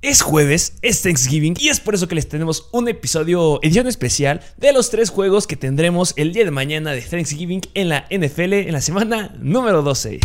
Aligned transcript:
Es 0.00 0.22
jueves, 0.22 0.74
es 0.80 1.02
Thanksgiving 1.02 1.56
y 1.58 1.70
es 1.70 1.80
por 1.80 1.96
eso 1.96 2.06
que 2.06 2.14
les 2.14 2.28
tenemos 2.28 2.68
un 2.70 2.86
episodio, 2.86 3.58
edición 3.64 3.88
especial 3.88 4.40
de 4.56 4.72
los 4.72 4.90
tres 4.90 5.10
juegos 5.10 5.48
que 5.48 5.56
tendremos 5.56 6.14
el 6.16 6.32
día 6.32 6.44
de 6.44 6.52
mañana 6.52 6.92
de 6.92 7.02
Thanksgiving 7.02 7.62
en 7.74 7.88
la 7.88 8.06
NFL 8.08 8.52
en 8.52 8.72
la 8.74 8.80
semana 8.80 9.34
número 9.40 9.82
12. 9.82 10.20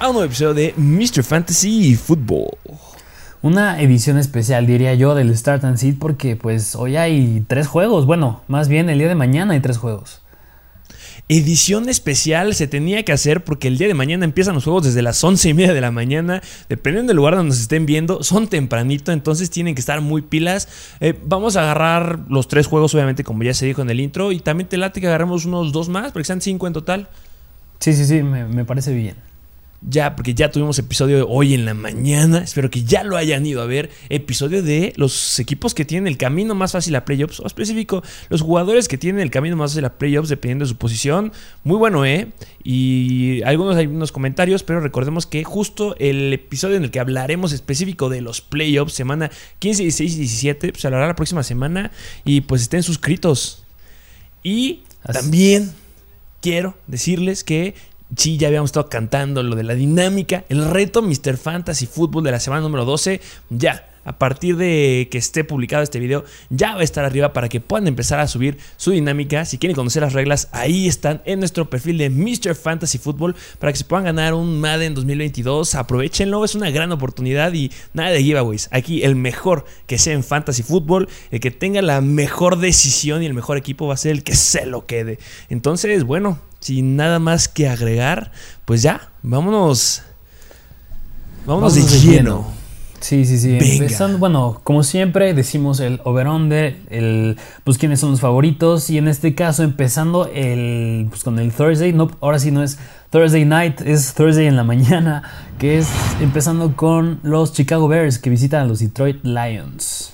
A 0.00 0.08
un 0.08 0.14
nuevo 0.14 0.26
episodio 0.28 0.54
de 0.54 0.74
Mr. 0.78 1.22
Fantasy 1.22 1.94
Football. 1.94 2.56
Una 3.42 3.82
edición 3.82 4.16
especial, 4.16 4.66
diría 4.66 4.94
yo, 4.94 5.14
del 5.14 5.36
Start 5.36 5.62
and 5.64 5.76
Seed 5.76 5.96
porque 5.98 6.36
pues 6.36 6.74
hoy 6.74 6.96
hay 6.96 7.44
tres 7.46 7.66
juegos. 7.66 8.06
Bueno, 8.06 8.42
más 8.48 8.68
bien 8.68 8.88
el 8.88 8.98
día 8.98 9.08
de 9.08 9.14
mañana 9.14 9.52
hay 9.52 9.60
tres 9.60 9.76
juegos. 9.76 10.22
Edición 11.28 11.90
especial 11.90 12.54
se 12.54 12.66
tenía 12.66 13.04
que 13.04 13.12
hacer 13.12 13.44
porque 13.44 13.68
el 13.68 13.76
día 13.76 13.88
de 13.88 13.94
mañana 13.94 14.24
empiezan 14.24 14.54
los 14.54 14.64
juegos 14.64 14.84
desde 14.84 15.02
las 15.02 15.22
once 15.22 15.50
y 15.50 15.54
media 15.54 15.74
de 15.74 15.82
la 15.82 15.90
mañana. 15.90 16.40
Dependiendo 16.70 17.10
del 17.10 17.18
lugar 17.18 17.36
donde 17.36 17.50
nos 17.50 17.60
estén 17.60 17.84
viendo, 17.84 18.22
son 18.22 18.48
tempranito, 18.48 19.12
entonces 19.12 19.50
tienen 19.50 19.74
que 19.74 19.80
estar 19.80 20.00
muy 20.00 20.22
pilas. 20.22 20.66
Eh, 21.00 21.14
vamos 21.26 21.56
a 21.56 21.60
agarrar 21.60 22.20
los 22.30 22.48
tres 22.48 22.66
juegos, 22.66 22.94
obviamente, 22.94 23.22
como 23.22 23.42
ya 23.42 23.52
se 23.52 23.66
dijo 23.66 23.82
en 23.82 23.90
el 23.90 24.00
intro. 24.00 24.32
Y 24.32 24.40
también 24.40 24.66
te 24.66 24.78
late 24.78 24.98
que 25.02 25.08
agarremos 25.08 25.44
unos 25.44 25.72
dos 25.72 25.90
más, 25.90 26.10
porque 26.12 26.24
sean 26.24 26.40
cinco 26.40 26.66
en 26.66 26.72
total. 26.72 27.08
Sí, 27.80 27.92
sí, 27.92 28.06
sí, 28.06 28.22
me, 28.22 28.46
me 28.46 28.64
parece 28.64 28.94
bien 28.94 29.29
ya, 29.82 30.14
porque 30.14 30.34
ya 30.34 30.50
tuvimos 30.50 30.78
episodio 30.78 31.26
hoy 31.28 31.54
en 31.54 31.64
la 31.64 31.72
mañana, 31.74 32.38
espero 32.38 32.70
que 32.70 32.84
ya 32.84 33.02
lo 33.02 33.16
hayan 33.16 33.46
ido 33.46 33.62
a 33.62 33.66
ver, 33.66 33.90
episodio 34.10 34.62
de 34.62 34.92
los 34.96 35.38
equipos 35.38 35.74
que 35.74 35.84
tienen 35.84 36.06
el 36.06 36.18
camino 36.18 36.54
más 36.54 36.72
fácil 36.72 36.94
a 36.96 37.04
playoffs, 37.04 37.40
o 37.40 37.46
específico, 37.46 38.02
los 38.28 38.42
jugadores 38.42 38.88
que 38.88 38.98
tienen 38.98 39.22
el 39.22 39.30
camino 39.30 39.56
más 39.56 39.72
fácil 39.72 39.86
a 39.86 39.98
playoffs 39.98 40.28
dependiendo 40.28 40.64
de 40.64 40.68
su 40.68 40.76
posición, 40.76 41.32
muy 41.64 41.76
bueno, 41.76 42.04
¿eh? 42.04 42.28
Y 42.62 43.42
algunos 43.42 43.76
hay 43.76 43.86
unos 43.86 44.12
comentarios, 44.12 44.62
pero 44.62 44.80
recordemos 44.80 45.26
que 45.26 45.44
justo 45.44 45.96
el 45.98 46.32
episodio 46.32 46.76
en 46.76 46.84
el 46.84 46.90
que 46.90 47.00
hablaremos 47.00 47.52
específico 47.52 48.10
de 48.10 48.20
los 48.20 48.42
playoffs, 48.42 48.92
semana 48.92 49.30
15, 49.60 49.82
16 49.84 50.14
y 50.14 50.18
17, 50.18 50.72
pues 50.72 50.84
hablará 50.84 51.06
la 51.06 51.16
próxima 51.16 51.42
semana, 51.42 51.90
y 52.24 52.42
pues 52.42 52.62
estén 52.62 52.82
suscritos. 52.82 53.64
Y 54.42 54.82
también 55.02 55.72
quiero 56.40 56.76
decirles 56.86 57.44
que 57.44 57.74
Sí, 58.16 58.38
ya 58.38 58.48
habíamos 58.48 58.70
estado 58.70 58.88
cantando 58.88 59.40
lo 59.42 59.54
de 59.54 59.62
la 59.62 59.74
dinámica. 59.74 60.44
El 60.48 60.68
reto 60.68 61.00
Mr. 61.00 61.36
Fantasy 61.36 61.86
Football 61.86 62.24
de 62.24 62.32
la 62.32 62.40
semana 62.40 62.62
número 62.62 62.84
12. 62.84 63.20
Ya, 63.50 63.88
a 64.04 64.18
partir 64.18 64.56
de 64.56 65.06
que 65.12 65.18
esté 65.18 65.44
publicado 65.44 65.84
este 65.84 66.00
video, 66.00 66.24
ya 66.48 66.74
va 66.74 66.80
a 66.80 66.84
estar 66.84 67.04
arriba 67.04 67.32
para 67.32 67.48
que 67.48 67.60
puedan 67.60 67.86
empezar 67.86 68.18
a 68.18 68.26
subir 68.26 68.58
su 68.76 68.90
dinámica. 68.90 69.44
Si 69.44 69.58
quieren 69.58 69.76
conocer 69.76 70.02
las 70.02 70.12
reglas, 70.12 70.48
ahí 70.50 70.88
están 70.88 71.22
en 71.24 71.38
nuestro 71.38 71.70
perfil 71.70 71.98
de 71.98 72.10
Mr. 72.10 72.56
Fantasy 72.56 72.98
Football 72.98 73.36
para 73.60 73.72
que 73.72 73.78
se 73.78 73.84
puedan 73.84 74.06
ganar 74.06 74.34
un 74.34 74.60
Madden 74.60 74.94
2022. 74.94 75.76
Aprovechenlo, 75.76 76.44
es 76.44 76.56
una 76.56 76.70
gran 76.70 76.90
oportunidad 76.90 77.52
y 77.52 77.70
nada 77.92 78.10
de 78.10 78.24
giveaways. 78.24 78.68
Aquí 78.72 79.04
el 79.04 79.14
mejor 79.14 79.66
que 79.86 79.98
sea 79.98 80.14
en 80.14 80.24
Fantasy 80.24 80.64
Football, 80.64 81.08
el 81.30 81.38
que 81.38 81.52
tenga 81.52 81.80
la 81.80 82.00
mejor 82.00 82.58
decisión 82.58 83.22
y 83.22 83.26
el 83.26 83.34
mejor 83.34 83.56
equipo 83.56 83.86
va 83.86 83.94
a 83.94 83.98
ser 83.98 84.10
el 84.10 84.24
que 84.24 84.34
se 84.34 84.66
lo 84.66 84.84
quede. 84.84 85.20
Entonces, 85.48 86.02
bueno, 86.02 86.40
sin 86.60 86.96
nada 86.96 87.18
más 87.18 87.48
que 87.48 87.68
agregar, 87.68 88.32
pues 88.64 88.82
ya, 88.82 89.10
vámonos. 89.22 90.02
Vámonos, 91.46 91.74
de, 91.74 91.82
lleno. 91.98 92.60
Sí, 93.00 93.24
sí, 93.24 93.38
sí. 93.38 93.56
Empezando, 93.58 94.18
bueno, 94.18 94.60
como 94.62 94.82
siempre, 94.82 95.32
decimos 95.32 95.80
el 95.80 96.00
over-under, 96.04 96.76
el, 96.90 97.38
pues 97.64 97.78
quiénes 97.78 97.98
son 97.98 98.10
los 98.10 98.20
favoritos. 98.20 98.90
Y 98.90 98.98
en 98.98 99.08
este 99.08 99.34
caso, 99.34 99.62
empezando 99.62 100.30
el, 100.32 101.06
pues, 101.08 101.24
con 101.24 101.38
el 101.38 101.50
Thursday. 101.50 101.94
No, 101.94 102.10
ahora 102.20 102.38
sí 102.38 102.50
no 102.50 102.62
es 102.62 102.78
Thursday 103.08 103.46
night, 103.46 103.80
es 103.80 104.12
Thursday 104.14 104.46
en 104.46 104.56
la 104.56 104.64
mañana. 104.64 105.22
Que 105.58 105.78
es 105.78 105.88
empezando 106.20 106.76
con 106.76 107.20
los 107.22 107.54
Chicago 107.54 107.88
Bears 107.88 108.18
que 108.18 108.28
visitan 108.28 108.62
a 108.62 108.64
los 108.66 108.80
Detroit 108.80 109.24
Lions. 109.24 110.12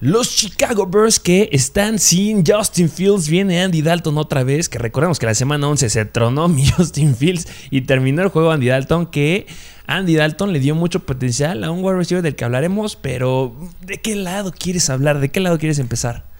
Los 0.00 0.34
Chicago 0.36 0.86
Bears 0.86 1.20
que 1.20 1.48
están 1.52 1.98
sin 1.98 2.44
Justin 2.44 2.90
Fields. 2.90 3.28
Viene 3.28 3.62
Andy 3.62 3.80
Dalton 3.80 4.18
otra 4.18 4.42
vez. 4.42 4.68
Que 4.68 4.78
recordemos 4.78 5.18
que 5.18 5.26
la 5.26 5.34
semana 5.34 5.68
11 5.68 5.88
se 5.88 6.04
tronó 6.04 6.48
mi 6.48 6.66
Justin 6.66 7.14
Fields 7.14 7.46
y 7.70 7.82
terminó 7.82 8.22
el 8.22 8.28
juego 8.28 8.50
Andy 8.50 8.66
Dalton. 8.66 9.06
Que 9.06 9.46
Andy 9.86 10.16
Dalton 10.16 10.52
le 10.52 10.60
dio 10.60 10.74
mucho 10.74 11.00
potencial 11.00 11.62
a 11.64 11.70
un 11.70 11.84
wide 11.84 11.96
receiver 11.96 12.22
del 12.22 12.34
que 12.34 12.44
hablaremos. 12.44 12.96
Pero 12.96 13.56
¿de 13.82 13.98
qué 14.00 14.16
lado 14.16 14.52
quieres 14.52 14.90
hablar? 14.90 15.20
¿De 15.20 15.30
qué 15.30 15.40
lado 15.40 15.58
quieres 15.58 15.78
empezar? 15.78 16.33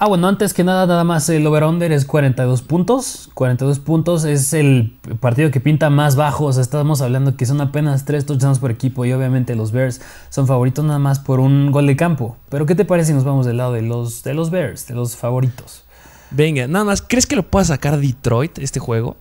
Ah, 0.00 0.06
bueno, 0.06 0.28
antes 0.28 0.54
que 0.54 0.62
nada, 0.62 0.86
nada 0.86 1.02
más 1.02 1.28
el 1.28 1.44
over-under 1.44 1.90
es 1.90 2.04
42 2.04 2.62
puntos. 2.62 3.30
42 3.34 3.80
puntos 3.80 4.24
es 4.24 4.52
el 4.52 4.96
partido 5.18 5.50
que 5.50 5.58
pinta 5.58 5.90
más 5.90 6.14
bajo. 6.14 6.44
O 6.44 6.52
sea, 6.52 6.62
estamos 6.62 7.00
hablando 7.00 7.36
que 7.36 7.46
son 7.46 7.60
apenas 7.60 8.04
3 8.04 8.24
touchdowns 8.24 8.60
por 8.60 8.70
equipo. 8.70 9.04
Y 9.04 9.12
obviamente 9.12 9.56
los 9.56 9.72
Bears 9.72 10.00
son 10.30 10.46
favoritos 10.46 10.84
nada 10.84 11.00
más 11.00 11.18
por 11.18 11.40
un 11.40 11.72
gol 11.72 11.88
de 11.88 11.96
campo. 11.96 12.36
Pero, 12.48 12.64
¿qué 12.64 12.76
te 12.76 12.84
parece 12.84 13.08
si 13.08 13.14
nos 13.14 13.24
vamos 13.24 13.44
del 13.44 13.56
lado 13.56 13.72
de 13.72 13.82
los, 13.82 14.22
de 14.22 14.34
los 14.34 14.50
Bears, 14.50 14.86
de 14.86 14.94
los 14.94 15.16
favoritos? 15.16 15.82
Venga, 16.30 16.68
nada 16.68 16.84
más, 16.84 17.02
¿crees 17.02 17.26
que 17.26 17.34
lo 17.34 17.42
pueda 17.42 17.64
sacar 17.64 17.98
Detroit 17.98 18.56
este 18.60 18.78
juego? 18.78 19.16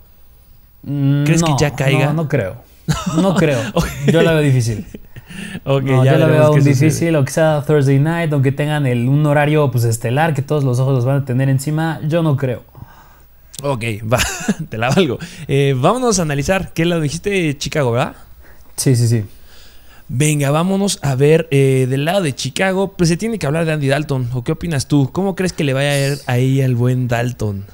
Mm, 0.83 1.23
¿Crees 1.23 1.41
que 1.41 1.53
ya 1.59 1.73
caiga? 1.73 2.07
No, 2.07 2.13
no 2.13 2.29
creo. 2.29 2.57
No 3.21 3.35
creo. 3.35 3.59
Yo 4.11 4.21
la 4.21 4.33
veo 4.33 4.41
difícil. 4.41 4.85
no, 5.65 6.03
ya 6.03 6.13
yo 6.13 6.17
la 6.17 6.27
veo 6.27 6.53
difícil, 6.53 7.15
o 7.15 7.25
que 7.25 7.31
sea 7.31 7.63
Thursday 7.65 7.99
night, 7.99 8.31
aunque 8.33 8.51
tengan 8.51 8.85
el, 8.85 9.07
un 9.07 9.25
horario 9.25 9.69
pues 9.69 9.83
estelar 9.83 10.33
que 10.33 10.41
todos 10.41 10.63
los 10.63 10.79
ojos 10.79 10.95
los 10.95 11.05
van 11.05 11.21
a 11.21 11.25
tener 11.25 11.49
encima, 11.49 11.99
yo 12.07 12.23
no 12.23 12.37
creo. 12.37 12.63
Ok, 13.63 13.83
va, 14.11 14.19
te 14.69 14.77
la 14.77 14.89
valgo. 14.89 15.19
Eh, 15.47 15.75
vámonos 15.77 16.19
a 16.19 16.21
analizar, 16.23 16.73
¿qué 16.73 16.85
lado 16.85 17.01
dijiste 17.01 17.57
Chicago, 17.57 17.91
verdad? 17.91 18.15
Sí, 18.75 18.95
sí, 18.95 19.07
sí. 19.07 19.25
Venga, 20.09 20.51
vámonos 20.51 20.99
a 21.01 21.15
ver 21.15 21.47
eh, 21.51 21.85
del 21.89 22.05
lado 22.05 22.21
de 22.21 22.33
Chicago, 22.33 22.93
pues 22.93 23.09
se 23.09 23.17
tiene 23.17 23.37
que 23.37 23.45
hablar 23.45 23.65
de 23.65 23.73
Andy 23.73 23.89
Dalton, 23.89 24.29
¿o 24.33 24.43
qué 24.43 24.53
opinas 24.53 24.87
tú? 24.87 25.09
¿Cómo 25.11 25.35
crees 25.35 25.51
que 25.51 25.65
le 25.65 25.73
vaya 25.73 25.91
a 25.91 26.07
ir 26.07 26.17
ahí 26.27 26.61
al 26.61 26.75
buen 26.75 27.09
Dalton? 27.09 27.65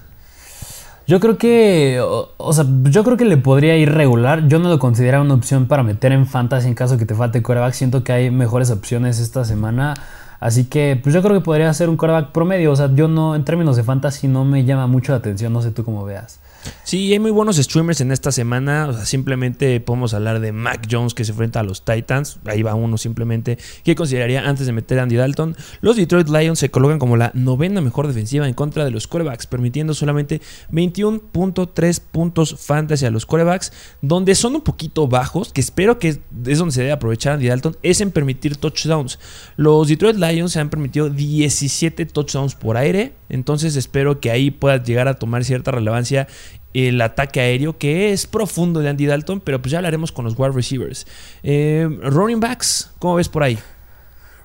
Yo 1.06 1.20
creo 1.20 1.38
que, 1.38 2.00
o, 2.02 2.54
sea, 2.54 2.66
yo 2.84 3.04
creo 3.04 3.18
que 3.18 3.26
le 3.26 3.36
podría 3.36 3.76
ir 3.76 3.92
regular. 3.92 4.48
Yo 4.48 4.60
no 4.60 4.70
lo 4.70 4.80
considero 4.80 5.22
una 5.22 5.34
opción 5.34 5.68
para 5.68 5.84
meter 5.84 6.14
en 6.14 6.26
fantasy 6.26 6.70
en 6.70 6.76
caso 6.76 6.98
que 6.98 7.06
te 7.06 7.14
falte 7.14 7.44
coreback. 7.44 7.74
Siento 7.74 8.04
que 8.04 8.14
hay 8.14 8.32
mejores 8.32 8.72
opciones 8.72 9.20
esta 9.20 9.44
semana. 9.44 9.96
Así 10.44 10.66
que, 10.66 11.00
pues 11.02 11.16
yo 11.16 11.22
creo 11.22 11.40
que 11.40 11.42
podría 11.42 11.74
ser 11.74 11.88
un 11.88 11.96
coreback 11.96 12.34
promedio. 12.34 12.74
O 12.74 12.76
sea, 12.76 12.94
yo 12.94 13.08
no, 13.08 13.34
en 13.34 13.46
términos 13.46 13.78
de 13.78 13.84
fantasy, 13.84 14.28
no 14.28 14.44
me 14.44 14.66
llama 14.66 14.88
mucho 14.88 15.14
la 15.14 15.20
atención. 15.20 15.54
No 15.54 15.62
sé 15.62 15.72
tú 15.72 15.86
cómo 15.86 16.04
veas. 16.04 16.42
Sí, 16.84 17.12
hay 17.12 17.20
muy 17.20 17.32
buenos 17.32 17.58
streamers 17.58 18.02
en 18.02 18.12
esta 18.12 18.32
semana. 18.32 18.88
O 18.88 18.94
sea, 18.94 19.06
simplemente 19.06 19.80
podemos 19.80 20.14
hablar 20.14 20.40
de 20.40 20.52
Mac 20.52 20.88
Jones 20.90 21.14
que 21.14 21.26
se 21.26 21.32
enfrenta 21.32 21.60
a 21.60 21.64
los 21.64 21.84
Titans. 21.84 22.40
Ahí 22.46 22.62
va 22.62 22.76
uno 22.76 22.98
simplemente. 22.98 23.58
¿Qué 23.84 23.96
consideraría 23.96 24.48
antes 24.48 24.66
de 24.66 24.74
meter 24.74 25.00
a 25.00 25.04
Andy 25.04 25.16
Dalton? 25.16 25.56
Los 25.82 25.96
Detroit 25.96 26.30
Lions 26.30 26.60
se 26.60 26.70
colocan 26.72 27.00
como 27.00 27.18
la 27.18 27.32
novena 27.34 27.82
mejor 27.82 28.08
defensiva 28.08 28.48
en 28.48 28.54
contra 28.54 28.86
de 28.86 28.92
los 28.92 29.08
quarterbacks, 29.08 29.48
permitiendo 29.48 29.94
solamente 29.94 30.42
21.3 30.72 32.02
puntos 32.12 32.56
fantasy 32.60 33.06
a 33.06 33.12
los 33.12 33.26
quarterbacks, 33.26 33.72
donde 34.02 34.36
son 34.36 34.56
un 34.56 34.62
poquito 34.62 35.08
bajos, 35.08 35.54
que 35.54 35.62
espero 35.62 36.00
que 36.00 36.10
es 36.10 36.58
donde 36.58 36.74
se 36.74 36.82
debe 36.82 36.94
aprovechar 36.94 37.34
Andy 37.34 37.48
Dalton, 37.48 37.78
es 37.82 38.02
en 38.02 38.12
permitir 38.12 38.58
touchdowns. 38.58 39.20
Los 39.56 39.88
Detroit 39.88 40.18
Lions 40.18 40.33
se 40.48 40.60
han 40.60 40.70
permitido 40.70 41.10
17 41.10 42.06
touchdowns 42.06 42.56
por 42.56 42.78
aire, 42.78 43.14
entonces 43.30 43.76
espero 43.76 44.20
que 44.20 44.32
ahí 44.32 44.52
pueda 44.52 44.82
llegar 44.82 45.08
a 45.08 45.16
tomar 45.16 45.44
cierta 45.44 45.72
relevancia 45.72 46.28
el 46.74 47.02
ataque 47.02 47.40
aéreo, 47.40 47.78
que 47.78 48.12
es 48.12 48.26
profundo 48.26 48.80
de 48.80 48.90
Andy 48.90 49.06
Dalton, 49.06 49.42
pero 49.42 49.62
pues 49.62 49.72
ya 49.72 49.78
hablaremos 49.78 50.12
con 50.12 50.26
los 50.26 50.38
wide 50.38 50.52
receivers. 50.52 51.06
Eh, 51.44 51.88
running 52.02 52.40
backs, 52.40 52.92
¿cómo 53.00 53.16
ves 53.16 53.30
por 53.30 53.44
ahí? 53.44 53.58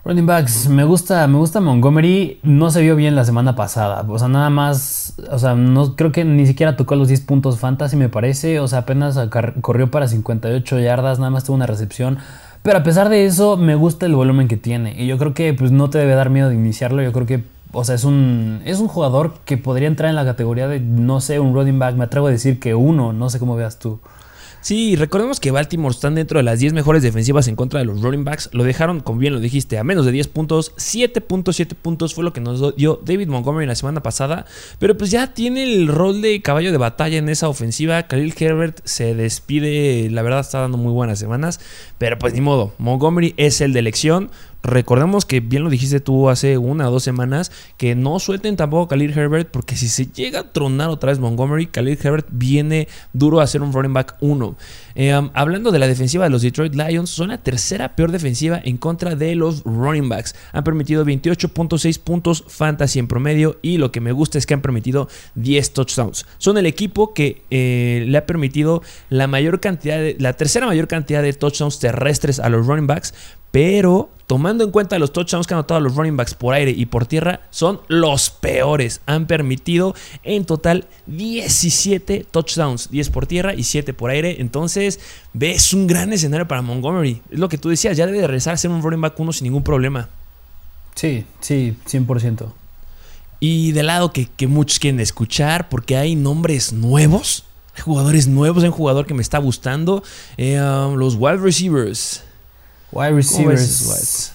Running 0.04 0.26
backs, 0.26 0.68
me 0.68 0.84
gusta, 0.84 1.26
me 1.26 1.36
gusta 1.36 1.60
Montgomery. 1.60 2.40
No 2.42 2.70
se 2.70 2.80
vio 2.80 2.96
bien 2.96 3.14
la 3.14 3.24
semana 3.24 3.54
pasada. 3.54 4.06
O 4.08 4.18
sea, 4.18 4.28
nada 4.28 4.48
más. 4.48 5.14
O 5.30 5.38
sea, 5.38 5.54
no 5.54 5.96
creo 5.96 6.12
que 6.12 6.24
ni 6.24 6.46
siquiera 6.46 6.76
tocó 6.76 6.94
los 6.94 7.08
10 7.08 7.22
puntos 7.22 7.58
fantasy, 7.58 7.96
me 7.96 8.08
parece. 8.08 8.60
O 8.60 8.68
sea, 8.68 8.80
apenas 8.80 9.18
corrió 9.60 9.90
para 9.90 10.08
58 10.08 10.78
yardas, 10.78 11.18
nada 11.18 11.30
más 11.30 11.44
tuvo 11.44 11.56
una 11.56 11.66
recepción. 11.66 12.18
Pero 12.68 12.80
a 12.80 12.82
pesar 12.82 13.08
de 13.08 13.24
eso, 13.24 13.56
me 13.56 13.76
gusta 13.76 14.04
el 14.04 14.14
volumen 14.14 14.46
que 14.46 14.58
tiene. 14.58 14.94
Y 15.02 15.06
yo 15.06 15.16
creo 15.16 15.32
que 15.32 15.54
pues, 15.54 15.70
no 15.70 15.88
te 15.88 15.96
debe 15.96 16.14
dar 16.14 16.28
miedo 16.28 16.50
de 16.50 16.54
iniciarlo. 16.54 17.00
Yo 17.00 17.12
creo 17.12 17.24
que 17.24 17.42
o 17.72 17.82
sea, 17.82 17.94
es 17.94 18.04
un, 18.04 18.60
es 18.66 18.78
un 18.78 18.88
jugador 18.88 19.32
que 19.46 19.56
podría 19.56 19.88
entrar 19.88 20.10
en 20.10 20.16
la 20.16 20.26
categoría 20.26 20.68
de, 20.68 20.78
no 20.78 21.22
sé, 21.22 21.40
un 21.40 21.54
running 21.54 21.78
back. 21.78 21.94
Me 21.94 22.04
atrevo 22.04 22.26
a 22.26 22.30
decir 22.30 22.60
que 22.60 22.74
uno, 22.74 23.14
no 23.14 23.30
sé 23.30 23.38
cómo 23.38 23.56
veas 23.56 23.78
tú. 23.78 24.00
Sí, 24.68 24.96
recordemos 24.96 25.40
que 25.40 25.50
Baltimore 25.50 25.94
están 25.94 26.14
dentro 26.14 26.38
de 26.38 26.42
las 26.42 26.58
10 26.60 26.74
mejores 26.74 27.02
defensivas 27.02 27.48
en 27.48 27.56
contra 27.56 27.80
de 27.80 27.86
los 27.86 28.02
running 28.02 28.26
backs. 28.26 28.50
Lo 28.52 28.64
dejaron, 28.64 29.00
como 29.00 29.18
bien 29.18 29.32
lo 29.32 29.40
dijiste, 29.40 29.78
a 29.78 29.82
menos 29.82 30.04
de 30.04 30.12
10 30.12 30.28
puntos. 30.28 30.74
7.7 30.76 31.74
puntos 31.74 32.12
fue 32.12 32.22
lo 32.22 32.34
que 32.34 32.42
nos 32.42 32.76
dio 32.76 33.00
David 33.02 33.28
Montgomery 33.28 33.66
la 33.66 33.74
semana 33.74 34.02
pasada. 34.02 34.44
Pero 34.78 34.94
pues 34.94 35.10
ya 35.10 35.32
tiene 35.32 35.62
el 35.62 35.88
rol 35.88 36.20
de 36.20 36.42
caballo 36.42 36.70
de 36.70 36.76
batalla 36.76 37.16
en 37.16 37.30
esa 37.30 37.48
ofensiva. 37.48 38.02
Khalil 38.02 38.34
Herbert 38.38 38.82
se 38.84 39.14
despide, 39.14 40.10
la 40.10 40.20
verdad 40.20 40.40
está 40.40 40.60
dando 40.60 40.76
muy 40.76 40.92
buenas 40.92 41.18
semanas. 41.18 41.60
Pero 41.96 42.18
pues 42.18 42.34
ni 42.34 42.42
modo, 42.42 42.74
Montgomery 42.76 43.32
es 43.38 43.62
el 43.62 43.72
de 43.72 43.78
elección. 43.78 44.30
Recordemos 44.68 45.24
que 45.24 45.40
bien 45.40 45.64
lo 45.64 45.70
dijiste 45.70 46.00
tú 46.00 46.28
hace 46.28 46.58
una 46.58 46.88
o 46.88 46.92
dos 46.92 47.02
semanas, 47.02 47.50
que 47.76 47.94
no 47.94 48.18
suelten 48.18 48.56
tampoco 48.56 48.84
a 48.84 48.88
Khalil 48.88 49.16
Herbert, 49.16 49.48
porque 49.50 49.76
si 49.76 49.88
se 49.88 50.06
llega 50.06 50.40
a 50.40 50.52
tronar 50.52 50.90
otra 50.90 51.10
vez 51.10 51.18
Montgomery, 51.18 51.66
Khalil 51.66 51.98
Herbert 52.02 52.26
viene 52.30 52.86
duro 53.12 53.40
a 53.40 53.46
ser 53.46 53.62
un 53.62 53.72
running 53.72 53.94
back 53.94 54.16
1. 54.20 54.56
Eh, 54.94 55.30
hablando 55.32 55.70
de 55.70 55.78
la 55.78 55.86
defensiva 55.86 56.24
de 56.24 56.30
los 56.30 56.42
Detroit 56.42 56.74
Lions, 56.74 57.08
son 57.08 57.28
la 57.28 57.38
tercera 57.38 57.96
peor 57.96 58.12
defensiva 58.12 58.60
en 58.62 58.76
contra 58.76 59.14
de 59.14 59.34
los 59.34 59.62
running 59.64 60.08
backs. 60.08 60.34
Han 60.52 60.64
permitido 60.64 61.04
28.6 61.04 61.98
puntos 62.00 62.44
fantasy 62.46 62.98
en 62.98 63.08
promedio 63.08 63.58
y 63.62 63.78
lo 63.78 63.90
que 63.90 64.00
me 64.00 64.12
gusta 64.12 64.36
es 64.36 64.44
que 64.44 64.54
han 64.54 64.60
permitido 64.60 65.08
10 65.36 65.72
touchdowns. 65.72 66.26
Son 66.38 66.58
el 66.58 66.66
equipo 66.66 67.14
que 67.14 67.42
eh, 67.50 68.04
le 68.06 68.18
ha 68.18 68.26
permitido 68.26 68.82
la 69.08 69.26
mayor 69.26 69.60
cantidad, 69.60 69.98
de, 69.98 70.16
la 70.18 70.34
tercera 70.34 70.66
mayor 70.66 70.88
cantidad 70.88 71.22
de 71.22 71.32
touchdowns 71.32 71.78
terrestres 71.78 72.38
a 72.38 72.48
los 72.48 72.66
running 72.66 72.86
backs, 72.86 73.14
pero 73.50 74.10
tomando 74.28 74.62
en 74.62 74.70
cuenta 74.70 74.98
los 74.98 75.12
touchdowns 75.12 75.46
que 75.46 75.54
han 75.54 75.58
anotado 75.58 75.80
los 75.80 75.96
running 75.96 76.16
backs 76.16 76.34
por 76.34 76.52
aire 76.54 76.70
y 76.70 76.84
por 76.84 77.06
tierra, 77.06 77.40
son 77.48 77.80
los 77.88 78.28
peores. 78.28 79.00
Han 79.06 79.26
permitido 79.26 79.94
en 80.22 80.44
total 80.44 80.86
17 81.06 82.26
touchdowns, 82.30 82.90
10 82.90 83.08
por 83.08 83.26
tierra 83.26 83.54
y 83.54 83.64
7 83.64 83.94
por 83.94 84.10
aire. 84.10 84.36
Entonces, 84.38 85.00
ves 85.32 85.72
un 85.72 85.86
gran 85.86 86.12
escenario 86.12 86.46
para 86.46 86.60
Montgomery. 86.60 87.22
Es 87.30 87.38
lo 87.38 87.48
que 87.48 87.56
tú 87.56 87.70
decías, 87.70 87.96
ya 87.96 88.04
debe 88.04 88.20
de 88.20 88.26
regresar 88.26 88.52
a 88.52 88.58
ser 88.58 88.70
un 88.70 88.82
running 88.82 89.00
back 89.00 89.18
1 89.18 89.32
sin 89.32 89.44
ningún 89.44 89.64
problema. 89.64 90.10
Sí, 90.94 91.24
sí, 91.40 91.74
100%. 91.88 92.52
Y 93.40 93.72
del 93.72 93.86
lado 93.86 94.12
que, 94.12 94.28
muchos 94.46 94.78
quieren 94.78 95.00
escuchar, 95.00 95.70
porque 95.70 95.96
hay 95.96 96.16
nombres 96.16 96.74
nuevos, 96.74 97.44
hay 97.74 97.80
jugadores 97.80 98.28
nuevos, 98.28 98.62
hay 98.62 98.68
un 98.68 98.74
jugador 98.74 99.06
que 99.06 99.14
me 99.14 99.22
está 99.22 99.38
gustando, 99.38 100.02
eh, 100.36 100.60
um, 100.60 100.96
los 100.96 101.14
wide 101.14 101.38
receivers. 101.38 102.24
Wide 102.92 103.12
receivers. 103.12 104.32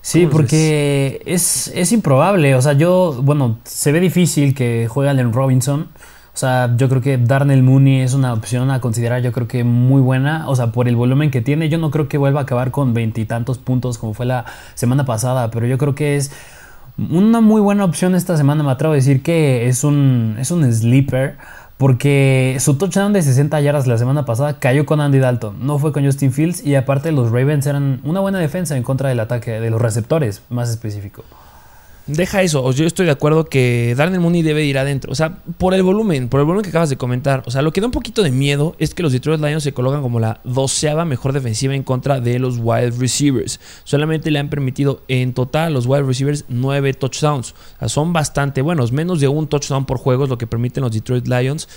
Sí, 0.00 0.26
porque 0.26 1.22
es, 1.24 1.72
es, 1.74 1.90
improbable. 1.92 2.54
O 2.54 2.60
sea, 2.60 2.74
yo, 2.74 3.20
bueno, 3.22 3.58
se 3.64 3.90
ve 3.90 4.00
difícil 4.00 4.54
que 4.54 4.86
juegue 4.86 5.08
Allen 5.08 5.32
Robinson. 5.32 5.88
O 6.34 6.36
sea, 6.36 6.74
yo 6.76 6.88
creo 6.88 7.00
que 7.00 7.16
Darnell 7.16 7.62
Mooney 7.62 8.00
es 8.00 8.12
una 8.12 8.34
opción 8.34 8.70
a 8.70 8.80
considerar, 8.80 9.22
yo 9.22 9.32
creo 9.32 9.48
que 9.48 9.64
muy 9.64 10.02
buena. 10.02 10.48
O 10.48 10.56
sea, 10.56 10.72
por 10.72 10.88
el 10.88 10.96
volumen 10.96 11.30
que 11.30 11.40
tiene, 11.40 11.70
yo 11.70 11.78
no 11.78 11.90
creo 11.90 12.08
que 12.08 12.18
vuelva 12.18 12.40
a 12.40 12.42
acabar 12.42 12.70
con 12.70 12.92
veintitantos 12.92 13.56
puntos 13.56 13.96
como 13.96 14.12
fue 14.12 14.26
la 14.26 14.44
semana 14.74 15.06
pasada, 15.06 15.50
pero 15.50 15.66
yo 15.66 15.78
creo 15.78 15.94
que 15.94 16.16
es 16.16 16.32
una 16.98 17.40
muy 17.40 17.62
buena 17.62 17.84
opción 17.84 18.14
esta 18.14 18.36
semana. 18.36 18.62
Me 18.62 18.72
atrevo 18.72 18.92
a 18.92 18.96
decir 18.96 19.22
que 19.22 19.68
es 19.68 19.84
un, 19.84 20.36
es 20.38 20.50
un 20.50 20.70
sleeper 20.70 21.38
porque 21.76 22.56
su 22.60 22.76
touchdown 22.76 23.12
de 23.12 23.22
60 23.22 23.60
yardas 23.60 23.86
la 23.86 23.98
semana 23.98 24.24
pasada 24.24 24.58
cayó 24.58 24.86
con 24.86 25.00
Andy 25.00 25.18
Dalton, 25.18 25.66
no 25.66 25.78
fue 25.78 25.92
con 25.92 26.04
Justin 26.04 26.32
Fields 26.32 26.64
y 26.64 26.74
aparte 26.76 27.12
los 27.12 27.30
Ravens 27.30 27.66
eran 27.66 28.00
una 28.04 28.20
buena 28.20 28.38
defensa 28.38 28.76
en 28.76 28.82
contra 28.82 29.08
del 29.08 29.20
ataque 29.20 29.60
de 29.60 29.70
los 29.70 29.82
receptores, 29.82 30.42
más 30.50 30.70
específico. 30.70 31.24
Deja 32.06 32.42
eso, 32.42 32.70
yo 32.72 32.84
estoy 32.86 33.06
de 33.06 33.12
acuerdo 33.12 33.46
que 33.46 33.94
Darnell 33.96 34.20
Mooney 34.20 34.42
debe 34.42 34.62
ir 34.64 34.76
adentro. 34.76 35.10
O 35.10 35.14
sea, 35.14 35.38
por 35.56 35.72
el 35.72 35.82
volumen, 35.82 36.28
por 36.28 36.40
el 36.40 36.44
volumen 36.44 36.62
que 36.62 36.68
acabas 36.68 36.90
de 36.90 36.98
comentar. 36.98 37.42
O 37.46 37.50
sea, 37.50 37.62
lo 37.62 37.72
que 37.72 37.80
da 37.80 37.86
un 37.86 37.92
poquito 37.92 38.22
de 38.22 38.30
miedo 38.30 38.76
es 38.78 38.94
que 38.94 39.02
los 39.02 39.10
Detroit 39.10 39.40
Lions 39.40 39.62
se 39.62 39.72
colocan 39.72 40.02
como 40.02 40.20
la 40.20 40.40
doceava 40.44 41.06
mejor 41.06 41.32
defensiva 41.32 41.74
en 41.74 41.82
contra 41.82 42.20
de 42.20 42.38
los 42.38 42.58
wide 42.58 42.90
receivers. 42.90 43.58
Solamente 43.84 44.30
le 44.30 44.38
han 44.38 44.50
permitido 44.50 45.02
en 45.08 45.32
total 45.32 45.68
a 45.68 45.70
los 45.70 45.86
wide 45.86 46.02
receivers 46.02 46.44
nueve 46.48 46.92
touchdowns. 46.92 47.52
O 47.52 47.78
sea, 47.78 47.88
son 47.88 48.12
bastante 48.12 48.60
buenos. 48.60 48.92
Menos 48.92 49.20
de 49.20 49.28
un 49.28 49.48
touchdown 49.48 49.86
por 49.86 49.96
juego 49.96 50.24
es 50.24 50.30
lo 50.30 50.36
que 50.36 50.46
permiten 50.46 50.82
los 50.82 50.92
Detroit 50.92 51.26
Lions. 51.26 51.68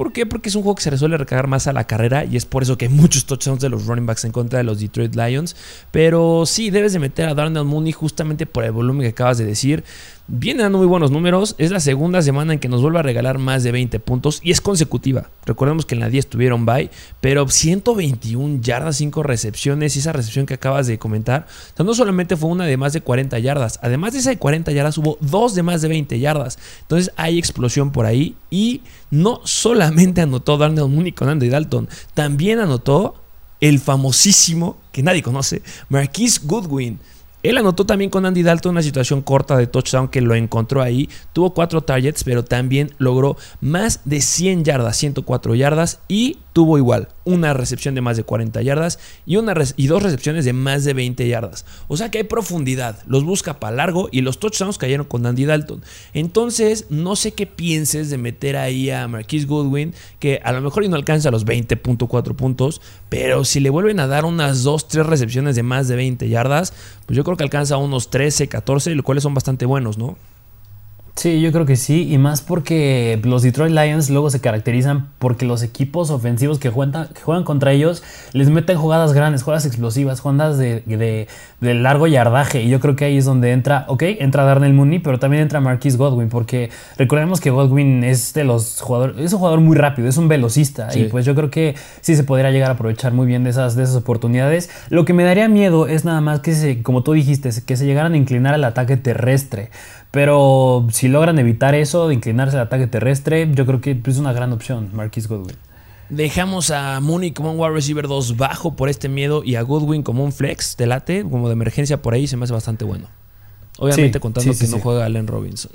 ¿Por 0.00 0.14
qué? 0.14 0.24
Porque 0.24 0.48
es 0.48 0.54
un 0.54 0.62
juego 0.62 0.76
que 0.76 0.82
se 0.82 0.88
resuelve 0.88 1.18
recargar 1.18 1.46
más 1.46 1.66
a 1.66 1.74
la 1.74 1.86
carrera 1.86 2.24
y 2.24 2.38
es 2.38 2.46
por 2.46 2.62
eso 2.62 2.78
que 2.78 2.86
hay 2.86 2.90
muchos 2.90 3.26
touchdowns 3.26 3.60
de 3.60 3.68
los 3.68 3.84
running 3.84 4.06
backs 4.06 4.24
en 4.24 4.32
contra 4.32 4.56
de 4.56 4.64
los 4.64 4.80
Detroit 4.80 5.14
Lions. 5.14 5.54
Pero 5.90 6.44
sí, 6.46 6.70
debes 6.70 6.94
de 6.94 6.98
meter 6.98 7.28
a 7.28 7.34
Darnell 7.34 7.64
Mooney 7.64 7.92
justamente 7.92 8.46
por 8.46 8.64
el 8.64 8.72
volumen 8.72 9.02
que 9.02 9.08
acabas 9.08 9.36
de 9.36 9.44
decir. 9.44 9.84
Viene 10.32 10.62
dando 10.62 10.78
muy 10.78 10.86
buenos 10.86 11.10
números. 11.10 11.56
Es 11.58 11.72
la 11.72 11.80
segunda 11.80 12.22
semana 12.22 12.52
en 12.52 12.60
que 12.60 12.68
nos 12.68 12.82
vuelve 12.82 13.00
a 13.00 13.02
regalar 13.02 13.38
más 13.38 13.64
de 13.64 13.72
20 13.72 13.98
puntos 13.98 14.38
y 14.44 14.52
es 14.52 14.60
consecutiva. 14.60 15.28
Recordemos 15.44 15.84
que 15.84 15.96
en 15.96 16.00
la 16.00 16.08
10 16.08 16.28
tuvieron 16.28 16.64
bye, 16.64 16.88
pero 17.20 17.48
121 17.48 18.60
yardas, 18.62 18.98
5 18.98 19.24
recepciones 19.24 19.96
y 19.96 19.98
esa 19.98 20.12
recepción 20.12 20.46
que 20.46 20.54
acabas 20.54 20.86
de 20.86 21.00
comentar. 21.00 21.48
no 21.76 21.94
solamente 21.94 22.36
fue 22.36 22.48
una 22.48 22.66
de 22.66 22.76
más 22.76 22.92
de 22.92 23.00
40 23.00 23.40
yardas, 23.40 23.80
además 23.82 24.12
de 24.12 24.20
esa 24.20 24.30
de 24.30 24.38
40 24.38 24.70
yardas 24.70 24.98
hubo 24.98 25.18
dos 25.20 25.56
de 25.56 25.64
más 25.64 25.82
de 25.82 25.88
20 25.88 26.20
yardas. 26.20 26.60
Entonces 26.82 27.12
hay 27.16 27.36
explosión 27.36 27.90
por 27.90 28.06
ahí 28.06 28.36
y 28.50 28.82
no 29.10 29.40
solamente 29.42 30.20
anotó 30.20 30.58
Darnell 30.58 30.88
Mooney 30.88 31.10
con 31.10 31.28
Andy 31.28 31.48
Dalton, 31.48 31.88
también 32.14 32.60
anotó 32.60 33.16
el 33.60 33.80
famosísimo, 33.80 34.78
que 34.92 35.02
nadie 35.02 35.24
conoce, 35.24 35.62
Marquise 35.88 36.38
Goodwin. 36.44 37.00
Él 37.42 37.56
anotó 37.56 37.86
también 37.86 38.10
con 38.10 38.26
Andy 38.26 38.42
Dalton 38.42 38.72
una 38.72 38.82
situación 38.82 39.22
corta 39.22 39.56
de 39.56 39.66
touchdown 39.66 40.08
que 40.08 40.20
lo 40.20 40.34
encontró 40.34 40.82
ahí. 40.82 41.08
Tuvo 41.32 41.54
cuatro 41.54 41.80
targets, 41.82 42.22
pero 42.24 42.44
también 42.44 42.90
logró 42.98 43.36
más 43.60 44.00
de 44.04 44.20
100 44.20 44.64
yardas, 44.64 44.96
104 44.96 45.54
yardas 45.54 46.00
y 46.08 46.38
tuvo 46.52 46.78
igual 46.78 47.08
una 47.24 47.54
recepción 47.54 47.94
de 47.94 48.00
más 48.00 48.16
de 48.16 48.24
40 48.24 48.60
yardas 48.62 48.98
y, 49.24 49.36
una 49.36 49.54
y 49.76 49.86
dos 49.86 50.02
recepciones 50.02 50.44
de 50.44 50.52
más 50.52 50.84
de 50.84 50.94
20 50.94 51.26
yardas. 51.28 51.64
O 51.88 51.96
sea 51.96 52.10
que 52.10 52.18
hay 52.18 52.24
profundidad, 52.24 52.98
los 53.06 53.24
busca 53.24 53.60
para 53.60 53.76
largo 53.76 54.08
y 54.10 54.20
los 54.20 54.38
touchdowns 54.38 54.78
cayeron 54.78 55.06
con 55.06 55.24
Andy 55.24 55.44
Dalton. 55.44 55.82
Entonces, 56.12 56.86
no 56.90 57.16
sé 57.16 57.32
qué 57.32 57.46
pienses 57.46 58.10
de 58.10 58.18
meter 58.18 58.56
ahí 58.56 58.90
a 58.90 59.06
Marquise 59.08 59.46
Goodwin, 59.46 59.94
que 60.18 60.40
a 60.44 60.52
lo 60.52 60.60
mejor 60.60 60.88
no 60.88 60.96
alcanza 60.96 61.30
los 61.30 61.46
20.4 61.46 62.34
puntos, 62.34 62.80
pero 63.10 63.44
si 63.44 63.60
le 63.60 63.68
vuelven 63.68 64.00
a 64.00 64.06
dar 64.06 64.24
unas 64.24 64.62
2, 64.62 64.88
3 64.88 65.04
recepciones 65.04 65.56
de 65.56 65.62
más 65.62 65.88
de 65.88 65.96
20 65.96 66.28
yardas, 66.28 66.72
pues 67.04 67.16
yo 67.16 67.24
creo 67.24 67.36
que 67.36 67.42
alcanza 67.42 67.76
unos 67.76 68.08
13, 68.08 68.48
14, 68.48 68.94
los 68.94 69.04
cuales 69.04 69.24
son 69.24 69.34
bastante 69.34 69.66
buenos, 69.66 69.98
¿no? 69.98 70.16
Sí, 71.16 71.40
yo 71.40 71.52
creo 71.52 71.66
que 71.66 71.76
sí, 71.76 72.10
y 72.10 72.18
más 72.18 72.40
porque 72.40 73.20
los 73.24 73.42
Detroit 73.42 73.74
Lions 73.74 74.08
luego 74.10 74.30
se 74.30 74.40
caracterizan 74.40 75.08
porque 75.18 75.44
los 75.44 75.62
equipos 75.62 76.10
ofensivos 76.10 76.58
que 76.58 76.70
juegan, 76.70 77.08
que 77.08 77.20
juegan 77.20 77.44
contra 77.44 77.72
ellos 77.72 78.02
les 78.32 78.48
meten 78.48 78.78
jugadas 78.78 79.12
grandes, 79.12 79.42
jugadas 79.42 79.66
explosivas, 79.66 80.20
jugadas 80.20 80.56
de, 80.56 80.82
de, 81.60 81.74
largo 81.74 82.06
yardaje, 82.06 82.62
y 82.62 82.70
yo 82.70 82.80
creo 82.80 82.96
que 82.96 83.04
ahí 83.04 83.18
es 83.18 83.24
donde 83.24 83.52
entra, 83.52 83.84
ok, 83.88 84.02
entra 84.02 84.44
Darnell 84.44 84.72
Mooney, 84.72 85.00
pero 85.00 85.18
también 85.18 85.42
entra 85.42 85.60
Marquis 85.60 85.96
Godwin, 85.96 86.28
porque 86.28 86.70
recordemos 86.96 87.40
que 87.40 87.50
Godwin 87.50 88.02
es 88.04 88.32
de 88.32 88.44
los 88.44 88.80
jugadores, 88.80 89.16
es 89.18 89.32
un 89.32 89.40
jugador 89.40 89.60
muy 89.60 89.76
rápido, 89.76 90.08
es 90.08 90.16
un 90.16 90.28
velocista, 90.28 90.88
y 90.96 91.04
pues 91.04 91.26
yo 91.26 91.34
creo 91.34 91.50
que 91.50 91.74
sí 92.00 92.16
se 92.16 92.24
podría 92.24 92.50
llegar 92.50 92.70
a 92.70 92.74
aprovechar 92.74 93.12
muy 93.12 93.26
bien 93.26 93.44
de 93.44 93.50
esas, 93.50 93.76
de 93.76 93.82
esas 93.82 93.96
oportunidades. 93.96 94.70
Lo 94.88 95.04
que 95.04 95.12
me 95.12 95.24
daría 95.24 95.48
miedo 95.48 95.86
es 95.86 96.04
nada 96.04 96.20
más 96.20 96.40
que, 96.40 96.54
se, 96.54 96.82
como 96.82 97.02
tú 97.02 97.12
dijiste, 97.12 97.50
que 97.66 97.76
se 97.76 97.84
llegaran 97.84 98.14
a 98.14 98.16
inclinar 98.16 98.54
al 98.54 98.64
ataque 98.64 98.96
terrestre. 98.96 99.70
Pero 100.10 100.88
si 100.90 101.08
logran 101.08 101.38
evitar 101.38 101.74
eso, 101.74 102.08
de 102.08 102.14
inclinarse 102.14 102.56
al 102.56 102.64
ataque 102.64 102.86
terrestre, 102.86 103.48
yo 103.54 103.64
creo 103.64 103.80
que 103.80 104.00
es 104.04 104.18
una 104.18 104.32
gran 104.32 104.52
opción, 104.52 104.90
Marquis 104.92 105.28
Goodwin. 105.28 105.56
Dejamos 106.08 106.72
a 106.72 106.98
Mooney 106.98 107.30
como 107.30 107.52
un 107.52 107.60
wide 107.60 107.70
receiver 107.70 108.08
2 108.08 108.36
bajo 108.36 108.74
por 108.74 108.88
este 108.88 109.08
miedo 109.08 109.44
y 109.44 109.54
a 109.54 109.62
Goodwin 109.62 110.02
como 110.02 110.24
un 110.24 110.32
flex 110.32 110.76
de 110.76 110.86
late, 110.86 111.22
como 111.22 111.48
de 111.48 111.52
emergencia 111.52 112.02
por 112.02 112.14
ahí, 112.14 112.26
se 112.26 112.36
me 112.36 112.44
hace 112.44 112.52
bastante 112.52 112.84
bueno. 112.84 113.06
Obviamente 113.78 114.18
contando 114.18 114.52
que 114.58 114.66
no 114.66 114.80
juega 114.80 115.04
Allen 115.04 115.28
Robinson. 115.28 115.70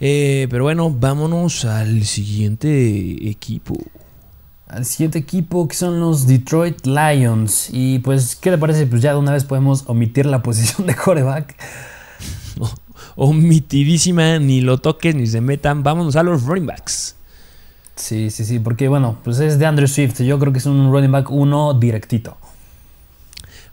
Eh, 0.00 0.48
pero 0.50 0.64
bueno, 0.64 0.90
vámonos 0.90 1.64
al 1.64 2.04
siguiente 2.04 3.30
equipo. 3.30 3.76
Al 4.66 4.84
siguiente 4.84 5.20
equipo 5.20 5.68
que 5.68 5.76
son 5.76 6.00
los 6.00 6.26
Detroit 6.26 6.84
Lions. 6.84 7.68
Y 7.72 8.00
pues, 8.00 8.34
¿qué 8.34 8.50
te 8.50 8.58
parece? 8.58 8.86
Pues 8.86 9.00
ya 9.00 9.12
de 9.12 9.18
una 9.18 9.32
vez 9.32 9.44
podemos 9.44 9.84
omitir 9.86 10.26
la 10.26 10.42
posición 10.42 10.88
de 10.88 10.96
coreback 10.96 11.56
omitidísima, 13.16 14.38
ni 14.38 14.60
lo 14.60 14.78
toques 14.78 15.14
ni 15.14 15.26
se 15.26 15.40
metan. 15.40 15.82
Vámonos 15.82 16.16
a 16.16 16.22
los 16.22 16.44
running 16.44 16.66
backs. 16.66 17.16
Sí, 17.96 18.30
sí, 18.30 18.44
sí, 18.44 18.58
porque 18.58 18.88
bueno, 18.88 19.16
pues 19.24 19.40
es 19.40 19.58
de 19.58 19.66
Andrew 19.66 19.88
Swift. 19.88 20.20
Yo 20.22 20.38
creo 20.38 20.52
que 20.52 20.58
es 20.58 20.66
un 20.66 20.92
running 20.92 21.10
back 21.10 21.30
1 21.30 21.74
directito. 21.74 22.36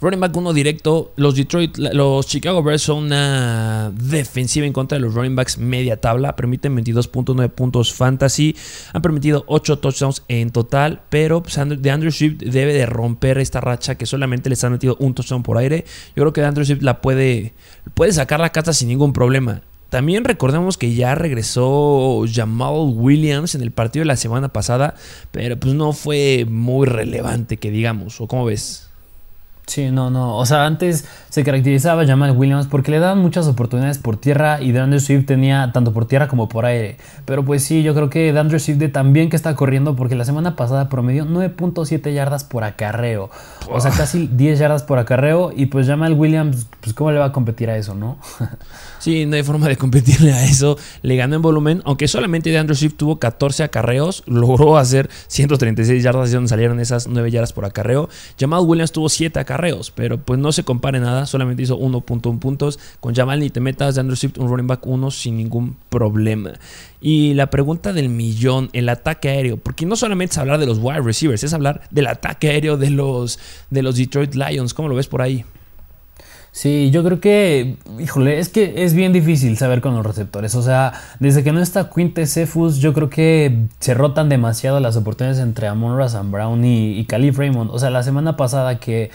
Running 0.04 0.20
back 0.20 0.36
1 0.36 0.52
directo. 0.52 1.14
Los 1.16 1.34
Detroit, 1.34 1.78
los 1.78 2.28
Chicago 2.28 2.62
Bears 2.62 2.82
son 2.82 3.06
una 3.06 3.90
defensiva 3.96 4.66
en 4.66 4.74
contra 4.74 4.98
de 4.98 5.02
los 5.02 5.14
running 5.14 5.34
backs 5.34 5.58
media 5.58 6.02
tabla. 6.02 6.36
Permiten 6.36 6.76
22.9 6.76 7.50
puntos 7.52 7.94
fantasy. 7.94 8.54
Han 8.92 9.02
permitido 9.02 9.46
8 9.48 9.80
touchdowns 9.80 10.24
en 10.28 10.50
total. 10.50 11.04
Pero 11.10 11.42
pues, 11.42 11.56
de 11.56 11.90
Andrew 11.90 12.12
Swift 12.12 12.40
debe 12.40 12.74
de 12.74 12.86
romper 12.86 13.38
esta 13.38 13.62
racha 13.62 13.96
que 13.96 14.06
solamente 14.06 14.50
les 14.50 14.62
han 14.66 14.74
metido 14.74 14.98
un 15.00 15.14
touchdown 15.14 15.42
por 15.42 15.58
aire. 15.58 15.86
Yo 16.18 16.24
creo 16.24 16.34
que 16.34 16.42
de 16.42 16.48
Andrew 16.48 16.66
Swift 16.66 16.82
la 16.82 17.00
puede, 17.00 17.54
puede 17.94 18.12
sacar 18.12 18.42
la 18.42 18.52
casa 18.52 18.74
sin 18.74 18.90
ningún 18.90 19.14
problema. 19.14 19.62
También 19.88 20.26
recordemos 20.26 20.78
que 20.78 20.94
ya 20.94 21.16
regresó 21.16 22.26
Jamal 22.30 22.92
Williams 22.94 23.56
en 23.56 23.62
el 23.62 23.72
partido 23.72 24.02
de 24.02 24.08
la 24.08 24.18
semana 24.18 24.50
pasada, 24.50 24.96
pero 25.32 25.58
pues 25.58 25.74
no 25.76 25.94
fue 25.94 26.46
muy 26.50 26.88
relevante 26.88 27.56
que 27.56 27.72
digamos, 27.72 28.20
¿o 28.20 28.28
cómo 28.28 28.44
ves? 28.44 28.90
Sí, 29.66 29.92
no, 29.92 30.10
no. 30.10 30.38
O 30.38 30.46
sea, 30.46 30.66
antes 30.66 31.06
se 31.30 31.44
caracterizaba 31.44 32.06
Jamal 32.06 32.32
Williams 32.32 32.68
porque 32.68 32.92
le 32.92 33.00
daban 33.00 33.20
muchas 33.20 33.48
oportunidades 33.48 33.98
por 33.98 34.18
tierra 34.18 34.62
y 34.62 34.72
DeAndre 34.72 35.00
Swift 35.00 35.26
tenía 35.26 35.72
tanto 35.74 35.94
por 35.94 36.06
tierra 36.06 36.28
como 36.28 36.50
por 36.50 36.66
aire. 36.66 36.98
Pero 37.26 37.46
pues 37.46 37.64
sí, 37.64 37.82
yo 37.82 37.94
creo 37.96 38.10
que 38.10 38.34
DeAndre 38.34 38.60
Swift 38.60 38.92
también 38.92 39.30
que 39.30 39.36
está 39.36 39.56
corriendo 39.56 39.96
porque 39.96 40.16
la 40.16 40.26
semana 40.26 40.56
pasada 40.56 40.90
promedió 40.90 41.26
9.7 41.26 42.14
yardas 42.14 42.44
por 42.44 42.64
acarreo. 42.64 43.30
O 43.70 43.80
sea, 43.80 43.92
casi 43.92 44.28
10 44.28 44.60
yardas 44.60 44.84
por 44.84 45.00
acarreo 45.00 45.52
y 45.56 45.68
pues 45.68 45.88
Jamal 45.88 46.14
Williams, 46.14 46.68
pues 46.82 46.94
cómo 46.94 47.12
le 47.12 47.20
va 47.20 47.26
a 47.26 47.32
competir 47.32 47.70
a 47.70 47.78
eso, 47.78 47.96
¿no? 47.96 48.18
Sí, 49.04 49.26
no 49.26 49.36
hay 49.36 49.44
forma 49.44 49.68
de 49.68 49.76
competirle 49.76 50.32
a 50.32 50.46
eso. 50.46 50.78
Le 51.02 51.18
ganó 51.18 51.36
en 51.36 51.42
volumen, 51.42 51.82
aunque 51.84 52.08
solamente 52.08 52.52
DeAndre 52.52 52.74
Swift 52.74 52.94
tuvo 52.96 53.20
14 53.20 53.64
acarreos, 53.64 54.24
logró 54.28 54.78
hacer 54.78 55.10
136 55.28 56.02
yardas 56.02 56.30
de 56.30 56.36
donde 56.36 56.48
salieron 56.48 56.80
esas 56.80 57.10
9 57.10 57.30
yardas 57.30 57.52
por 57.52 57.66
acarreo. 57.66 58.08
Jamal 58.40 58.62
Williams 58.62 58.94
tuvo 58.94 59.10
7 59.10 59.38
acarreos, 59.42 59.53
pero 59.94 60.18
pues 60.18 60.40
no 60.40 60.52
se 60.52 60.64
compare 60.64 61.00
nada, 61.00 61.26
solamente 61.26 61.64
hizo 61.64 61.80
1.1 61.80 62.40
puntos. 62.40 62.80
Con 63.00 63.16
Jamal 63.16 63.40
ni 63.40 63.50
te 63.50 63.60
metas, 63.60 63.96
DeAndre 63.96 64.16
Swift 64.16 64.38
un 64.38 64.48
running 64.50 64.68
back 64.68 64.86
1 64.86 65.12
sin 65.12 65.38
ningún 65.38 65.76
problema. 65.90 66.54
Y 67.02 67.34
la 67.34 67.50
pregunta 67.50 67.94
del 67.94 68.10
millón, 68.10 68.70
el 68.74 68.90
ataque 68.90 69.30
aéreo, 69.30 69.58
porque 69.58 69.86
no 69.86 69.96
solamente 69.96 70.34
es 70.34 70.38
hablar 70.38 70.60
de 70.60 70.66
los 70.66 70.80
wide 70.80 71.02
receivers, 71.02 71.44
es 71.44 71.54
hablar 71.54 71.82
del 71.92 72.08
ataque 72.08 72.50
aéreo 72.50 72.78
de 72.78 72.90
los, 72.90 73.40
de 73.70 73.84
los 73.84 73.98
Detroit 73.98 74.36
Lions. 74.36 74.74
¿Cómo 74.74 74.88
lo 74.88 74.96
ves 74.96 75.08
por 75.08 75.22
ahí? 75.22 75.46
Sí, 76.56 76.92
yo 76.92 77.04
creo 77.04 77.20
que, 77.20 77.78
híjole, 78.00 78.38
es 78.38 78.48
que 78.48 78.84
es 78.84 78.94
bien 78.94 79.12
difícil 79.12 79.58
saber 79.58 79.82
con 79.82 79.96
los 79.96 80.06
receptores. 80.06 80.54
O 80.54 80.62
sea, 80.62 80.94
desde 81.20 81.44
que 81.44 81.52
no 81.52 81.60
está 81.60 81.90
Quinte 81.90 82.28
Cephus, 82.28 82.78
yo 82.78 82.94
creo 82.94 83.10
que 83.10 83.66
se 83.80 83.96
rotan 83.96 84.30
demasiado 84.30 84.80
las 84.80 84.96
oportunidades 84.96 85.42
entre 85.42 85.68
Amon 85.68 85.98
Razan 85.98 86.32
Brown 86.32 86.64
y, 86.64 87.08
y 87.10 87.32
Raymond. 87.32 87.72
O 87.72 87.80
sea, 87.80 87.90
la 87.90 88.04
semana 88.04 88.38
pasada 88.38 88.78
que 88.78 89.10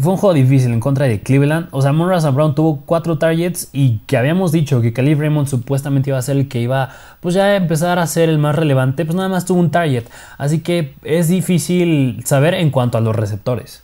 fue 0.00 0.12
un 0.12 0.18
juego 0.18 0.34
difícil 0.34 0.70
en 0.70 0.80
contra 0.80 1.06
de 1.06 1.22
Cleveland. 1.22 1.68
O 1.70 1.80
sea, 1.80 1.90
Amon 1.90 2.10
Razan 2.10 2.34
Brown 2.34 2.54
tuvo 2.54 2.82
cuatro 2.84 3.16
targets 3.16 3.70
y 3.72 4.00
que 4.06 4.18
habíamos 4.18 4.52
dicho 4.52 4.82
que 4.82 4.92
Calif 4.92 5.18
Raymond 5.18 5.48
supuestamente 5.48 6.10
iba 6.10 6.18
a 6.18 6.22
ser 6.22 6.36
el 6.36 6.46
que 6.46 6.60
iba, 6.60 6.90
pues 7.20 7.34
ya 7.34 7.56
empezar 7.56 7.98
a 8.00 8.06
ser 8.06 8.28
el 8.28 8.36
más 8.36 8.54
relevante. 8.54 9.06
Pues 9.06 9.16
nada 9.16 9.30
más 9.30 9.46
tuvo 9.46 9.60
un 9.60 9.70
target. 9.70 10.04
Así 10.36 10.58
que 10.60 10.92
es 11.04 11.28
difícil 11.28 12.22
saber 12.26 12.52
en 12.52 12.70
cuanto 12.70 12.98
a 12.98 13.00
los 13.00 13.16
receptores. 13.16 13.82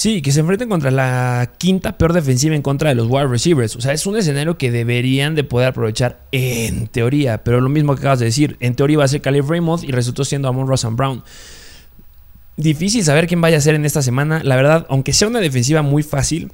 Sí, 0.00 0.22
que 0.22 0.32
se 0.32 0.40
enfrenten 0.40 0.70
contra 0.70 0.90
la 0.90 1.52
quinta 1.58 1.98
peor 1.98 2.14
defensiva 2.14 2.54
en 2.54 2.62
contra 2.62 2.88
de 2.88 2.94
los 2.94 3.06
wide 3.06 3.26
receivers. 3.26 3.76
O 3.76 3.82
sea, 3.82 3.92
es 3.92 4.06
un 4.06 4.16
escenario 4.16 4.56
que 4.56 4.70
deberían 4.70 5.34
de 5.34 5.44
poder 5.44 5.68
aprovechar 5.68 6.22
en 6.32 6.86
teoría. 6.86 7.44
Pero 7.44 7.60
lo 7.60 7.68
mismo 7.68 7.94
que 7.94 8.00
acabas 8.00 8.18
de 8.18 8.24
decir, 8.24 8.56
en 8.60 8.74
teoría 8.74 8.96
va 8.96 9.04
a 9.04 9.08
ser 9.08 9.20
Caleb 9.20 9.44
Raymond 9.46 9.84
y 9.84 9.92
resultó 9.92 10.24
siendo 10.24 10.48
Amon 10.48 10.66
Ross 10.66 10.86
Brown. 10.92 11.22
Difícil 12.56 13.04
saber 13.04 13.26
quién 13.26 13.42
vaya 13.42 13.58
a 13.58 13.60
ser 13.60 13.74
en 13.74 13.84
esta 13.84 14.00
semana. 14.00 14.40
La 14.42 14.56
verdad, 14.56 14.86
aunque 14.88 15.12
sea 15.12 15.28
una 15.28 15.40
defensiva 15.40 15.82
muy 15.82 16.02
fácil, 16.02 16.50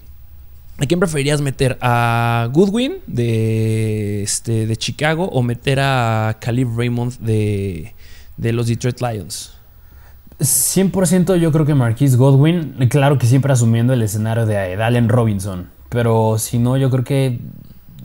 ¿a 0.79 0.87
quién 0.87 0.99
preferirías 0.99 1.41
meter? 1.41 1.79
¿A 1.81 2.49
Goodwin 2.53 2.95
de, 3.07 4.25
este, 4.25 4.67
de 4.67 4.77
Chicago 4.77 5.27
o 5.27 5.45
meter 5.45 5.79
a 5.79 6.37
Caleb 6.41 6.77
Raymond 6.77 7.21
de, 7.21 7.95
de 8.39 8.53
los 8.53 8.67
Detroit 8.67 9.01
Lions? 9.01 9.53
100% 10.41 11.37
yo 11.37 11.53
creo 11.53 11.65
que 11.65 11.75
Marquise 11.75 12.17
Godwin, 12.17 12.75
claro 12.91 13.19
que 13.19 13.27
siempre 13.27 13.53
asumiendo 13.53 13.93
el 13.93 14.03
escenario 14.03 14.47
de 14.47 14.83
Allen 14.83 15.09
Robinson, 15.09 15.71
pero 15.89 16.39
si 16.39 16.59
no, 16.59 16.77
yo 16.77 16.91
creo 16.91 17.05
que 17.05 17.41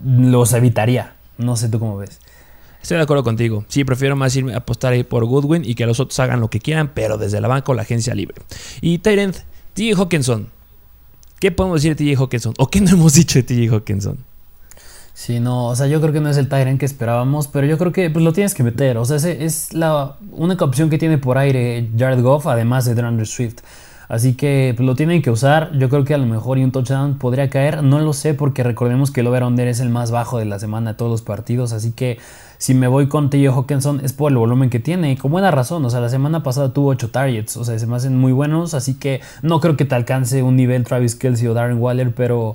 los 0.04 0.52
evitaría. 0.52 1.14
No 1.38 1.56
sé 1.56 1.68
tú 1.68 1.78
cómo 1.78 1.96
ves. 1.96 2.20
Estoy 2.80 2.96
de 2.96 3.04
acuerdo 3.04 3.22
contigo. 3.22 3.64
Sí, 3.68 3.84
prefiero 3.84 4.16
más 4.16 4.34
irme 4.34 4.54
a 4.54 4.58
apostar 4.58 4.92
ahí 4.92 5.04
por 5.04 5.24
Goodwin 5.24 5.62
y 5.64 5.74
que 5.74 5.86
los 5.86 6.00
otros 6.00 6.18
hagan 6.20 6.40
lo 6.40 6.50
que 6.50 6.58
quieran, 6.58 6.90
pero 6.94 7.16
desde 7.16 7.40
la 7.40 7.48
banca 7.48 7.70
o 7.70 7.74
la 7.74 7.82
agencia 7.82 8.14
libre. 8.14 8.42
Y 8.80 8.98
Tyrant, 8.98 9.36
TJ 9.74 9.94
Hawkinson. 9.96 10.48
¿Qué 11.38 11.52
podemos 11.52 11.82
decir 11.82 11.96
de 11.96 12.04
TJ 12.04 12.20
Hawkinson? 12.20 12.54
¿O 12.58 12.68
qué 12.68 12.80
no 12.80 12.90
hemos 12.90 13.14
dicho 13.14 13.38
de 13.38 13.44
TJ 13.44 13.72
Hawkinson? 13.72 14.18
Sí, 15.14 15.40
no, 15.40 15.66
o 15.66 15.76
sea, 15.76 15.86
yo 15.86 16.00
creo 16.00 16.12
que 16.12 16.20
no 16.20 16.30
es 16.30 16.38
el 16.38 16.48
Tyrant 16.48 16.80
que 16.80 16.86
esperábamos, 16.86 17.46
pero 17.46 17.66
yo 17.66 17.76
creo 17.76 17.92
que 17.92 18.08
pues, 18.10 18.24
lo 18.24 18.32
tienes 18.32 18.54
que 18.54 18.62
meter. 18.62 18.96
O 18.96 19.04
sea, 19.04 19.16
es 19.16 19.74
la 19.74 20.16
única 20.32 20.64
opción 20.64 20.88
que 20.88 20.98
tiene 20.98 21.18
por 21.18 21.36
aire 21.38 21.90
Jared 21.96 22.22
Goff, 22.22 22.46
además 22.46 22.86
de 22.86 22.94
DeAndre 22.94 23.26
Swift. 23.26 23.58
Así 24.08 24.34
que 24.34 24.74
pues, 24.76 24.86
lo 24.86 24.94
tienen 24.94 25.22
que 25.22 25.30
usar. 25.30 25.72
Yo 25.78 25.88
creo 25.88 26.04
que 26.04 26.12
a 26.12 26.18
lo 26.18 26.26
mejor 26.26 26.58
y 26.58 26.64
un 26.64 26.70
touchdown 26.70 27.18
podría 27.18 27.48
caer. 27.48 27.82
No 27.82 27.98
lo 27.98 28.12
sé 28.12 28.34
porque 28.34 28.62
recordemos 28.62 29.10
que 29.10 29.20
el 29.20 29.26
over-under 29.26 29.68
es 29.68 29.80
el 29.80 29.88
más 29.88 30.10
bajo 30.10 30.38
de 30.38 30.44
la 30.44 30.58
semana 30.58 30.92
de 30.92 30.96
todos 30.98 31.10
los 31.10 31.22
partidos. 31.22 31.72
Así 31.72 31.92
que 31.92 32.18
si 32.58 32.74
me 32.74 32.88
voy 32.88 33.08
con 33.08 33.30
T.J. 33.30 33.56
Hawkinson 33.56 34.04
es 34.04 34.12
por 34.12 34.30
el 34.30 34.36
volumen 34.36 34.68
que 34.68 34.80
tiene. 34.80 35.12
Y 35.12 35.16
con 35.16 35.30
buena 35.30 35.50
razón. 35.50 35.82
O 35.84 35.88
sea, 35.88 36.00
la 36.00 36.10
semana 36.10 36.42
pasada 36.42 36.74
tuvo 36.74 36.88
8 36.88 37.10
targets. 37.10 37.56
O 37.56 37.64
sea, 37.64 37.78
se 37.78 37.86
me 37.86 37.96
hacen 37.96 38.18
muy 38.18 38.32
buenos. 38.32 38.74
Así 38.74 38.94
que 38.94 39.22
no 39.40 39.60
creo 39.60 39.78
que 39.78 39.86
te 39.86 39.94
alcance 39.94 40.42
un 40.42 40.56
nivel 40.56 40.84
Travis 40.84 41.16
Kelsey 41.16 41.48
o 41.48 41.54
Darren 41.54 41.78
Waller. 41.78 42.14
Pero 42.14 42.54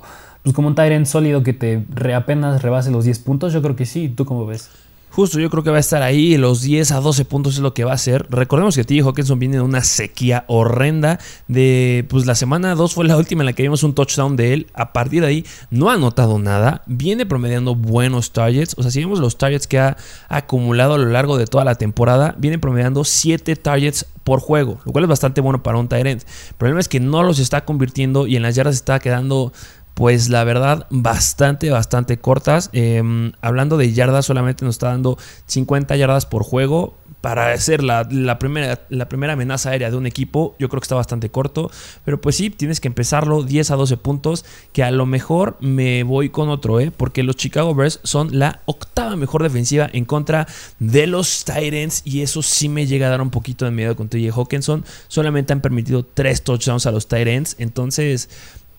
como 0.52 0.68
un 0.68 0.74
Tyrant 0.74 1.06
sólido 1.06 1.42
que 1.42 1.52
te 1.52 1.84
apenas 2.14 2.62
rebase 2.62 2.90
los 2.90 3.04
10 3.04 3.18
puntos, 3.20 3.52
yo 3.52 3.62
creo 3.62 3.76
que 3.76 3.86
sí. 3.86 4.08
¿Tú 4.08 4.24
cómo 4.24 4.46
ves? 4.46 4.70
Justo, 5.10 5.40
yo 5.40 5.50
creo 5.50 5.64
que 5.64 5.70
va 5.70 5.78
a 5.78 5.80
estar 5.80 6.02
ahí. 6.02 6.36
Los 6.36 6.62
10 6.62 6.92
a 6.92 7.00
12 7.00 7.24
puntos 7.24 7.54
es 7.54 7.60
lo 7.60 7.74
que 7.74 7.84
va 7.84 7.92
a 7.92 7.98
ser. 7.98 8.26
Recordemos 8.30 8.76
que 8.76 8.84
T.J. 8.84 9.08
Hawkinson 9.08 9.38
viene 9.38 9.56
de 9.56 9.62
una 9.62 9.82
sequía 9.82 10.44
horrenda. 10.48 11.18
De 11.48 12.06
pues 12.08 12.26
la 12.26 12.34
semana 12.34 12.74
2 12.74 12.94
fue 12.94 13.06
la 13.06 13.16
última 13.16 13.42
en 13.42 13.46
la 13.46 13.52
que 13.52 13.62
vimos 13.62 13.82
un 13.82 13.94
touchdown 13.94 14.36
de 14.36 14.52
él. 14.52 14.66
A 14.74 14.92
partir 14.92 15.22
de 15.22 15.28
ahí 15.28 15.46
no 15.70 15.90
ha 15.90 15.94
anotado 15.94 16.38
nada. 16.38 16.82
Viene 16.86 17.26
promediando 17.26 17.74
buenos 17.74 18.32
targets. 18.32 18.74
O 18.78 18.82
sea, 18.82 18.90
si 18.90 19.00
vemos 19.00 19.18
los 19.18 19.38
targets 19.38 19.66
que 19.66 19.78
ha 19.78 19.96
acumulado 20.28 20.94
a 20.94 20.98
lo 20.98 21.06
largo 21.06 21.38
de 21.38 21.46
toda 21.46 21.64
la 21.64 21.74
temporada, 21.74 22.36
viene 22.38 22.58
promediando 22.58 23.02
7 23.02 23.56
targets 23.56 24.06
por 24.28 24.40
juego, 24.40 24.78
lo 24.84 24.92
cual 24.92 25.04
es 25.04 25.08
bastante 25.08 25.40
bueno 25.40 25.62
para 25.62 25.78
un 25.78 25.88
Tyrant. 25.88 26.22
El 26.22 26.54
problema 26.58 26.80
es 26.80 26.88
que 26.88 27.00
no 27.00 27.22
los 27.22 27.38
está 27.38 27.64
convirtiendo 27.64 28.26
y 28.26 28.36
en 28.36 28.42
las 28.42 28.56
yardas 28.56 28.74
está 28.74 28.98
quedando 28.98 29.54
pues 29.98 30.28
la 30.28 30.44
verdad 30.44 30.86
bastante, 30.90 31.70
bastante 31.70 32.18
cortas. 32.18 32.70
Em, 32.72 33.32
hablando 33.40 33.76
de 33.76 33.92
yardas, 33.92 34.26
solamente 34.26 34.64
nos 34.64 34.76
está 34.76 34.90
dando 34.90 35.18
50 35.46 35.96
yardas 35.96 36.24
por 36.24 36.44
juego. 36.44 36.96
Para 37.20 37.56
ser 37.56 37.82
la, 37.82 38.06
primera, 38.38 38.80
la 38.90 39.08
primera 39.08 39.32
amenaza 39.32 39.70
aérea 39.70 39.90
de 39.90 39.96
un 39.96 40.06
equipo, 40.06 40.54
yo 40.60 40.68
creo 40.68 40.80
que 40.80 40.84
está 40.84 40.94
bastante 40.94 41.30
corto. 41.30 41.72
Pero 42.04 42.20
pues 42.20 42.36
sí, 42.36 42.48
tienes 42.48 42.78
que 42.78 42.86
empezarlo 42.86 43.42
10 43.42 43.72
a 43.72 43.74
12 43.74 43.96
puntos. 43.96 44.44
Que 44.72 44.84
a 44.84 44.92
lo 44.92 45.04
mejor 45.04 45.56
me 45.58 46.04
voy 46.04 46.28
con 46.28 46.48
otro, 46.48 46.78
¿eh? 46.78 46.92
Porque 46.96 47.24
los 47.24 47.34
Chicago 47.34 47.74
Bears 47.74 47.98
son 48.04 48.38
la 48.38 48.60
octava 48.66 49.16
mejor 49.16 49.42
defensiva 49.42 49.90
en 49.92 50.04
contra 50.04 50.46
de 50.78 51.08
los 51.08 51.44
Titans. 51.44 52.02
Y 52.04 52.22
eso 52.22 52.40
sí 52.42 52.68
me 52.68 52.86
llega 52.86 53.08
a 53.08 53.10
dar 53.10 53.20
un 53.20 53.30
poquito 53.30 53.64
de 53.64 53.72
miedo 53.72 53.96
con 53.96 54.08
TJ 54.08 54.30
Hawkinson. 54.30 54.84
Solamente 55.08 55.52
han 55.52 55.60
permitido 55.60 56.04
3 56.04 56.44
touchdowns 56.44 56.86
a 56.86 56.92
los 56.92 57.08
Titans. 57.08 57.56
Entonces, 57.58 58.28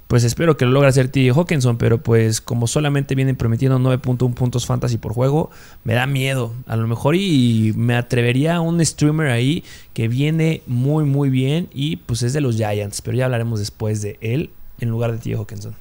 pues 0.10 0.24
espero 0.24 0.58
que 0.58 0.66
lo 0.66 0.72
logre 0.72 0.89
hacer 0.89 1.10
T. 1.10 1.30
Hawkinson, 1.30 1.78
pero 1.78 2.01
pues 2.01 2.42
como 2.42 2.66
solamente 2.66 3.13
vienen 3.13 3.36
prometiendo 3.36 3.78
9.1 3.78 4.34
puntos 4.34 4.66
fantasy 4.66 4.98
por 4.98 5.13
juego, 5.13 5.51
me 5.84 5.94
da 5.94 6.08
miedo. 6.08 6.51
A 6.66 6.75
lo 6.78 6.88
mejor 6.88 7.16
y 7.16 7.74
me 7.75 7.96
atrevería 7.96 8.56
a 8.56 8.62
un 8.62 8.84
streamer 8.84 9.30
ahí 9.30 9.63
que 9.94 10.08
viene 10.08 10.63
muy 10.66 11.04
muy 11.04 11.30
bien 11.30 11.70
y 11.75 11.98
pues 11.98 12.24
es 12.24 12.34
de 12.34 12.42
los 12.42 12.56
Giants, 12.56 13.04
pero 13.04 13.18
ya 13.18 13.25
hablaremos 13.25 13.60
después 13.60 14.01
de 14.01 14.18
él 14.20 14.50
en 14.80 14.89
lugar 14.89 15.12
de 15.12 15.20
T. 15.20 15.36
Hawkinson. 15.36 15.75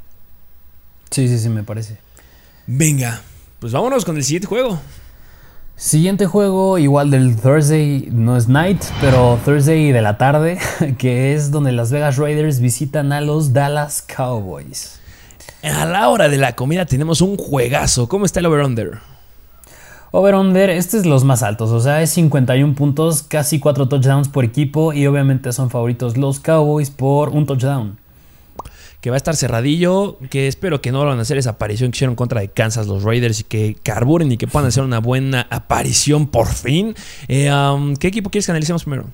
Sí, 1.11 1.27
sí, 1.27 1.39
sí, 1.39 1.49
me 1.49 1.63
parece. 1.63 1.97
Venga, 2.67 3.23
pues 3.61 3.73
vámonos 3.73 4.05
con 4.05 4.19
el 4.19 4.25
siguiente 4.25 4.47
juego. 4.47 4.79
Siguiente 5.79 6.27
juego, 6.27 6.77
igual 6.79 7.13
del 7.13 7.37
Thursday, 7.37 8.09
no 8.11 8.37
es 8.37 8.49
night, 8.49 8.83
pero 9.01 9.39
Thursday 9.45 9.93
de 9.93 10.03
la 10.03 10.19
tarde, 10.19 10.59
que 10.99 11.35
es 11.35 11.53
donde 11.53 11.71
Las 11.71 11.93
Vegas 11.93 12.17
Raiders 12.17 12.59
visitan 12.59 13.13
a 13.13 13.21
los 13.21 13.53
Dallas 13.53 14.03
Cowboys. 14.03 14.99
A 15.63 15.87
la 15.87 16.09
hora 16.09 16.29
de 16.29 16.37
la 16.37 16.57
comida 16.57 16.85
tenemos 16.85 17.21
un 17.21 17.37
juegazo. 17.37 18.09
¿Cómo 18.09 18.25
está 18.25 18.41
el 18.41 18.47
over-under? 18.47 18.99
Over-under, 20.11 20.69
este 20.69 20.97
es 20.97 21.07
los 21.07 21.23
más 21.23 21.45
altos, 21.45 21.71
o 21.71 21.79
sea, 21.79 22.03
es 22.03 22.11
51 22.11 22.75
puntos, 22.75 23.23
casi 23.23 23.61
4 23.61 23.89
touchdowns 23.89 24.29
por 24.29 24.45
equipo 24.45 24.93
y 24.93 25.07
obviamente 25.07 25.53
son 25.53 25.71
favoritos 25.71 26.17
los 26.17 26.41
Cowboys 26.41 26.91
por 26.91 27.29
un 27.29 27.47
touchdown 27.47 27.99
que 29.01 29.11
va 29.11 29.17
a 29.17 29.19
estar 29.19 29.37
cerradillo, 29.37 30.19
que 30.31 30.49
espero 30.49 30.81
que 30.81 30.91
no 30.93 31.05
van 31.05 31.19
a 31.19 31.23
hacer 31.23 31.39
esa 31.39 31.51
aparición 31.51 31.91
que 31.91 31.97
hicieron 31.97 32.17
contra 32.17 32.41
de 32.41 32.49
Kansas 32.49 32.87
los 32.87 33.05
Raiders 33.05 33.41
y 33.41 33.45
que 33.45 33.77
carburen 33.83 34.33
y 34.33 34.37
que 34.37 34.47
puedan 34.47 34.69
hacer 34.69 34.83
una 34.83 34.99
buena 34.99 35.47
aparición 35.51 36.27
por 36.27 36.49
fin. 36.49 36.95
Eh, 37.29 37.51
¿Qué 38.01 38.09
equipo 38.09 38.31
quieres 38.31 38.47
que 38.47 38.53
analicemos 38.53 38.83
primero? 38.83 39.07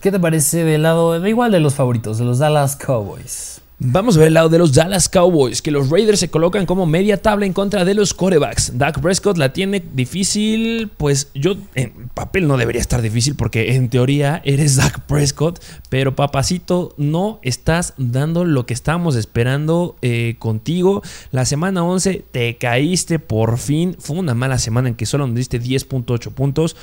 ¿Qué 0.00 0.12
te 0.12 0.20
parece 0.20 0.64
del 0.64 0.82
lado, 0.82 1.18
de 1.18 1.28
igual 1.28 1.50
de 1.50 1.60
los 1.60 1.74
favoritos, 1.74 2.18
de 2.18 2.24
los 2.24 2.38
Dallas 2.38 2.76
Cowboys? 2.76 3.62
Vamos 3.80 4.16
a 4.16 4.20
ver 4.20 4.28
el 4.28 4.34
lado 4.34 4.48
de 4.48 4.58
los 4.58 4.72
Dallas 4.72 5.08
Cowboys, 5.08 5.60
que 5.60 5.72
los 5.72 5.90
Raiders 5.90 6.20
se 6.20 6.30
colocan 6.30 6.64
como 6.64 6.86
media 6.86 7.20
tabla 7.20 7.44
en 7.44 7.52
contra 7.52 7.84
de 7.84 7.94
los 7.94 8.14
corebacks. 8.14 8.78
Dak 8.78 9.00
Prescott 9.00 9.36
la 9.36 9.52
tiene 9.52 9.82
difícil, 9.92 10.90
pues 10.96 11.28
yo 11.34 11.56
en 11.74 12.08
papel 12.14 12.46
no 12.46 12.56
debería 12.56 12.80
estar 12.80 13.02
difícil 13.02 13.34
porque 13.34 13.74
en 13.74 13.88
teoría 13.88 14.40
eres 14.44 14.76
Dak 14.76 15.00
Prescott, 15.06 15.60
pero 15.88 16.14
papacito 16.14 16.94
no 16.98 17.40
estás 17.42 17.94
dando 17.96 18.44
lo 18.44 18.64
que 18.64 18.74
estábamos 18.74 19.16
esperando 19.16 19.96
eh, 20.02 20.36
contigo. 20.38 21.02
La 21.32 21.44
semana 21.44 21.82
11 21.82 22.24
te 22.30 22.56
caíste 22.56 23.18
por 23.18 23.58
fin, 23.58 23.96
fue 23.98 24.16
una 24.16 24.34
mala 24.34 24.58
semana 24.58 24.88
en 24.88 24.94
que 24.94 25.04
solo 25.04 25.26
nos 25.26 25.34
diste 25.34 25.60
10.8 25.60 26.30
puntos 26.30 26.76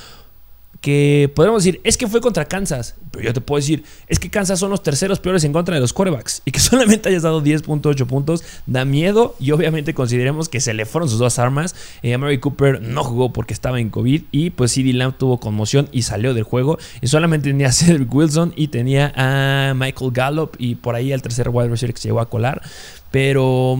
que 0.82 1.32
podemos 1.36 1.64
decir, 1.64 1.80
es 1.84 1.96
que 1.96 2.08
fue 2.08 2.22
contra 2.22 2.46
Kansas, 2.46 2.96
pero 3.12 3.24
yo 3.24 3.34
te 3.34 3.40
puedo 3.40 3.62
decir, 3.62 3.84
es 4.08 4.18
que 4.18 4.32
Kansas 4.32 4.60
son 4.60 4.72
los 4.72 4.82
terceros 4.82 5.20
peores 5.20 5.44
en 5.44 5.54
contra 5.54 5.76
de 5.76 5.82
los 5.82 5.94
quarterbacks 5.94 6.42
y 6.44 6.52
que 6.52 6.60
solamente 6.60 7.08
hayas 7.08 7.22
dado 7.22 7.44
10.8 7.44 8.08
puntos, 8.08 8.44
da 8.66 8.84
miedo 8.84 9.36
y 9.40 9.52
obviamente 9.52 9.94
consideremos 9.94 10.50
que 10.50 10.60
se 10.60 10.74
le 10.74 10.88
fueron 10.88 11.08
sus 11.08 11.20
dos 11.20 11.38
armas. 11.38 11.76
Eh, 12.02 12.18
Mary 12.18 12.40
Cooper 12.40 12.82
no 12.82 13.04
jugó 13.04 13.32
porque 13.32 13.54
estaba 13.54 13.80
en 13.80 13.92
COVID 13.92 14.24
y 14.32 14.50
pues 14.50 14.72
CD 14.72 14.92
Lamb 14.94 15.16
tuvo 15.18 15.40
conmoción 15.40 15.88
y 15.92 16.02
salió 16.02 16.34
del 16.34 16.44
juego 16.44 16.80
y 17.00 17.08
solamente 17.08 17.50
tenía 17.50 17.68
a 17.68 17.72
Cedric 17.72 18.12
Wilson 18.14 18.54
y 18.56 18.70
tenía 18.70 19.14
a 19.16 19.76
Michael 19.76 20.12
Gallup 20.12 20.56
y 20.58 20.76
por 20.76 20.96
ahí 20.96 21.14
al 21.14 21.22
tercer 21.22 21.50
wide 21.50 21.70
receiver 21.70 21.94
que 21.94 22.02
se 22.02 22.08
llegó 22.08 22.22
a 22.22 22.30
colar, 22.30 22.64
pero 23.12 23.78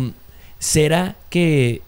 ¿será 0.60 1.16
que 1.32 1.82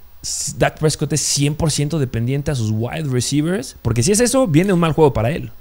Dak 0.57 0.79
Prescott 0.79 1.11
es 1.11 1.37
100% 1.37 1.97
dependiente 1.97 2.51
a 2.51 2.55
sus 2.55 2.71
wide 2.71 3.09
receivers? 3.09 3.75
Porque 3.81 4.03
si 4.03 4.11
es 4.13 4.21
eso, 4.21 4.47
viene 4.47 4.71
un 4.71 4.79
mal 4.79 4.93
juego 4.93 5.13
para 5.13 5.31
él. 5.31 5.51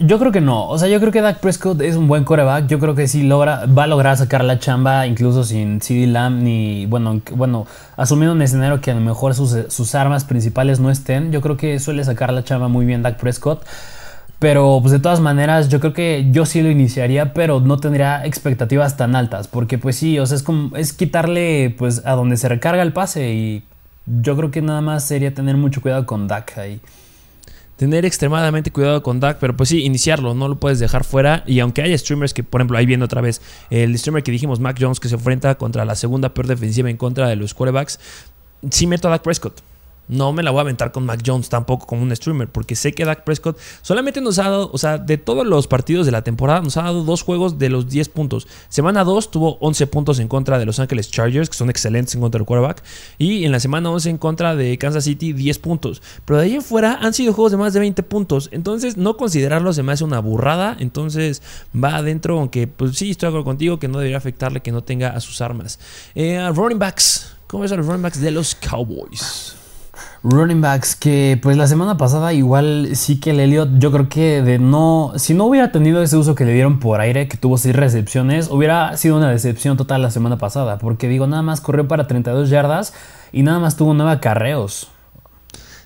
yo 0.00 0.18
creo 0.18 0.32
que 0.32 0.40
no. 0.40 0.68
O 0.68 0.78
sea, 0.78 0.88
yo 0.88 0.98
creo 0.98 1.12
que 1.12 1.20
Dak 1.20 1.38
Prescott 1.38 1.80
es 1.80 1.94
un 1.94 2.08
buen 2.08 2.24
coreback. 2.24 2.66
Yo 2.66 2.80
creo 2.80 2.96
que 2.96 3.06
sí 3.06 3.22
logra, 3.22 3.66
va 3.66 3.84
a 3.84 3.86
lograr 3.86 4.16
sacar 4.16 4.42
la 4.42 4.58
chamba 4.58 5.06
incluso 5.06 5.44
sin 5.44 5.80
CD 5.80 6.08
Lamb 6.08 6.42
ni, 6.42 6.86
bueno, 6.86 7.20
bueno, 7.32 7.66
asumiendo 7.96 8.34
un 8.34 8.42
escenario 8.42 8.80
que 8.80 8.90
a 8.90 8.94
lo 8.94 9.00
mejor 9.00 9.34
sus, 9.36 9.56
sus 9.68 9.94
armas 9.94 10.24
principales 10.24 10.80
no 10.80 10.90
estén. 10.90 11.30
Yo 11.30 11.40
creo 11.40 11.56
que 11.56 11.78
suele 11.78 12.02
sacar 12.04 12.32
la 12.32 12.42
chamba 12.42 12.66
muy 12.66 12.84
bien 12.84 13.02
Dak 13.02 13.18
Prescott. 13.18 13.64
Pero 14.40 14.78
pues 14.80 14.90
de 14.90 14.98
todas 14.98 15.20
maneras 15.20 15.68
yo 15.68 15.80
creo 15.80 15.92
que 15.92 16.26
yo 16.32 16.46
sí 16.46 16.62
lo 16.62 16.70
iniciaría, 16.70 17.34
pero 17.34 17.60
no 17.60 17.76
tendría 17.76 18.24
expectativas 18.24 18.96
tan 18.96 19.14
altas, 19.14 19.48
porque 19.48 19.76
pues 19.76 19.96
sí, 19.96 20.18
o 20.18 20.24
sea, 20.24 20.36
es 20.36 20.42
como 20.42 20.74
es 20.76 20.94
quitarle 20.94 21.74
pues 21.76 22.02
a 22.06 22.12
donde 22.12 22.38
se 22.38 22.48
recarga 22.48 22.82
el 22.82 22.94
pase 22.94 23.34
y 23.34 23.62
yo 24.06 24.36
creo 24.38 24.50
que 24.50 24.62
nada 24.62 24.80
más 24.80 25.04
sería 25.04 25.34
tener 25.34 25.58
mucho 25.58 25.82
cuidado 25.82 26.06
con 26.06 26.26
Dak 26.26 26.56
ahí. 26.56 26.80
Tener 27.76 28.06
extremadamente 28.06 28.70
cuidado 28.70 29.02
con 29.02 29.20
Dak, 29.20 29.36
pero 29.40 29.54
pues 29.54 29.68
sí, 29.68 29.84
iniciarlo, 29.84 30.34
no 30.34 30.48
lo 30.48 30.56
puedes 30.56 30.78
dejar 30.78 31.04
fuera. 31.04 31.44
Y 31.46 31.60
aunque 31.60 31.82
haya 31.82 31.96
streamers 31.96 32.34
que, 32.34 32.42
por 32.42 32.60
ejemplo, 32.60 32.76
ahí 32.76 32.84
viendo 32.84 33.04
otra 33.04 33.20
vez, 33.20 33.40
el 33.70 33.98
streamer 33.98 34.22
que 34.22 34.32
dijimos, 34.32 34.60
Mac 34.60 34.76
Jones, 34.78 35.00
que 35.00 35.08
se 35.08 35.14
enfrenta 35.14 35.54
contra 35.56 35.84
la 35.84 35.94
segunda 35.94 36.34
peor 36.34 36.46
defensiva 36.46 36.90
en 36.90 36.98
contra 36.98 37.28
de 37.28 37.36
los 37.36 37.54
quarterbacks, 37.54 37.98
sí 38.70 38.86
meto 38.86 39.08
a 39.08 39.12
Dak 39.12 39.22
Prescott. 39.22 39.62
No 40.10 40.32
me 40.32 40.42
la 40.42 40.50
voy 40.50 40.58
a 40.58 40.62
aventar 40.62 40.90
con 40.90 41.06
Mac 41.06 41.22
Jones 41.24 41.48
tampoco 41.48 41.86
como 41.86 42.02
un 42.02 42.14
streamer, 42.14 42.48
porque 42.48 42.74
sé 42.74 42.92
que 42.92 43.04
Dak 43.04 43.22
Prescott 43.22 43.56
solamente 43.80 44.20
nos 44.20 44.40
ha 44.40 44.50
dado, 44.50 44.70
o 44.72 44.76
sea, 44.76 44.98
de 44.98 45.18
todos 45.18 45.46
los 45.46 45.68
partidos 45.68 46.04
de 46.04 46.10
la 46.10 46.22
temporada, 46.22 46.60
nos 46.60 46.76
ha 46.76 46.82
dado 46.82 47.04
dos 47.04 47.22
juegos 47.22 47.60
de 47.60 47.68
los 47.68 47.88
10 47.88 48.08
puntos. 48.08 48.48
Semana 48.68 49.04
2 49.04 49.30
tuvo 49.30 49.56
11 49.60 49.86
puntos 49.86 50.18
en 50.18 50.26
contra 50.26 50.58
de 50.58 50.66
Los 50.66 50.80
Ángeles 50.80 51.12
Chargers, 51.12 51.48
que 51.48 51.56
son 51.56 51.70
excelentes 51.70 52.16
en 52.16 52.20
contra 52.20 52.40
del 52.40 52.46
quarterback, 52.46 52.82
y 53.18 53.44
en 53.44 53.52
la 53.52 53.60
semana 53.60 53.88
11 53.90 54.10
en 54.10 54.18
contra 54.18 54.56
de 54.56 54.76
Kansas 54.78 55.04
City, 55.04 55.32
10 55.32 55.60
puntos. 55.60 56.02
Pero 56.24 56.40
de 56.40 56.46
ahí 56.46 56.54
en 56.56 56.62
fuera 56.62 56.98
han 57.00 57.14
sido 57.14 57.32
juegos 57.32 57.52
de 57.52 57.58
más 57.58 57.72
de 57.72 57.78
20 57.78 58.02
puntos, 58.02 58.48
entonces 58.50 58.96
no 58.96 59.16
considerarlo 59.16 59.72
se 59.72 59.84
me 59.84 59.92
hace 59.92 60.02
una 60.02 60.18
burrada, 60.18 60.76
entonces 60.80 61.40
va 61.72 61.94
adentro, 61.94 62.36
aunque 62.40 62.66
pues 62.66 62.96
sí, 62.96 63.12
estoy 63.12 63.28
de 63.28 63.30
acuerdo 63.30 63.44
contigo 63.44 63.78
que 63.78 63.86
no 63.86 63.98
debería 63.98 64.18
afectarle 64.18 64.60
que 64.60 64.72
no 64.72 64.82
tenga 64.82 65.10
a 65.10 65.20
sus 65.20 65.40
armas. 65.40 65.78
Eh, 66.16 66.50
running 66.52 66.80
backs, 66.80 67.36
¿cómo 67.46 67.62
ves 67.62 67.70
a 67.70 67.76
los 67.76 67.86
running 67.86 68.02
backs 68.02 68.20
de 68.20 68.32
los 68.32 68.56
Cowboys? 68.56 69.59
Running 70.22 70.60
backs 70.60 70.96
que 70.96 71.38
pues 71.42 71.56
la 71.56 71.66
semana 71.66 71.96
pasada 71.96 72.34
igual 72.34 72.90
sí 72.92 73.18
que 73.20 73.30
el 73.30 73.40
Elliot 73.40 73.78
yo 73.78 73.90
creo 73.90 74.10
que 74.10 74.42
de 74.42 74.58
no 74.58 75.12
si 75.16 75.32
no 75.32 75.46
hubiera 75.46 75.72
tenido 75.72 76.02
ese 76.02 76.18
uso 76.18 76.34
que 76.34 76.44
le 76.44 76.52
dieron 76.52 76.78
por 76.78 77.00
aire 77.00 77.26
que 77.26 77.38
tuvo 77.38 77.56
seis 77.56 77.74
recepciones 77.74 78.50
hubiera 78.50 78.94
sido 78.98 79.16
una 79.16 79.30
decepción 79.30 79.78
total 79.78 80.02
la 80.02 80.10
semana 80.10 80.36
pasada 80.36 80.76
porque 80.78 81.08
digo 81.08 81.26
nada 81.26 81.40
más 81.40 81.62
corrió 81.62 81.88
para 81.88 82.06
32 82.06 82.50
yardas 82.50 82.92
y 83.32 83.44
nada 83.44 83.60
más 83.60 83.76
tuvo 83.76 83.94
nueve 83.94 84.12
acarreos. 84.12 84.90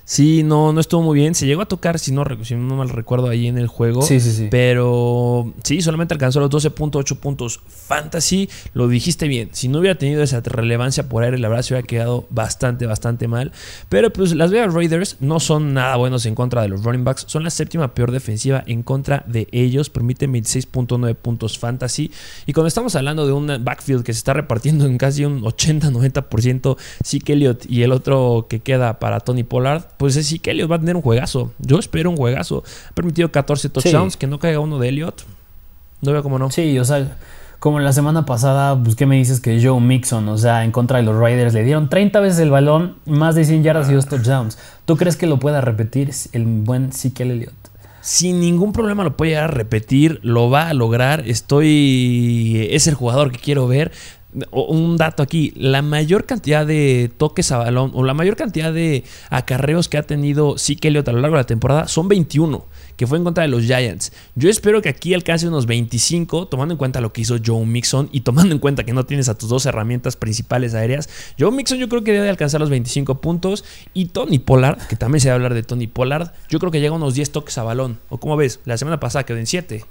Sí, 0.05 0.43
no, 0.43 0.71
no 0.71 0.79
estuvo 0.79 1.01
muy 1.01 1.19
bien. 1.19 1.33
Se 1.33 1.47
llegó 1.47 1.63
a 1.63 1.65
tocar, 1.65 1.97
si 1.97 2.11
no, 2.11 2.23
si 2.43 2.53
no 2.53 2.75
mal 2.75 2.89
recuerdo, 2.89 3.27
ahí 3.27 3.47
en 3.47 3.57
el 3.57 3.67
juego. 3.67 4.03
Sí, 4.03 4.19
sí, 4.19 4.31
sí. 4.31 4.47
Pero 4.51 5.51
sí, 5.63 5.81
solamente 5.81 6.13
alcanzó 6.13 6.39
los 6.39 6.51
12.8 6.51 7.17
puntos. 7.17 7.59
Fantasy, 7.67 8.47
lo 8.73 8.87
dijiste 8.87 9.27
bien. 9.27 9.49
Si 9.53 9.67
no 9.67 9.79
hubiera 9.79 9.97
tenido 9.97 10.21
esa 10.21 10.41
relevancia 10.41 11.09
por 11.09 11.23
aire, 11.23 11.39
la 11.39 11.49
verdad 11.49 11.63
se 11.63 11.73
hubiera 11.73 11.87
quedado 11.87 12.27
bastante, 12.29 12.85
bastante 12.85 13.27
mal. 13.27 13.51
Pero 13.89 14.13
pues 14.13 14.35
las 14.35 14.51
Vegas 14.51 14.75
Raiders 14.75 15.17
no 15.21 15.39
son 15.39 15.73
nada 15.73 15.95
buenos 15.95 16.27
en 16.27 16.35
contra 16.35 16.61
de 16.61 16.67
los 16.67 16.83
running 16.83 17.03
backs. 17.03 17.25
Son 17.27 17.43
la 17.43 17.49
séptima 17.49 17.95
peor 17.95 18.11
defensiva 18.11 18.63
en 18.67 18.83
contra 18.83 19.23
de 19.25 19.47
ellos. 19.51 19.89
Permiten 19.89 20.31
26.9 20.31 21.15
puntos 21.15 21.57
fantasy. 21.57 22.11
Y 22.45 22.53
cuando 22.53 22.67
estamos 22.67 22.95
hablando 22.95 23.25
de 23.25 23.33
un 23.33 23.47
backfield 23.63 24.03
que 24.03 24.13
se 24.13 24.19
está 24.19 24.33
repartiendo 24.33 24.85
en 24.85 24.99
casi 24.99 25.25
un 25.25 25.41
80-90%, 25.41 26.77
sí 27.03 27.19
que 27.19 27.33
Elliott 27.33 27.65
y 27.67 27.81
el 27.81 27.91
otro 27.91 28.45
que 28.47 28.59
queda 28.59 28.99
para 28.99 29.19
Tony 29.19 29.43
Pollard 29.43 29.94
pues 29.97 30.13
sí 30.13 30.39
que 30.39 30.51
Elliot 30.51 30.71
va 30.71 30.75
a 30.75 30.79
tener 30.79 30.95
un 30.95 31.01
juegazo. 31.01 31.51
Yo 31.59 31.79
espero 31.79 32.09
un 32.09 32.17
juegazo. 32.17 32.63
Ha 32.89 32.93
permitido 32.93 33.31
14 33.31 33.69
touchdowns, 33.69 34.17
que 34.17 34.27
no 34.27 34.39
caiga 34.39 34.59
uno 34.59 34.79
de 34.79 34.89
Elliot. 34.89 35.25
No 36.01 36.11
veo 36.11 36.23
cómo 36.23 36.39
no. 36.39 36.51
Sí, 36.51 36.77
o 36.77 36.85
sea, 36.85 37.17
como 37.59 37.79
la 37.79 37.93
semana 37.93 38.25
pasada, 38.25 38.81
pues 38.81 38.95
¿qué 38.95 39.05
me 39.05 39.15
dices 39.15 39.39
que 39.39 39.59
Joe 39.63 39.79
Mixon, 39.79 40.27
o 40.29 40.37
sea, 40.37 40.63
en 40.63 40.71
contra 40.71 40.97
de 40.97 41.03
los 41.03 41.15
Raiders, 41.15 41.53
le 41.53 41.63
dieron 41.63 41.89
30 41.89 42.19
veces 42.19 42.39
el 42.39 42.51
balón, 42.51 42.97
más 43.05 43.35
de 43.35 43.45
100 43.45 43.63
yardas 43.63 43.89
y 43.89 43.93
dos 43.93 44.05
touchdowns? 44.05 44.57
¿Tú 44.85 44.97
crees 44.97 45.15
que 45.15 45.27
lo 45.27 45.39
pueda 45.39 45.61
repetir 45.61 46.11
el 46.33 46.45
buen 46.45 46.93
Sikel 46.93 47.31
Elliott? 47.31 47.53
Sin 48.01 48.39
ningún 48.39 48.71
problema 48.71 49.03
lo 49.03 49.17
puede 49.17 49.31
llegar 49.31 49.45
a 49.45 49.47
repetir, 49.47 50.19
lo 50.21 50.51
va 50.51 50.69
a 50.69 50.75
lograr. 50.75 51.27
Estoy. 51.27 52.67
Es 52.69 52.85
el 52.85 52.93
jugador 52.93 53.31
que 53.31 53.39
quiero 53.39 53.67
ver 53.67 53.91
un 54.51 54.97
dato 54.97 55.23
aquí, 55.23 55.53
la 55.55 55.81
mayor 55.81 56.25
cantidad 56.25 56.65
de 56.65 57.11
toques 57.17 57.51
a 57.51 57.57
balón 57.57 57.91
o 57.93 58.03
la 58.03 58.13
mayor 58.13 58.35
cantidad 58.35 58.73
de 58.73 59.03
acarreos 59.29 59.87
que 59.87 59.97
ha 59.97 60.03
tenido 60.03 60.57
Zeke 60.57 60.89
Elliott 60.89 61.07
a 61.07 61.11
lo 61.11 61.21
largo 61.21 61.37
de 61.37 61.41
la 61.41 61.47
temporada 61.47 61.87
son 61.87 62.07
21, 62.07 62.65
que 62.97 63.07
fue 63.07 63.17
en 63.17 63.23
contra 63.23 63.43
de 63.43 63.47
los 63.47 63.63
Giants. 63.63 64.11
Yo 64.35 64.49
espero 64.49 64.81
que 64.81 64.89
aquí 64.89 65.13
alcance 65.13 65.47
unos 65.47 65.65
25, 65.65 66.47
tomando 66.47 66.73
en 66.73 66.77
cuenta 66.77 67.01
lo 67.01 67.13
que 67.13 67.21
hizo 67.21 67.37
Joe 67.43 67.65
Mixon 67.65 68.09
y 68.11 68.21
tomando 68.21 68.53
en 68.53 68.59
cuenta 68.59 68.83
que 68.83 68.93
no 68.93 69.05
tienes 69.05 69.29
a 69.29 69.37
tus 69.37 69.49
dos 69.49 69.65
herramientas 69.65 70.15
principales 70.15 70.73
aéreas. 70.73 71.09
Joe 71.39 71.51
Mixon 71.51 71.77
yo 71.77 71.89
creo 71.89 72.03
que 72.03 72.11
debe 72.11 72.29
alcanzar 72.29 72.59
los 72.59 72.69
25 72.69 73.21
puntos 73.21 73.63
y 73.93 74.05
Tony 74.07 74.39
Pollard, 74.39 74.79
que 74.87 74.95
también 74.95 75.21
se 75.21 75.29
va 75.29 75.33
a 75.33 75.35
hablar 75.35 75.53
de 75.53 75.63
Tony 75.63 75.87
Pollard, 75.87 76.31
yo 76.49 76.59
creo 76.59 76.71
que 76.71 76.79
llega 76.79 76.93
a 76.93 76.97
unos 76.97 77.15
10 77.15 77.31
toques 77.31 77.57
a 77.57 77.63
balón. 77.63 77.99
¿O 78.09 78.19
cómo 78.19 78.35
ves? 78.37 78.59
La 78.65 78.77
semana 78.77 78.99
pasada 78.99 79.25
quedó 79.25 79.37
en 79.37 79.47
7. 79.47 79.85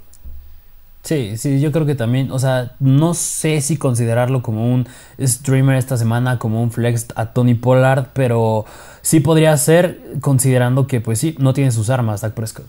Sí, 1.05 1.37
sí, 1.37 1.59
yo 1.61 1.71
creo 1.71 1.85
que 1.85 1.93
también, 1.93 2.31
o 2.31 2.39
sea, 2.39 2.71
no 2.79 3.13
sé 3.13 3.61
si 3.61 3.77
considerarlo 3.77 4.41
como 4.41 4.73
un 4.73 4.87
streamer 5.21 5.77
esta 5.77 5.97
semana, 5.97 6.39
como 6.39 6.63
un 6.63 6.71
flex 6.71 7.05
a 7.13 7.27
Tony 7.27 7.53
Pollard, 7.53 8.07
pero 8.13 8.65
sí 9.03 9.19
podría 9.19 9.55
ser 9.55 10.01
considerando 10.19 10.87
que 10.87 11.01
pues 11.01 11.19
sí, 11.19 11.35
no 11.37 11.53
tiene 11.53 11.71
sus 11.71 11.91
armas 11.91 12.21
Dak 12.21 12.33
Prescott. 12.33 12.65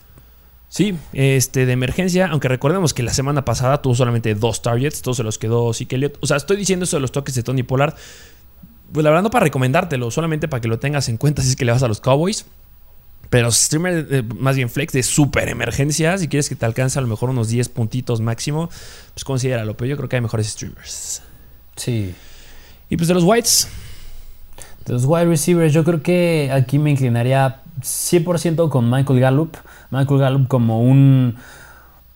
Sí, 0.69 0.99
este 1.15 1.65
de 1.65 1.73
emergencia, 1.73 2.27
aunque 2.27 2.49
recordemos 2.49 2.93
que 2.93 3.03
la 3.03 3.15
semana 3.15 3.47
pasada 3.47 3.81
tuvo 3.81 3.95
solamente 3.95 4.35
dos 4.35 4.61
targets, 4.61 5.01
todos 5.01 5.17
se 5.17 5.23
los 5.23 5.39
quedó 5.39 5.73
sí 5.73 5.89
Elliott. 5.89 6.19
O 6.21 6.27
sea, 6.27 6.37
estoy 6.37 6.59
diciendo 6.59 6.85
eso 6.85 6.99
de 6.99 7.01
los 7.01 7.13
toques 7.13 7.35
de 7.37 7.43
Tony 7.43 7.63
Pollard. 7.63 7.95
Pues 8.93 9.03
la 9.03 9.09
verdad 9.09 9.23
no 9.23 9.31
para 9.31 9.45
recomendártelo, 9.45 10.11
solamente 10.11 10.47
para 10.47 10.61
que 10.61 10.69
lo 10.69 10.79
tengas 10.79 11.09
en 11.09 11.17
cuenta 11.17 11.41
si 11.41 11.49
es 11.49 11.57
que 11.57 11.65
le 11.65 11.73
vas 11.73 11.83
a 11.83 11.89
los 11.89 12.03
Cowboys. 12.03 12.45
Pero 13.31 13.51
streamer, 13.51 14.07
eh, 14.11 14.23
más 14.39 14.57
bien 14.57 14.71
flex 14.71 14.93
de 14.93 15.03
super 15.03 15.49
emergencia, 15.49 16.17
si 16.19 16.29
quieres 16.29 16.49
que 16.49 16.55
te 16.55 16.65
alcance 16.65 16.99
a 16.99 17.03
lo 17.03 17.09
mejor 17.09 17.31
unos 17.31 17.49
10 17.49 17.69
puntitos 17.71 18.21
máximo, 18.21 18.69
pues 19.15 19.25
considéralo. 19.25 19.77
Pero 19.77 19.91
yo 19.91 19.97
creo 19.97 20.09
que 20.09 20.17
hay 20.17 20.23
mejores 20.23 20.47
streamers. 20.49 21.23
Sí. 21.77 22.15
Y 22.89 22.97
pues 22.97 23.09
de 23.09 23.15
los 23.15 23.25
whites. 23.25 23.69
De 24.85 24.93
los 24.93 25.05
wide 25.05 25.25
receivers, 25.25 25.73
yo 25.73 25.83
creo 25.83 26.03
que 26.03 26.51
aquí 26.53 26.79
me 26.79 26.91
inclinaría 26.91 27.61
100% 27.81 28.69
con 28.69 28.89
Michael 28.89 29.19
Gallup. 29.19 29.57
Michael 29.91 30.21
Gallup 30.21 30.49
como 30.49 30.83
un... 30.83 31.37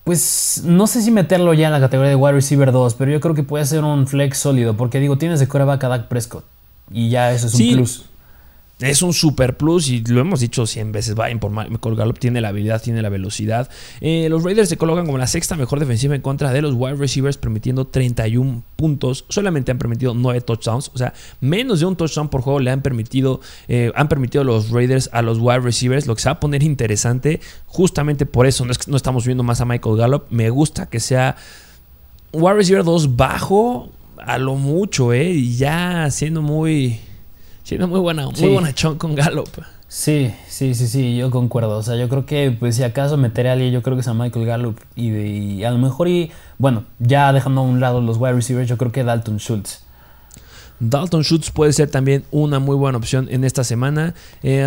Pues 0.05 0.62
no 0.64 0.87
sé 0.87 1.03
si 1.03 1.11
meterlo 1.11 1.53
ya 1.53 1.66
en 1.66 1.73
la 1.73 1.81
categoría 1.81 2.11
de 2.11 2.16
wide 2.16 2.33
receiver 2.33 2.73
2, 2.73 2.94
pero 2.94 3.11
yo 3.11 3.20
creo 3.20 3.35
que 3.35 3.42
puede 3.42 3.66
ser 3.66 3.85
un 3.85 4.07
flex 4.07 4.38
sólido, 4.38 4.77
porque 4.77 4.99
digo, 4.99 5.18
tienes 5.18 5.40
de 5.40 5.46
coreback 5.46 5.85
a 5.85 5.88
Dak 5.88 6.09
Prescott. 6.09 6.44
Y 6.90 7.11
ya 7.11 7.33
eso 7.33 7.49
es 7.49 7.55
un 7.55 7.75
plus 7.75 8.10
es 8.81 9.03
un 9.03 9.12
super 9.12 9.57
plus 9.57 9.88
y 9.88 10.03
lo 10.05 10.21
hemos 10.21 10.40
dicho 10.40 10.66
100 10.66 10.93
veces. 10.93 11.14
Vayan 11.14 11.38
por 11.38 11.51
Michael 11.51 11.97
Gallup, 11.97 12.19
tiene 12.19 12.40
la 12.40 12.49
habilidad, 12.49 12.83
tiene 12.83 13.03
la 13.03 13.09
velocidad. 13.09 13.71
Eh, 14.01 14.29
los 14.31 14.43
Raiders 14.43 14.69
se 14.69 14.77
colocan 14.77 15.07
como 15.07 15.19
la 15.19 15.27
sexta 15.27 15.57
mejor 15.57 15.81
defensiva 15.81 16.14
en 16.14 16.23
contra 16.23 16.53
de 16.53 16.62
los 16.62 16.75
wide 16.75 16.95
receivers, 16.95 17.37
permitiendo 17.37 17.87
31 17.87 18.62
puntos. 18.77 19.25
Solamente 19.29 19.71
han 19.71 19.79
permitido 19.79 20.14
9 20.14 20.40
touchdowns, 20.40 20.90
o 20.95 20.99
sea, 20.99 21.12
menos 21.40 21.81
de 21.81 21.87
un 21.87 21.97
touchdown 21.97 22.29
por 22.29 22.40
juego 22.40 22.61
le 22.61 22.71
han 22.71 22.83
permitido, 22.83 23.40
eh, 23.69 23.93
han 23.95 24.09
permitido 24.09 24.45
los 24.45 24.71
Raiders 24.71 25.11
a 25.12 25.23
los 25.23 25.38
wide 25.38 25.61
receivers, 25.61 26.07
lo 26.07 26.14
que 26.14 26.23
se 26.23 26.29
va 26.29 26.35
a 26.35 26.40
poner 26.40 26.62
interesante. 26.62 27.40
Justamente 27.66 28.27
por 28.27 28.47
eso 28.47 28.64
no, 28.64 28.73
no 28.87 28.97
estamos 28.97 29.27
viendo 29.27 29.43
más 29.43 29.61
a 29.61 29.64
Michael 29.64 29.97
Gallup. 29.97 30.25
Me 30.31 30.51
gusta 30.51 30.87
que 30.87 31.01
sea 31.01 31.37
wide 32.33 32.55
receiver 32.55 32.85
2 32.85 33.16
bajo 33.16 33.90
a 34.19 34.38
lo 34.38 34.55
mucho, 34.55 35.12
¿eh? 35.12 35.31
Y 35.31 35.57
ya 35.57 36.11
siendo 36.11 36.43
muy. 36.43 37.01
Siendo 37.71 37.87
muy 37.87 38.01
buena, 38.01 38.27
muy 38.27 38.75
chon 38.75 38.99
con 38.99 39.15
Gallup. 39.15 39.49
Sí, 39.87 40.35
sí, 40.49 40.75
sí, 40.75 40.89
sí, 40.89 41.17
yo 41.17 41.31
concuerdo. 41.31 41.77
O 41.77 41.83
sea, 41.85 41.95
yo 41.95 42.09
creo 42.09 42.27
que, 42.27 42.51
pues, 42.51 42.75
si 42.75 42.83
acaso 42.83 43.17
meteré 43.17 43.49
a 43.49 43.53
alguien, 43.53 43.71
yo 43.73 43.81
creo 43.81 43.97
que 43.97 44.01
es 44.01 44.09
a 44.09 44.13
Michael 44.13 44.45
Gallup. 44.45 44.81
Y, 44.97 45.11
y 45.11 45.63
a 45.65 45.71
lo 45.71 45.79
mejor, 45.79 46.09
y 46.09 46.33
bueno, 46.59 46.83
ya 46.99 47.33
dejando 47.33 47.61
a 47.61 47.65
un 47.65 47.79
lado 47.79 48.01
los 48.01 48.17
wide 48.17 48.33
receivers, 48.33 48.69
yo 48.69 48.77
creo 48.77 48.91
que 48.91 49.05
Dalton 49.05 49.39
Schultz. 49.39 49.85
Dalton 50.81 51.23
Schultz 51.23 51.51
puede 51.51 51.75
ser 51.75 51.90
también 51.90 52.25
una 52.31 52.59
muy 52.59 52.75
buena 52.75 52.97
opción 52.97 53.29
en 53.31 53.45
esta 53.45 53.64
semana. 53.64 54.14
Eh, 54.43 54.64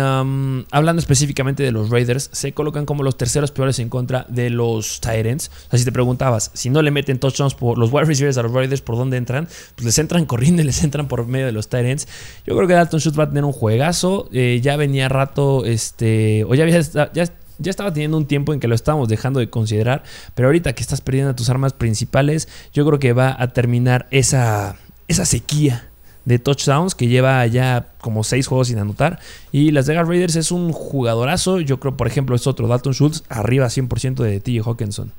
hablando 0.70 1.00
específicamente 1.00 1.64
de 1.64 1.72
los 1.72 1.90
Raiders, 1.90 2.30
se 2.32 2.52
colocan 2.52 2.86
como 2.86 3.02
los 3.02 3.18
terceros 3.18 3.50
peores 3.50 3.80
en 3.80 3.88
contra 3.88 4.24
de 4.28 4.48
los 4.48 5.00
Titans. 5.00 5.50
O 5.66 5.70
sea, 5.70 5.78
si 5.78 5.84
te 5.84 5.92
preguntabas, 5.92 6.52
si 6.54 6.70
no 6.70 6.82
le 6.82 6.92
meten 6.92 7.18
touchdowns 7.18 7.54
por 7.54 7.78
los 7.78 7.92
wide 7.92 8.04
receivers 8.04 8.38
a 8.38 8.42
los 8.42 8.52
Raiders, 8.52 8.80
¿por 8.80 8.96
dónde 8.96 9.16
entran? 9.16 9.48
Pues 9.74 9.84
les 9.84 9.98
entran 9.98 10.24
corriendo 10.26 10.62
y 10.62 10.64
les 10.64 10.82
entran 10.84 11.08
por 11.08 11.26
medio 11.26 11.46
de 11.46 11.52
los 11.52 11.68
Titans. 11.68 12.06
Yo 12.46 12.54
creo 12.54 12.68
que 12.68 12.74
Dalton 12.74 13.00
Schultz 13.00 13.18
va 13.18 13.24
a 13.24 13.28
tener 13.28 13.44
un 13.44 13.52
juegazo. 13.52 14.28
Eh, 14.32 14.60
ya 14.62 14.76
venía 14.76 15.08
rato, 15.08 15.64
este, 15.64 16.44
o 16.44 16.54
ya 16.54 16.62
había, 16.62 16.80
ya, 16.80 17.10
ya 17.12 17.70
estaba 17.70 17.92
teniendo 17.92 18.16
un 18.16 18.26
tiempo 18.26 18.52
en 18.52 18.60
que 18.60 18.68
lo 18.68 18.76
estábamos 18.76 19.08
dejando 19.08 19.40
de 19.40 19.50
considerar, 19.50 20.04
pero 20.36 20.48
ahorita 20.48 20.74
que 20.74 20.82
estás 20.82 21.00
perdiendo 21.00 21.34
tus 21.34 21.50
armas 21.50 21.72
principales, 21.72 22.48
yo 22.72 22.86
creo 22.86 23.00
que 23.00 23.12
va 23.12 23.34
a 23.36 23.52
terminar 23.52 24.06
esa, 24.10 24.76
esa 25.08 25.24
sequía 25.24 25.88
de 26.24 26.38
touchdowns 26.38 26.94
que 26.94 27.08
lleva 27.08 27.46
ya 27.46 27.88
como 28.00 28.24
seis 28.24 28.46
juegos 28.46 28.68
sin 28.68 28.78
anotar. 28.78 29.18
Y 29.52 29.70
Las 29.70 29.86
Vegas 29.86 30.08
Raiders 30.08 30.36
es 30.36 30.50
un 30.50 30.72
jugadorazo. 30.72 31.60
Yo 31.60 31.80
creo, 31.80 31.96
por 31.96 32.06
ejemplo, 32.06 32.36
es 32.36 32.46
otro 32.46 32.66
Dalton 32.66 32.94
Schultz 32.94 33.24
arriba 33.28 33.66
100% 33.66 34.22
de 34.22 34.40
TJ 34.40 34.66
Hawkinson. 34.66 35.12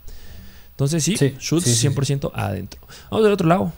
Entonces 0.71 1.03
sí, 1.03 1.15
Schultz 1.39 1.67
100% 1.67 2.31
adentro. 2.33 2.81
Vamos 3.09 3.23
del 3.23 3.33
otro 3.33 3.47
lado. 3.47 3.71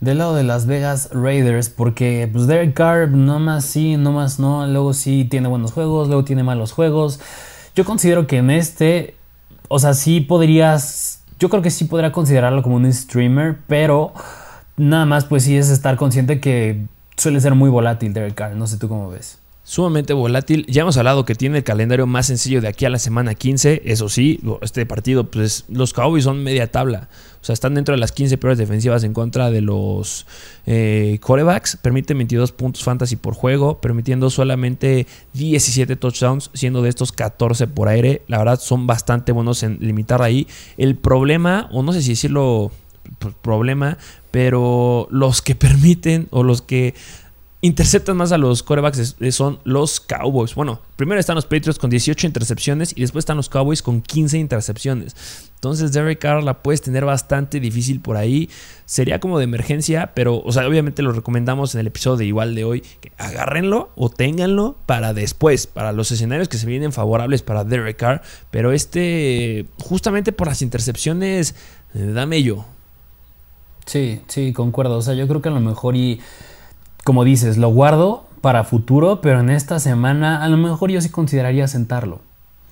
Del 0.00 0.18
lado 0.18 0.34
de 0.34 0.42
Las 0.42 0.66
Vegas 0.66 1.10
Raiders, 1.12 1.68
porque 1.68 2.28
pues 2.30 2.46
Derek 2.46 2.74
Carr 2.74 3.10
no 3.10 3.38
más 3.38 3.64
sí, 3.64 3.96
no 3.96 4.12
más 4.12 4.38
no, 4.38 4.66
luego 4.66 4.92
sí 4.92 5.26
tiene 5.30 5.48
buenos 5.48 5.72
juegos, 5.72 6.08
luego 6.08 6.24
tiene 6.24 6.42
malos 6.42 6.72
juegos. 6.72 7.20
Yo 7.74 7.84
considero 7.84 8.26
que 8.26 8.38
en 8.38 8.50
este, 8.50 9.16
o 9.68 9.78
sea, 9.78 9.94
sí 9.94 10.20
podrías, 10.20 11.22
yo 11.38 11.48
creo 11.48 11.62
que 11.62 11.70
sí 11.70 11.84
podría 11.84 12.12
considerarlo 12.12 12.62
como 12.62 12.76
un 12.76 12.92
streamer, 12.92 13.58
pero 13.66 14.12
Nada 14.76 15.06
más, 15.06 15.24
pues 15.24 15.44
sí 15.44 15.56
es 15.56 15.70
estar 15.70 15.96
consciente 15.96 16.40
que 16.40 16.86
suele 17.16 17.40
ser 17.40 17.54
muy 17.54 17.70
volátil 17.70 18.12
Derek 18.12 18.34
Carr. 18.34 18.56
No 18.56 18.66
sé 18.66 18.76
tú 18.76 18.88
cómo 18.88 19.10
ves. 19.10 19.38
Sumamente 19.66 20.12
volátil. 20.12 20.66
Ya 20.68 20.82
hemos 20.82 20.98
hablado 20.98 21.24
que 21.24 21.34
tiene 21.34 21.56
el 21.58 21.64
calendario 21.64 22.06
más 22.06 22.26
sencillo 22.26 22.60
de 22.60 22.68
aquí 22.68 22.84
a 22.84 22.90
la 22.90 22.98
semana 22.98 23.34
15. 23.34 23.80
Eso 23.86 24.10
sí, 24.10 24.38
este 24.60 24.84
partido, 24.84 25.30
pues 25.30 25.64
los 25.70 25.94
Cowboys 25.94 26.24
son 26.24 26.42
media 26.42 26.70
tabla. 26.70 27.08
O 27.40 27.44
sea, 27.44 27.54
están 27.54 27.74
dentro 27.74 27.94
de 27.94 27.98
las 27.98 28.12
15 28.12 28.36
peores 28.36 28.58
defensivas 28.58 29.04
en 29.04 29.14
contra 29.14 29.50
de 29.50 29.62
los 29.62 30.26
eh, 30.66 31.18
corebacks. 31.22 31.78
Permiten 31.78 32.18
22 32.18 32.52
puntos 32.52 32.84
fantasy 32.84 33.16
por 33.16 33.32
juego, 33.32 33.80
permitiendo 33.80 34.28
solamente 34.28 35.06
17 35.32 35.96
touchdowns, 35.96 36.50
siendo 36.52 36.82
de 36.82 36.90
estos 36.90 37.12
14 37.12 37.66
por 37.66 37.88
aire. 37.88 38.20
La 38.28 38.36
verdad, 38.36 38.60
son 38.60 38.86
bastante 38.86 39.32
buenos 39.32 39.62
en 39.62 39.78
limitar 39.80 40.20
ahí. 40.20 40.46
El 40.76 40.94
problema, 40.94 41.70
o 41.72 41.82
no 41.82 41.94
sé 41.94 42.02
si 42.02 42.10
decirlo 42.10 42.70
problema, 43.32 43.98
pero 44.30 45.08
los 45.10 45.42
que 45.42 45.54
permiten 45.54 46.28
o 46.30 46.42
los 46.42 46.62
que 46.62 46.94
interceptan 47.64 48.18
más 48.18 48.30
a 48.30 48.36
los 48.36 48.62
corebacks 48.62 49.16
son 49.30 49.58
los 49.64 49.98
Cowboys. 49.98 50.54
Bueno, 50.54 50.82
primero 50.96 51.18
están 51.18 51.34
los 51.34 51.46
Patriots 51.46 51.78
con 51.78 51.88
18 51.88 52.26
intercepciones 52.26 52.92
y 52.94 53.00
después 53.00 53.22
están 53.22 53.38
los 53.38 53.48
Cowboys 53.48 53.80
con 53.80 54.02
15 54.02 54.36
intercepciones. 54.36 55.16
Entonces 55.54 55.92
Derek 55.92 56.18
Carr 56.18 56.42
la 56.42 56.62
puedes 56.62 56.82
tener 56.82 57.06
bastante 57.06 57.60
difícil 57.60 58.00
por 58.00 58.18
ahí. 58.18 58.50
Sería 58.84 59.18
como 59.18 59.38
de 59.38 59.44
emergencia, 59.44 60.12
pero 60.14 60.42
o 60.44 60.52
sea, 60.52 60.68
obviamente 60.68 61.00
lo 61.00 61.12
recomendamos 61.12 61.74
en 61.74 61.80
el 61.80 61.86
episodio 61.86 62.18
de 62.18 62.26
igual 62.26 62.54
de 62.54 62.64
hoy. 62.64 62.82
Que 63.00 63.12
agárrenlo 63.16 63.88
o 63.96 64.10
ténganlo 64.10 64.76
para 64.84 65.14
después, 65.14 65.66
para 65.66 65.92
los 65.92 66.12
escenarios 66.12 66.50
que 66.50 66.58
se 66.58 66.66
vienen 66.66 66.92
favorables 66.92 67.40
para 67.40 67.64
Derek 67.64 67.96
Carr. 67.96 68.20
Pero 68.50 68.72
este, 68.72 69.64
justamente 69.78 70.32
por 70.32 70.48
las 70.48 70.60
intercepciones, 70.60 71.54
eh, 71.94 72.10
dame 72.12 72.42
yo. 72.42 72.66
Sí, 73.86 74.22
sí, 74.28 74.52
concuerdo. 74.52 74.98
O 74.98 75.02
sea, 75.02 75.14
yo 75.14 75.28
creo 75.28 75.42
que 75.42 75.48
a 75.48 75.52
lo 75.52 75.60
mejor 75.60 75.96
y, 75.96 76.20
como 77.04 77.24
dices, 77.24 77.56
lo 77.56 77.68
guardo 77.68 78.24
para 78.40 78.64
futuro, 78.64 79.20
pero 79.20 79.40
en 79.40 79.50
esta 79.50 79.78
semana 79.80 80.42
a 80.42 80.48
lo 80.48 80.56
mejor 80.56 80.90
yo 80.90 81.00
sí 81.00 81.08
consideraría 81.08 81.66
sentarlo. 81.68 82.20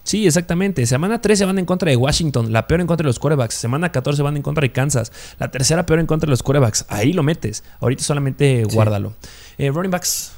Sí, 0.05 0.27
exactamente. 0.27 0.85
Semana 0.87 1.20
13 1.20 1.44
van 1.44 1.59
en 1.61 1.64
contra 1.64 1.88
de 1.88 1.96
Washington, 1.96 2.53
la 2.53 2.66
peor 2.66 2.81
en 2.81 2.87
contra 2.87 3.05
de 3.05 3.09
los 3.09 3.18
quarterbacks. 3.18 3.55
Semana 3.55 3.92
14 3.92 4.22
van 4.22 4.37
en 4.37 4.42
contra 4.42 4.62
de 4.62 4.72
Kansas, 4.72 5.12
la 5.38 5.51
tercera 5.51 5.87
peor 5.87 6.01
en 6.01 6.07
contra 6.07 6.27
de 6.27 6.31
los 6.31 6.42
quarterbacks. 6.42 6.87
Ahí 6.88 7.12
lo 7.12 7.22
metes. 7.22 7.62
Ahorita 7.81 8.03
solamente 8.03 8.64
guárdalo. 8.64 9.12
Eh, 9.59 9.70
running 9.70 9.90
backs. 9.90 10.33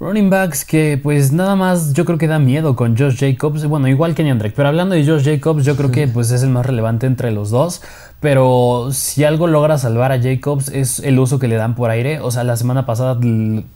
Running 0.00 0.28
backs 0.28 0.64
que 0.64 0.98
pues 1.02 1.32
nada 1.32 1.56
más 1.56 1.92
yo 1.92 2.04
creo 2.04 2.18
que 2.18 2.26
da 2.26 2.38
miedo 2.38 2.76
con 2.76 2.96
Josh 2.96 3.16
Jacobs. 3.18 3.66
Bueno, 3.66 3.88
igual 3.88 4.14
que 4.14 4.24
Drake. 4.24 4.54
Pero 4.56 4.68
hablando 4.68 4.94
de 4.94 5.06
Josh 5.06 5.24
Jacobs, 5.24 5.64
yo 5.64 5.76
creo 5.76 5.90
que 5.90 6.08
pues 6.12 6.30
es 6.30 6.42
el 6.42 6.50
más 6.50 6.64
relevante 6.64 7.06
entre 7.06 7.32
los 7.32 7.50
dos. 7.50 7.82
Pero 8.26 8.88
si 8.90 9.22
algo 9.22 9.46
logra 9.46 9.78
salvar 9.78 10.10
a 10.10 10.20
Jacobs 10.20 10.68
es 10.70 10.98
el 10.98 11.16
uso 11.20 11.38
que 11.38 11.46
le 11.46 11.54
dan 11.54 11.76
por 11.76 11.90
aire. 11.90 12.18
O 12.18 12.32
sea, 12.32 12.42
la 12.42 12.56
semana 12.56 12.84
pasada 12.84 13.20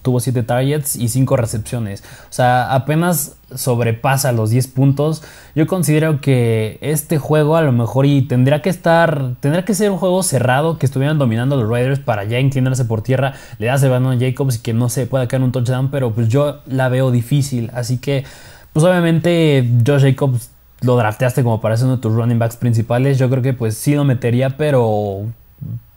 tuvo 0.02 0.18
7 0.18 0.42
targets 0.42 0.96
y 0.96 1.06
5 1.06 1.36
recepciones. 1.36 2.02
O 2.28 2.32
sea, 2.32 2.74
apenas 2.74 3.36
sobrepasa 3.54 4.32
los 4.32 4.50
10 4.50 4.66
puntos. 4.66 5.22
Yo 5.54 5.68
considero 5.68 6.20
que 6.20 6.78
este 6.80 7.16
juego 7.18 7.54
a 7.54 7.62
lo 7.62 7.70
mejor 7.70 8.06
y 8.06 8.22
tendría 8.22 8.60
que 8.60 8.70
estar, 8.70 9.34
tendría 9.38 9.64
que 9.64 9.72
ser 9.72 9.92
un 9.92 9.98
juego 9.98 10.20
cerrado, 10.24 10.78
que 10.78 10.86
estuvieran 10.86 11.20
dominando 11.20 11.56
los 11.56 11.70
Raiders 11.70 12.00
para 12.00 12.24
ya 12.24 12.40
inclinarse 12.40 12.84
por 12.84 13.02
tierra. 13.02 13.34
Le 13.60 13.68
das 13.68 13.84
el 13.84 13.90
balón 13.90 14.14
a 14.14 14.18
Jacobs 14.18 14.56
y 14.56 14.62
que 14.62 14.74
no 14.74 14.88
se 14.88 15.06
pueda 15.06 15.28
caer 15.28 15.44
un 15.44 15.52
touchdown, 15.52 15.92
pero 15.92 16.10
pues 16.10 16.26
yo 16.26 16.58
la 16.66 16.88
veo 16.88 17.12
difícil. 17.12 17.70
Así 17.72 17.98
que, 17.98 18.24
pues 18.72 18.84
obviamente 18.84 19.64
Josh 19.86 20.02
Jacobs 20.02 20.50
lo 20.80 20.96
drafteaste 20.96 21.42
como 21.42 21.60
para 21.60 21.76
ser 21.76 21.86
uno 21.86 21.96
de 21.96 22.02
tus 22.02 22.14
running 22.14 22.38
backs 22.38 22.56
principales, 22.56 23.18
yo 23.18 23.28
creo 23.30 23.42
que 23.42 23.52
pues 23.52 23.76
sí 23.76 23.94
lo 23.94 24.04
metería, 24.04 24.56
pero 24.56 25.26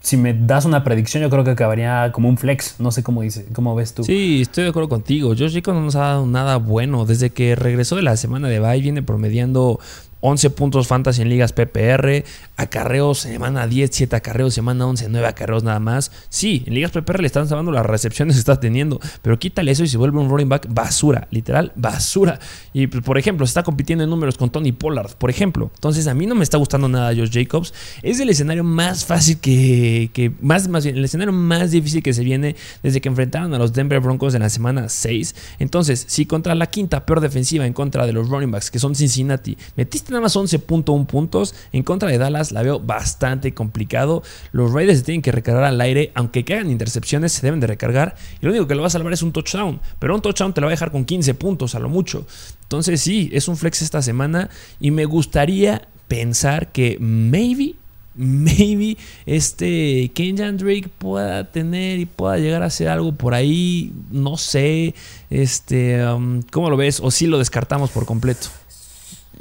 si 0.00 0.18
me 0.18 0.34
das 0.34 0.66
una 0.66 0.84
predicción, 0.84 1.22
yo 1.22 1.30
creo 1.30 1.44
que 1.44 1.50
acabaría 1.50 2.12
como 2.12 2.28
un 2.28 2.36
flex. 2.36 2.78
No 2.78 2.90
sé 2.90 3.02
cómo 3.02 3.22
dice, 3.22 3.46
cómo 3.54 3.74
ves 3.74 3.94
tú. 3.94 4.04
Sí, 4.04 4.42
estoy 4.42 4.64
de 4.64 4.70
acuerdo 4.70 4.90
contigo. 4.90 5.30
Josh 5.30 5.54
Jacobs 5.54 5.74
no 5.74 5.82
nos 5.82 5.96
ha 5.96 6.00
dado 6.00 6.26
nada 6.26 6.58
bueno. 6.58 7.06
Desde 7.06 7.30
que 7.30 7.56
regresó 7.56 7.96
de 7.96 8.02
la 8.02 8.16
semana 8.18 8.48
de 8.48 8.60
bye, 8.60 8.82
viene 8.82 9.02
promediando 9.02 9.80
11 10.26 10.50
puntos 10.50 10.86
fantasy 10.86 11.20
en 11.20 11.28
ligas 11.28 11.52
PPR, 11.52 12.24
acarreos 12.56 13.18
semana 13.18 13.66
10, 13.66 13.90
7 13.92 14.16
acarreos, 14.16 14.54
semana 14.54 14.86
11, 14.86 15.08
9 15.10 15.26
acarreos 15.26 15.64
nada 15.64 15.80
más. 15.80 16.10
Sí, 16.30 16.62
en 16.64 16.72
ligas 16.72 16.92
PPR 16.92 17.20
le 17.20 17.26
están 17.26 17.46
salvando 17.46 17.70
las 17.70 17.84
recepciones 17.84 18.36
que 18.36 18.38
está 18.38 18.58
teniendo, 18.58 18.98
pero 19.20 19.38
quítale 19.38 19.70
eso 19.70 19.84
y 19.84 19.88
se 19.88 19.98
vuelve 19.98 20.18
un 20.18 20.30
running 20.30 20.48
back 20.48 20.66
basura, 20.70 21.28
literal 21.30 21.72
basura. 21.74 22.40
Y 22.72 22.86
pues, 22.86 23.04
por 23.04 23.18
ejemplo, 23.18 23.44
se 23.44 23.50
está 23.50 23.64
compitiendo 23.64 24.02
en 24.02 24.08
números 24.08 24.38
con 24.38 24.48
Tony 24.48 24.72
Pollard, 24.72 25.12
por 25.16 25.28
ejemplo. 25.28 25.70
Entonces 25.74 26.06
a 26.06 26.14
mí 26.14 26.24
no 26.24 26.34
me 26.34 26.42
está 26.42 26.56
gustando 26.56 26.88
nada 26.88 27.14
Josh 27.14 27.30
Jacobs. 27.30 27.74
Es 28.02 28.18
el 28.18 28.30
escenario 28.30 28.64
más 28.64 29.04
fácil 29.04 29.36
que, 29.36 30.08
que 30.14 30.32
más, 30.40 30.68
más 30.68 30.84
bien, 30.84 30.96
el 30.96 31.04
escenario 31.04 31.34
más 31.34 31.70
difícil 31.70 32.02
que 32.02 32.14
se 32.14 32.24
viene 32.24 32.56
desde 32.82 33.02
que 33.02 33.10
enfrentaron 33.10 33.52
a 33.52 33.58
los 33.58 33.74
Denver 33.74 34.00
Broncos 34.00 34.34
en 34.34 34.40
la 34.40 34.48
semana 34.48 34.88
6. 34.88 35.34
Entonces, 35.58 36.02
si 36.08 36.24
contra 36.24 36.54
la 36.54 36.68
quinta 36.68 37.04
peor 37.04 37.20
defensiva 37.20 37.66
en 37.66 37.74
contra 37.74 38.06
de 38.06 38.14
los 38.14 38.30
running 38.30 38.50
backs, 38.50 38.70
que 38.70 38.78
son 38.78 38.94
Cincinnati, 38.94 39.58
metiste 39.76 40.13
nada 40.14 40.22
más 40.22 40.36
11.1 40.36 41.06
puntos. 41.06 41.54
En 41.72 41.82
contra 41.82 42.08
de 42.08 42.18
Dallas 42.18 42.52
la 42.52 42.62
veo 42.62 42.80
bastante 42.80 43.52
complicado. 43.52 44.22
Los 44.52 44.72
Raiders 44.72 44.98
se 44.98 45.04
tienen 45.04 45.22
que 45.22 45.32
recargar 45.32 45.64
al 45.64 45.80
aire. 45.80 46.12
Aunque 46.14 46.44
caigan 46.44 46.70
intercepciones, 46.70 47.32
se 47.32 47.42
deben 47.42 47.60
de 47.60 47.66
recargar. 47.66 48.16
Y 48.40 48.46
lo 48.46 48.52
único 48.52 48.66
que 48.66 48.74
lo 48.74 48.82
va 48.82 48.86
a 48.88 48.90
salvar 48.90 49.12
es 49.12 49.22
un 49.22 49.32
touchdown. 49.32 49.80
Pero 49.98 50.14
un 50.14 50.22
touchdown 50.22 50.54
te 50.54 50.60
lo 50.60 50.66
va 50.66 50.70
a 50.70 50.76
dejar 50.76 50.90
con 50.90 51.04
15 51.04 51.34
puntos 51.34 51.74
a 51.74 51.78
lo 51.78 51.88
mucho. 51.88 52.26
Entonces 52.62 53.00
sí, 53.00 53.30
es 53.32 53.48
un 53.48 53.56
flex 53.56 53.82
esta 53.82 54.02
semana. 54.02 54.50
Y 54.80 54.90
me 54.90 55.04
gustaría 55.04 55.88
pensar 56.08 56.72
que 56.72 56.96
maybe 57.00 57.74
maybe 58.14 58.96
este 59.26 60.10
Kenyan 60.14 60.56
Drake 60.56 60.88
pueda 60.98 61.50
tener 61.50 61.98
y 61.98 62.06
pueda 62.06 62.38
llegar 62.38 62.62
a 62.62 62.66
hacer 62.66 62.88
algo 62.88 63.12
por 63.12 63.34
ahí, 63.34 63.92
no 64.10 64.36
sé, 64.36 64.94
este, 65.30 66.06
um, 66.06 66.42
¿cómo 66.50 66.70
lo 66.70 66.76
ves? 66.76 67.00
O 67.00 67.10
si 67.10 67.26
lo 67.26 67.38
descartamos 67.38 67.90
por 67.90 68.06
completo. 68.06 68.48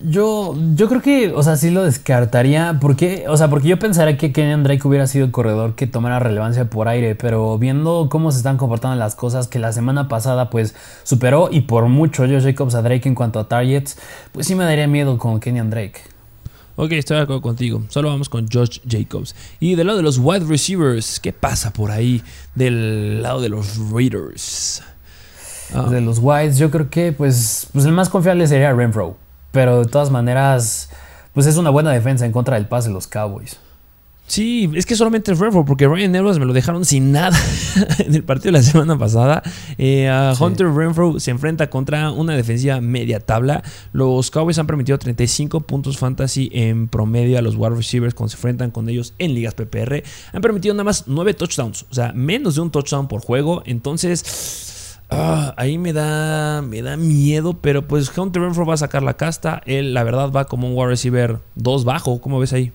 Yo, 0.01 0.55
yo 0.75 0.89
creo 0.89 1.01
que, 1.01 1.31
o 1.33 1.43
sea, 1.43 1.55
sí 1.55 1.69
lo 1.69 1.83
descartaría. 1.83 2.77
Porque, 2.81 3.25
o 3.27 3.37
sea, 3.37 3.49
porque 3.49 3.67
yo 3.67 3.79
pensaría 3.79 4.17
que 4.17 4.31
Kenyan 4.31 4.63
Drake 4.63 4.87
hubiera 4.87 5.07
sido 5.07 5.25
el 5.25 5.31
corredor 5.31 5.75
que 5.75 5.87
tomara 5.87 6.19
relevancia 6.19 6.69
por 6.69 6.87
aire. 6.87 7.15
Pero 7.15 7.57
viendo 7.57 8.07
cómo 8.09 8.31
se 8.31 8.37
están 8.37 8.57
comportando 8.57 8.97
las 8.97 9.15
cosas, 9.15 9.47
que 9.47 9.59
la 9.59 9.71
semana 9.71 10.07
pasada, 10.07 10.49
pues, 10.49 10.75
superó 11.03 11.49
y 11.51 11.61
por 11.61 11.87
mucho 11.87 12.23
Josh 12.23 12.43
Jacobs 12.43 12.75
a 12.75 12.81
Drake 12.81 13.07
en 13.07 13.15
cuanto 13.15 13.39
a 13.39 13.47
targets, 13.47 13.97
pues 14.31 14.47
sí 14.47 14.55
me 14.55 14.63
daría 14.63 14.87
miedo 14.87 15.17
con 15.17 15.39
Kenyan 15.39 15.69
Drake. 15.69 16.01
Ok, 16.75 16.93
estoy 16.93 17.17
de 17.17 17.23
acuerdo 17.23 17.41
contigo. 17.41 17.83
Solo 17.89 18.09
vamos 18.09 18.29
con 18.29 18.47
Josh 18.51 18.79
Jacobs. 18.89 19.35
Y 19.59 19.75
del 19.75 19.87
lado 19.87 19.97
de 19.97 20.03
los 20.03 20.17
wide 20.17 20.45
receivers, 20.45 21.19
¿qué 21.19 21.31
pasa 21.31 21.71
por 21.71 21.91
ahí 21.91 22.23
del 22.55 23.21
lado 23.21 23.41
de 23.41 23.49
los 23.49 23.77
Raiders? 23.91 24.81
De 25.89 26.01
los 26.01 26.19
wides, 26.19 26.57
yo 26.57 26.69
creo 26.69 26.89
que 26.89 27.11
pues, 27.11 27.67
pues 27.73 27.85
el 27.85 27.91
más 27.91 28.09
confiable 28.09 28.47
sería 28.47 28.73
Renfro. 28.73 29.17
Pero 29.53 29.85
de 29.85 29.85
todas 29.85 30.09
maneras, 30.09 30.89
pues 31.33 31.45
es 31.45 31.55
una 31.55 31.69
buena 31.69 31.91
defensa 31.91 32.25
en 32.25 32.33
contra 32.33 32.55
del 32.55 32.65
pase 32.65 32.89
de 32.89 32.95
los 32.95 33.07
Cowboys. 33.07 33.59
Sí, 34.25 34.67
es 34.73 34.87
que 34.87 34.95
solamente 34.95 35.31
es 35.31 35.37
Renfro, 35.37 35.63
porque 35.63 35.87
Ryan 35.87 36.15
Edwards 36.15 36.39
me 36.39 36.45
lo 36.45 36.53
dejaron 36.53 36.85
sin 36.85 37.11
nada 37.11 37.37
en 37.99 38.15
el 38.15 38.23
partido 38.23 38.51
de 38.53 38.59
la 38.59 38.63
semana 38.63 38.97
pasada. 38.97 39.43
Eh, 39.77 40.09
Hunter 40.39 40.73
Renfro 40.73 41.19
se 41.19 41.29
enfrenta 41.29 41.69
contra 41.69 42.09
una 42.09 42.35
defensiva 42.35 42.81
media 42.81 43.19
tabla. 43.19 43.61
Los 43.91 44.31
Cowboys 44.31 44.57
han 44.57 44.65
permitido 44.65 44.97
35 44.97 45.59
puntos 45.61 45.99
fantasy 45.99 46.49
en 46.51 46.87
promedio 46.87 47.37
a 47.37 47.43
los 47.43 47.55
wide 47.55 47.75
receivers 47.75 48.15
cuando 48.15 48.31
se 48.31 48.37
enfrentan 48.37 48.71
con 48.71 48.89
ellos 48.89 49.13
en 49.19 49.35
ligas 49.35 49.53
PPR. 49.53 50.01
Han 50.31 50.41
permitido 50.41 50.73
nada 50.73 50.85
más 50.85 51.03
9 51.05 51.35
touchdowns, 51.35 51.85
o 51.91 51.93
sea, 51.93 52.11
menos 52.13 52.55
de 52.55 52.61
un 52.61 52.71
touchdown 52.71 53.07
por 53.07 53.21
juego. 53.21 53.61
Entonces, 53.65 54.72
ah, 55.13 55.53
ahí 55.57 55.77
me 55.77 55.93
da, 55.93 56.61
me 56.61 56.81
da 56.81 56.97
miedo, 56.97 57.53
pero 57.53 57.87
pues 57.87 58.15
Hunter 58.17 58.41
Renfro 58.41 58.65
va 58.65 58.73
a 58.73 58.77
sacar 58.77 59.03
la 59.03 59.15
casta. 59.15 59.61
Él, 59.65 59.93
la 59.93 60.03
verdad, 60.03 60.31
va 60.31 60.45
como 60.45 60.67
un 60.67 60.75
wide 60.75 60.89
receiver 60.89 61.39
2 61.55 61.85
bajo. 61.85 62.19
¿Cómo 62.19 62.39
ves 62.39 62.53
ahí? 62.53 62.71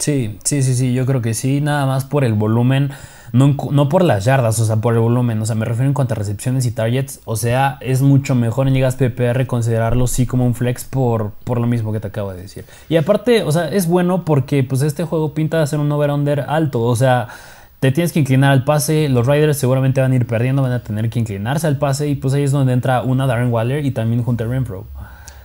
Sí, 0.00 0.38
sí, 0.44 0.62
sí, 0.62 0.74
sí, 0.74 0.94
yo 0.94 1.04
creo 1.04 1.20
que 1.20 1.34
sí, 1.34 1.60
nada 1.60 1.84
más 1.84 2.06
por 2.06 2.24
el 2.24 2.32
volumen, 2.32 2.90
no, 3.34 3.88
por 3.90 4.02
las 4.02 4.24
yardas, 4.24 4.58
o 4.58 4.64
sea, 4.64 4.76
por 4.76 4.94
el 4.94 5.00
volumen, 5.00 5.42
o 5.42 5.44
sea, 5.44 5.54
me 5.54 5.66
refiero 5.66 5.88
en 5.88 5.92
cuanto 5.92 6.14
a 6.14 6.16
recepciones 6.16 6.64
y 6.64 6.70
targets, 6.70 7.20
o 7.26 7.36
sea, 7.36 7.76
es 7.82 8.00
mucho 8.00 8.34
mejor 8.34 8.66
en 8.66 8.72
ligas 8.72 8.96
PPR 8.96 9.46
considerarlo 9.46 10.06
sí 10.06 10.24
como 10.24 10.46
un 10.46 10.54
flex 10.54 10.84
por, 10.84 11.32
por 11.44 11.60
lo 11.60 11.66
mismo 11.66 11.92
que 11.92 12.00
te 12.00 12.08
acabo 12.08 12.32
de 12.32 12.40
decir. 12.40 12.64
Y 12.88 12.96
aparte, 12.96 13.42
o 13.42 13.52
sea, 13.52 13.68
es 13.68 13.86
bueno 13.86 14.24
porque 14.24 14.64
pues 14.64 14.80
este 14.80 15.04
juego 15.04 15.34
pinta 15.34 15.60
de 15.60 15.66
ser 15.66 15.80
un 15.80 15.92
over-under 15.92 16.46
alto, 16.48 16.80
o 16.80 16.96
sea, 16.96 17.28
te 17.80 17.92
tienes 17.92 18.12
que 18.12 18.20
inclinar 18.20 18.52
al 18.52 18.64
pase, 18.64 19.08
los 19.08 19.26
Riders 19.26 19.56
seguramente 19.56 20.02
van 20.02 20.12
a 20.12 20.14
ir 20.14 20.26
perdiendo, 20.26 20.60
van 20.60 20.72
a 20.72 20.80
tener 20.80 21.08
que 21.08 21.18
inclinarse 21.18 21.66
al 21.66 21.78
pase 21.78 22.08
y 22.08 22.14
pues 22.14 22.34
ahí 22.34 22.42
es 22.42 22.52
donde 22.52 22.74
entra 22.74 23.02
una 23.02 23.26
Darren 23.26 23.50
Waller 23.50 23.86
y 23.86 23.90
también 23.90 24.22
Hunter 24.24 24.48
Renfro. 24.48 24.86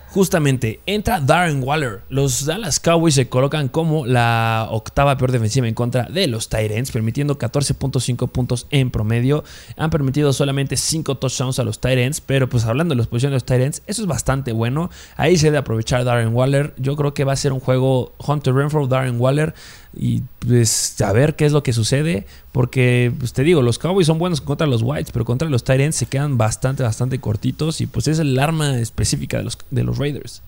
Justamente 0.09 0.79
entra 0.85 1.19
Darren 1.19 1.61
Waller. 1.61 1.99
Los 2.07 2.45
Dallas 2.45 2.79
Cowboys 2.79 3.15
se 3.15 3.27
colocan 3.27 3.67
como 3.67 4.05
la 4.05 4.67
octava 4.71 5.17
peor 5.17 5.33
defensiva 5.33 5.67
en 5.67 5.73
contra 5.73 6.03
de 6.03 6.27
los 6.27 6.47
Titans, 6.47 6.91
permitiendo 6.91 7.37
14.5 7.37 8.29
puntos 8.29 8.65
en 8.69 8.91
promedio. 8.91 9.43
Han 9.75 9.89
permitido 9.89 10.31
solamente 10.31 10.77
5 10.77 11.15
touchdowns 11.15 11.59
a 11.59 11.65
los 11.65 11.81
Titans, 11.81 12.21
pero 12.21 12.47
pues 12.47 12.63
hablando 12.63 12.93
de 12.95 12.99
las 12.99 13.07
posiciones 13.07 13.31
de 13.31 13.35
los 13.35 13.45
Titans, 13.45 13.81
eso 13.87 14.03
es 14.03 14.07
bastante 14.07 14.53
bueno. 14.53 14.89
Ahí 15.17 15.35
se 15.35 15.47
debe 15.47 15.57
aprovechar 15.57 16.05
Darren 16.05 16.33
Waller. 16.33 16.73
Yo 16.77 16.95
creo 16.95 17.13
que 17.13 17.25
va 17.25 17.33
a 17.33 17.37
ser 17.37 17.51
un 17.51 17.59
juego 17.59 18.13
Hunter 18.25 18.53
Renfro, 18.53 18.87
Darren 18.87 19.19
Waller 19.19 19.53
y 19.95 20.23
pues 20.39 20.99
a 21.01 21.11
ver 21.11 21.35
qué 21.35 21.45
es 21.45 21.51
lo 21.51 21.63
que 21.63 21.73
sucede. 21.73 22.25
Porque, 22.51 23.11
pues 23.17 23.33
te 23.33 23.43
digo, 23.43 23.61
los 23.61 23.79
Cowboys 23.79 24.07
son 24.07 24.19
buenos 24.19 24.41
contra 24.41 24.67
los 24.67 24.81
Whites, 24.81 25.11
pero 25.11 25.25
contra 25.25 25.49
los 25.49 25.63
Titans 25.63 25.95
se 25.95 26.05
quedan 26.05 26.37
bastante, 26.37 26.83
bastante 26.83 27.19
cortitos. 27.19 27.81
Y 27.81 27.87
pues 27.87 28.07
es 28.07 28.19
el 28.19 28.37
arma 28.39 28.77
específica 28.79 29.37
de 29.37 29.43
los, 29.43 29.57
de 29.71 29.83
los 29.83 29.97
Raiders. 29.97 30.41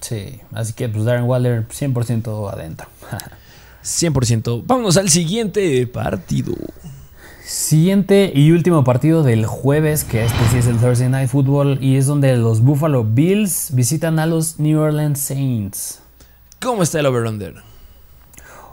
Sí, 0.00 0.40
así 0.52 0.74
que 0.74 0.88
pues 0.88 1.04
Darren 1.04 1.24
Waller 1.24 1.66
100% 1.68 2.52
adentro. 2.52 2.86
100%. 3.84 4.62
Vámonos 4.66 4.96
al 4.96 5.08
siguiente 5.08 5.86
partido. 5.86 6.54
Siguiente 7.46 8.32
y 8.34 8.52
último 8.52 8.84
partido 8.84 9.22
del 9.22 9.44
jueves, 9.44 10.04
que 10.04 10.24
este 10.24 10.38
sí 10.50 10.58
es 10.58 10.66
el 10.66 10.78
Thursday 10.78 11.10
Night 11.10 11.28
Football, 11.28 11.78
y 11.82 11.96
es 11.96 12.06
donde 12.06 12.34
los 12.36 12.60
Buffalo 12.60 13.04
Bills 13.04 13.68
visitan 13.74 14.18
a 14.18 14.26
los 14.26 14.58
New 14.58 14.80
Orleans 14.80 15.20
Saints. 15.20 16.00
¿Cómo 16.60 16.82
está 16.82 17.00
el 17.00 17.06
over-under? 17.06 17.73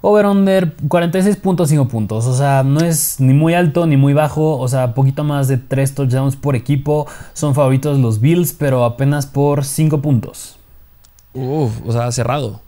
Over-under 0.02 0.76
46.5 0.88 1.88
puntos. 1.88 2.26
O 2.26 2.36
sea, 2.36 2.64
no 2.64 2.80
es 2.80 3.20
ni 3.20 3.34
muy 3.34 3.54
alto 3.54 3.86
ni 3.86 3.98
muy 3.98 4.14
bajo. 4.14 4.58
O 4.58 4.68
sea, 4.68 4.94
poquito 4.94 5.24
más 5.24 5.48
de 5.48 5.58
3 5.58 5.96
touchdowns 5.96 6.36
por 6.36 6.56
equipo. 6.56 7.08
Son 7.34 7.54
favoritos 7.54 8.00
los 8.00 8.20
Bills, 8.20 8.54
pero 8.54 8.84
apenas 8.84 9.28
por 9.28 9.64
5 9.64 10.02
puntos. 10.02 10.58
Uf, 11.34 11.72
o 11.86 11.92
sea, 11.92 12.12
cerrado. 12.12 12.62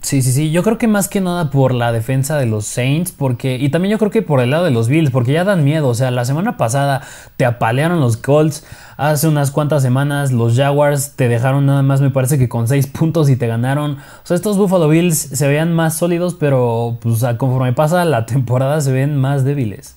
Sí, 0.00 0.22
sí, 0.22 0.32
sí. 0.32 0.50
Yo 0.50 0.62
creo 0.62 0.78
que 0.78 0.88
más 0.88 1.08
que 1.08 1.20
nada 1.20 1.50
por 1.50 1.72
la 1.72 1.92
defensa 1.92 2.36
de 2.36 2.46
los 2.46 2.66
Saints, 2.66 3.12
porque. 3.12 3.56
Y 3.56 3.70
también 3.70 3.92
yo 3.92 3.98
creo 3.98 4.10
que 4.10 4.22
por 4.22 4.40
el 4.40 4.50
lado 4.50 4.64
de 4.64 4.70
los 4.70 4.88
Bills, 4.88 5.10
porque 5.10 5.32
ya 5.32 5.44
dan 5.44 5.64
miedo. 5.64 5.88
O 5.88 5.94
sea, 5.94 6.10
la 6.10 6.24
semana 6.24 6.56
pasada 6.56 7.02
te 7.36 7.44
apalearon 7.44 8.00
los 8.00 8.16
Colts. 8.16 8.64
Hace 8.96 9.28
unas 9.28 9.50
cuantas 9.50 9.82
semanas 9.82 10.32
los 10.32 10.56
Jaguars 10.56 11.14
te 11.16 11.28
dejaron 11.28 11.66
nada 11.66 11.82
más, 11.82 12.00
me 12.00 12.10
parece 12.10 12.38
que 12.38 12.48
con 12.48 12.68
6 12.68 12.86
puntos 12.88 13.28
y 13.28 13.36
te 13.36 13.46
ganaron. 13.46 13.92
O 13.92 14.26
sea, 14.26 14.36
estos 14.36 14.56
Buffalo 14.56 14.88
Bills 14.88 15.18
se 15.18 15.46
veían 15.48 15.72
más 15.72 15.96
sólidos, 15.96 16.34
pero 16.34 16.98
pues 17.00 17.24
conforme 17.36 17.72
pasa 17.72 18.04
la 18.04 18.26
temporada 18.26 18.80
se 18.80 18.92
ven 18.92 19.16
más 19.16 19.44
débiles. 19.44 19.96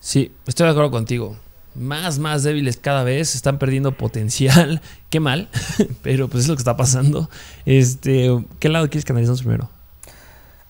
Sí, 0.00 0.32
estoy 0.46 0.66
de 0.66 0.70
acuerdo 0.70 0.90
contigo 0.90 1.36
más, 1.78 2.18
más 2.18 2.42
débiles 2.42 2.76
cada 2.76 3.04
vez, 3.04 3.34
están 3.34 3.58
perdiendo 3.58 3.92
potencial. 3.92 4.80
Qué 5.10 5.20
mal, 5.20 5.48
pero 6.02 6.28
pues 6.28 6.44
es 6.44 6.48
lo 6.48 6.56
que 6.56 6.60
está 6.60 6.76
pasando. 6.76 7.30
Este, 7.64 8.30
¿Qué 8.58 8.68
lado 8.68 8.88
quieres 8.88 9.04
que 9.04 9.12
analicemos 9.12 9.40
primero? 9.40 9.70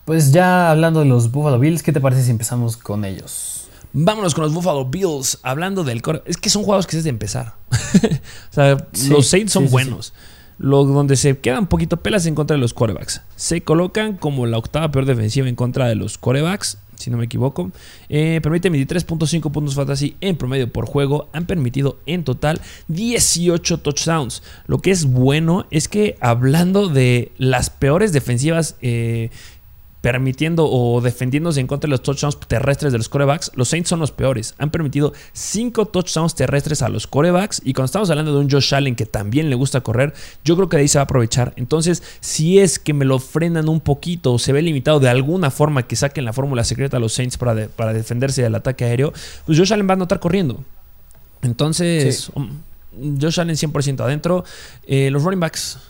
Pues 0.04 0.30
ya 0.30 0.70
hablando 0.70 1.00
de 1.00 1.06
los 1.06 1.32
Buffalo 1.32 1.58
Bills, 1.58 1.82
¿qué 1.82 1.92
te 1.92 2.00
parece 2.00 2.22
si 2.22 2.30
empezamos 2.30 2.76
con 2.76 3.04
ellos? 3.04 3.66
Vámonos 3.92 4.34
con 4.34 4.44
los 4.44 4.54
Buffalo 4.54 4.84
Bills, 4.84 5.40
hablando 5.42 5.82
del 5.82 6.02
core. 6.02 6.22
Es 6.26 6.36
que 6.36 6.50
son 6.50 6.62
juegos 6.62 6.86
que 6.86 6.96
es 6.96 7.04
de 7.04 7.10
empezar. 7.10 7.54
o 7.72 8.54
sea, 8.54 8.76
los 9.08 9.26
Saints 9.26 9.52
son 9.52 9.70
buenos. 9.70 10.12
Lo, 10.58 10.84
donde 10.84 11.16
se 11.16 11.38
quedan 11.38 11.66
poquito 11.66 11.96
pelas 11.96 12.24
en 12.26 12.34
contra 12.34 12.54
de 12.56 12.60
los 12.60 12.72
corebacks. 12.72 13.22
Se 13.36 13.62
colocan 13.62 14.16
como 14.16 14.46
la 14.46 14.58
octava 14.58 14.90
peor 14.90 15.06
defensiva 15.06 15.48
en 15.48 15.56
contra 15.56 15.86
de 15.88 15.96
los 15.96 16.18
corebacks 16.18 16.78
si 16.96 17.10
no 17.10 17.16
me 17.16 17.24
equivoco. 17.24 17.70
Eh, 18.08 18.40
permite 18.42 18.70
23.5 18.70 19.50
puntos 19.50 19.74
fantasy 19.74 20.16
en 20.20 20.36
promedio 20.36 20.72
por 20.72 20.86
juego. 20.86 21.28
Han 21.32 21.46
permitido 21.46 21.98
en 22.06 22.24
total 22.24 22.60
18 22.88 23.78
touchdowns. 23.78 24.42
Lo 24.66 24.78
que 24.78 24.90
es 24.90 25.04
bueno 25.04 25.66
es 25.70 25.88
que 25.88 26.16
hablando 26.20 26.88
de 26.88 27.32
las 27.38 27.70
peores 27.70 28.12
defensivas 28.12 28.76
eh, 28.80 29.30
permitiendo 30.06 30.70
o 30.70 31.00
defendiéndose 31.00 31.58
en 31.58 31.66
contra 31.66 31.88
de 31.88 31.90
los 31.90 32.00
touchdowns 32.00 32.38
terrestres 32.46 32.92
de 32.92 32.98
los 32.98 33.08
corebacks, 33.08 33.50
los 33.56 33.66
Saints 33.66 33.88
son 33.88 33.98
los 33.98 34.12
peores. 34.12 34.54
Han 34.58 34.70
permitido 34.70 35.12
5 35.32 35.86
touchdowns 35.86 36.36
terrestres 36.36 36.80
a 36.82 36.88
los 36.88 37.08
corebacks. 37.08 37.60
Y 37.64 37.72
cuando 37.72 37.86
estamos 37.86 38.08
hablando 38.10 38.32
de 38.32 38.38
un 38.38 38.48
Josh 38.48 38.72
Allen 38.72 38.94
que 38.94 39.04
también 39.04 39.50
le 39.50 39.56
gusta 39.56 39.80
correr, 39.80 40.14
yo 40.44 40.54
creo 40.54 40.68
que 40.68 40.76
de 40.76 40.82
ahí 40.82 40.88
se 40.88 40.98
va 40.98 41.02
a 41.02 41.06
aprovechar. 41.06 41.54
Entonces, 41.56 42.04
si 42.20 42.60
es 42.60 42.78
que 42.78 42.94
me 42.94 43.04
lo 43.04 43.18
frenan 43.18 43.68
un 43.68 43.80
poquito 43.80 44.34
o 44.34 44.38
se 44.38 44.52
ve 44.52 44.62
limitado 44.62 45.00
de 45.00 45.08
alguna 45.08 45.50
forma 45.50 45.88
que 45.88 45.96
saquen 45.96 46.24
la 46.24 46.32
fórmula 46.32 46.62
secreta 46.62 46.98
a 46.98 47.00
los 47.00 47.12
Saints 47.12 47.36
para, 47.36 47.66
para 47.66 47.92
defenderse 47.92 48.44
del 48.44 48.54
ataque 48.54 48.84
aéreo, 48.84 49.12
pues 49.44 49.58
Josh 49.58 49.72
Allen 49.72 49.88
va 49.90 49.94
a 49.94 49.96
notar 49.96 50.20
corriendo. 50.20 50.62
Entonces, 51.42 52.30
um, 52.34 52.50
Josh 53.20 53.40
Allen 53.40 53.56
100% 53.56 53.98
adentro. 54.02 54.44
Eh, 54.86 55.10
los 55.10 55.24
running 55.24 55.40
backs. 55.40 55.80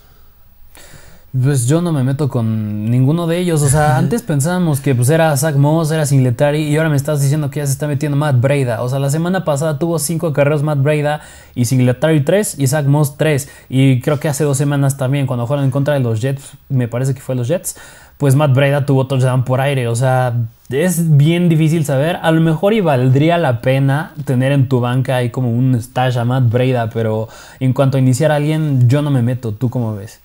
Pues 1.42 1.66
yo 1.66 1.82
no 1.82 1.92
me 1.92 2.04
meto 2.04 2.28
con 2.28 2.90
ninguno 2.90 3.26
de 3.26 3.38
ellos. 3.38 3.62
O 3.62 3.68
sea, 3.68 3.96
antes 3.98 4.22
pensábamos 4.22 4.80
que 4.80 4.94
pues 4.94 5.10
era 5.10 5.36
Zach 5.36 5.56
Moss, 5.56 5.90
era 5.90 6.06
Singletary 6.06 6.62
y 6.62 6.76
ahora 6.76 6.88
me 6.88 6.96
estás 6.96 7.20
diciendo 7.20 7.50
que 7.50 7.60
ya 7.60 7.66
se 7.66 7.72
está 7.72 7.86
metiendo 7.86 8.16
Matt 8.16 8.40
Breda. 8.40 8.82
O 8.82 8.88
sea, 8.88 8.98
la 8.98 9.10
semana 9.10 9.44
pasada 9.44 9.78
tuvo 9.78 9.98
cinco 9.98 10.32
carreras 10.32 10.62
Matt 10.62 10.82
Breda 10.82 11.20
y 11.54 11.64
Singletary 11.64 12.24
3 12.24 12.58
y 12.58 12.66
Zach 12.68 12.86
Moss 12.86 13.16
3. 13.16 13.48
Y 13.68 14.00
creo 14.00 14.20
que 14.20 14.28
hace 14.28 14.44
dos 14.44 14.56
semanas 14.56 14.96
también, 14.96 15.26
cuando 15.26 15.46
jugaron 15.46 15.64
en 15.64 15.70
contra 15.70 15.94
de 15.94 16.00
los 16.00 16.20
Jets, 16.20 16.52
me 16.68 16.88
parece 16.88 17.14
que 17.14 17.20
fue 17.20 17.34
los 17.34 17.48
Jets, 17.48 17.76
pues 18.18 18.34
Matt 18.34 18.54
Breda 18.54 18.86
tuvo 18.86 19.06
touchdown 19.06 19.44
por 19.44 19.60
aire. 19.60 19.88
O 19.88 19.96
sea, 19.96 20.34
es 20.70 21.16
bien 21.16 21.48
difícil 21.48 21.84
saber. 21.84 22.18
A 22.22 22.30
lo 22.30 22.40
mejor 22.40 22.72
y 22.72 22.80
valdría 22.80 23.36
la 23.36 23.60
pena 23.60 24.12
tener 24.24 24.52
en 24.52 24.68
tu 24.68 24.80
banca 24.80 25.16
ahí 25.16 25.30
como 25.30 25.50
un 25.50 25.74
stash 25.80 26.18
a 26.18 26.24
Matt 26.24 26.50
Breda, 26.50 26.88
pero 26.88 27.28
en 27.60 27.72
cuanto 27.72 27.98
a 27.98 28.00
iniciar 28.00 28.32
a 28.32 28.36
alguien, 28.36 28.88
yo 28.88 29.02
no 29.02 29.10
me 29.10 29.22
meto. 29.22 29.52
¿Tú 29.52 29.68
cómo 29.70 29.94
ves? 29.94 30.20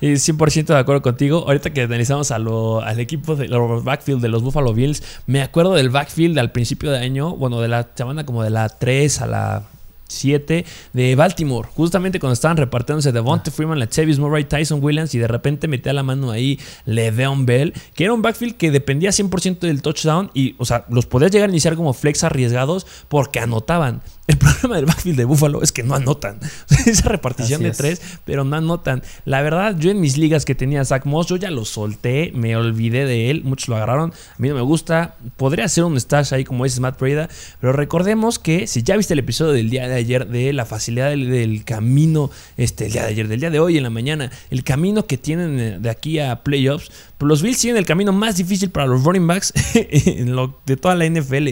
100% 0.00 0.66
de 0.66 0.78
acuerdo 0.78 1.02
contigo. 1.02 1.44
Ahorita 1.46 1.70
que 1.70 1.82
analizamos 1.82 2.30
al 2.30 3.00
equipo 3.00 3.36
de 3.36 3.48
los 3.48 3.84
backfield 3.84 4.20
de 4.20 4.28
los 4.28 4.42
Buffalo 4.42 4.72
Bills, 4.72 5.02
me 5.26 5.42
acuerdo 5.42 5.74
del 5.74 5.90
backfield 5.90 6.38
al 6.38 6.52
principio 6.52 6.90
de 6.90 6.98
año, 6.98 7.34
bueno, 7.36 7.60
de 7.60 7.68
la 7.68 7.88
semana 7.94 8.24
como 8.24 8.42
de 8.42 8.50
la 8.50 8.68
3 8.68 9.20
a 9.22 9.26
la 9.26 9.62
7 10.08 10.64
de 10.92 11.14
Baltimore. 11.14 11.68
Justamente 11.74 12.18
cuando 12.18 12.32
estaban 12.32 12.56
repartiéndose 12.56 13.12
Devonta 13.12 13.50
Freeman, 13.50 13.78
la 13.78 13.88
Chavis 13.88 14.18
Murray, 14.18 14.44
Tyson 14.44 14.82
Williams 14.82 15.14
y 15.14 15.18
de 15.18 15.28
repente 15.28 15.68
metía 15.68 15.92
la 15.92 16.02
mano 16.02 16.30
ahí 16.30 16.58
Le'Veon 16.86 17.46
Bell, 17.46 17.74
que 17.94 18.04
era 18.04 18.12
un 18.12 18.22
backfield 18.22 18.56
que 18.56 18.70
dependía 18.70 19.10
100% 19.10 19.60
del 19.60 19.82
touchdown 19.82 20.30
y, 20.34 20.54
o 20.58 20.64
sea, 20.64 20.86
los 20.88 21.06
podías 21.06 21.30
llegar 21.30 21.50
a 21.50 21.52
iniciar 21.52 21.76
como 21.76 21.92
flex 21.92 22.24
arriesgados 22.24 22.86
porque 23.08 23.40
anotaban. 23.40 24.00
El 24.28 24.36
problema 24.36 24.76
del 24.76 24.84
backfield 24.84 25.16
de 25.16 25.24
Buffalo 25.24 25.62
es 25.62 25.72
que 25.72 25.82
no 25.82 25.94
anotan. 25.94 26.38
Esa 26.86 27.08
repartición 27.08 27.62
de 27.62 27.70
tres, 27.70 28.02
pero 28.26 28.44
no 28.44 28.56
anotan. 28.56 29.02
La 29.24 29.40
verdad, 29.40 29.74
yo 29.78 29.90
en 29.90 30.00
mis 30.00 30.18
ligas 30.18 30.44
que 30.44 30.54
tenía 30.54 30.84
Zach 30.84 31.06
Moss, 31.06 31.28
yo 31.28 31.36
ya 31.36 31.50
lo 31.50 31.64
solté, 31.64 32.30
me 32.34 32.54
olvidé 32.54 33.06
de 33.06 33.30
él, 33.30 33.42
muchos 33.42 33.68
lo 33.68 33.76
agarraron. 33.76 34.12
A 34.12 34.36
mí 34.36 34.50
no 34.50 34.54
me 34.54 34.60
gusta. 34.60 35.16
Podría 35.38 35.66
ser 35.66 35.84
un 35.84 35.98
stash 35.98 36.34
ahí 36.34 36.44
como 36.44 36.66
es 36.66 36.78
Matt 36.78 37.00
Breda, 37.00 37.30
pero 37.58 37.72
recordemos 37.72 38.38
que 38.38 38.66
si 38.66 38.82
ya 38.82 38.98
viste 38.98 39.14
el 39.14 39.20
episodio 39.20 39.52
del 39.52 39.70
día 39.70 39.88
de 39.88 39.94
ayer 39.94 40.28
de 40.28 40.52
la 40.52 40.66
facilidad 40.66 41.08
del, 41.08 41.64
camino, 41.64 42.30
este, 42.58 42.86
el 42.86 42.92
día 42.92 43.04
de 43.04 43.08
ayer, 43.08 43.28
del 43.28 43.40
día 43.40 43.50
de 43.50 43.60
hoy 43.60 43.78
en 43.78 43.82
la 43.82 43.90
mañana, 43.90 44.30
el 44.50 44.62
camino 44.62 45.06
que 45.06 45.16
tienen 45.16 45.58
eh, 45.58 45.78
de 45.80 45.88
aquí 45.88 46.18
a 46.18 46.42
playoffs, 46.42 46.90
pues 47.16 47.28
los 47.28 47.40
Bills 47.40 47.58
tienen 47.58 47.78
el 47.78 47.86
camino 47.86 48.12
más 48.12 48.36
difícil 48.36 48.68
para 48.68 48.86
los 48.86 49.02
running 49.04 49.26
backs 49.26 49.54
de 49.72 50.76
toda 50.76 50.94
la 50.94 51.08
NFL. 51.08 51.48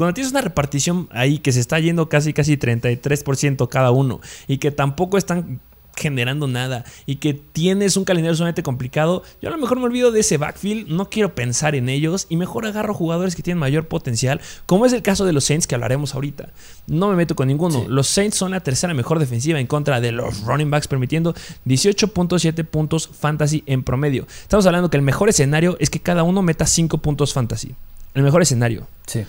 Cuando 0.00 0.14
tienes 0.14 0.30
una 0.30 0.40
repartición 0.40 1.10
ahí 1.12 1.40
que 1.40 1.52
se 1.52 1.60
está 1.60 1.78
yendo 1.78 2.08
casi 2.08 2.32
casi 2.32 2.56
33% 2.56 3.68
cada 3.68 3.90
uno 3.90 4.22
y 4.48 4.56
que 4.56 4.70
tampoco 4.70 5.18
están 5.18 5.60
generando 5.94 6.46
nada 6.46 6.86
y 7.04 7.16
que 7.16 7.34
tienes 7.34 7.98
un 7.98 8.04
calendario 8.06 8.34
sumamente 8.34 8.62
complicado, 8.62 9.22
yo 9.42 9.50
a 9.50 9.52
lo 9.52 9.58
mejor 9.58 9.78
me 9.78 9.84
olvido 9.84 10.10
de 10.10 10.20
ese 10.20 10.38
backfield, 10.38 10.88
no 10.88 11.10
quiero 11.10 11.34
pensar 11.34 11.74
en 11.74 11.90
ellos 11.90 12.24
y 12.30 12.38
mejor 12.38 12.64
agarro 12.64 12.94
jugadores 12.94 13.36
que 13.36 13.42
tienen 13.42 13.58
mayor 13.58 13.88
potencial, 13.88 14.40
como 14.64 14.86
es 14.86 14.94
el 14.94 15.02
caso 15.02 15.26
de 15.26 15.34
los 15.34 15.44
Saints 15.44 15.66
que 15.66 15.74
hablaremos 15.74 16.14
ahorita. 16.14 16.48
No 16.86 17.10
me 17.10 17.16
meto 17.16 17.36
con 17.36 17.48
ninguno. 17.48 17.84
Los 17.86 18.06
Saints 18.06 18.38
son 18.38 18.52
la 18.52 18.60
tercera 18.60 18.94
mejor 18.94 19.18
defensiva 19.18 19.60
en 19.60 19.66
contra 19.66 20.00
de 20.00 20.12
los 20.12 20.40
running 20.44 20.70
backs, 20.70 20.88
permitiendo 20.88 21.34
18.7 21.66 22.64
puntos 22.64 23.06
fantasy 23.06 23.64
en 23.66 23.82
promedio. 23.82 24.26
Estamos 24.40 24.64
hablando 24.64 24.88
que 24.88 24.96
el 24.96 25.02
mejor 25.02 25.28
escenario 25.28 25.76
es 25.78 25.90
que 25.90 26.00
cada 26.00 26.22
uno 26.22 26.40
meta 26.40 26.64
5 26.64 26.96
puntos 26.96 27.34
fantasy. 27.34 27.74
El 28.14 28.22
mejor 28.22 28.40
escenario. 28.40 28.86
Sí. 29.06 29.26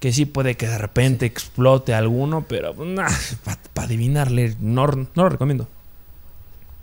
Que 0.00 0.12
sí 0.12 0.26
puede 0.26 0.56
que 0.56 0.68
de 0.68 0.78
repente 0.78 1.26
explote 1.26 1.94
alguno, 1.94 2.44
pero 2.48 2.74
para 3.74 3.86
adivinarle, 3.86 4.56
no, 4.60 4.86
no 4.86 5.06
lo 5.14 5.28
recomiendo. 5.28 5.68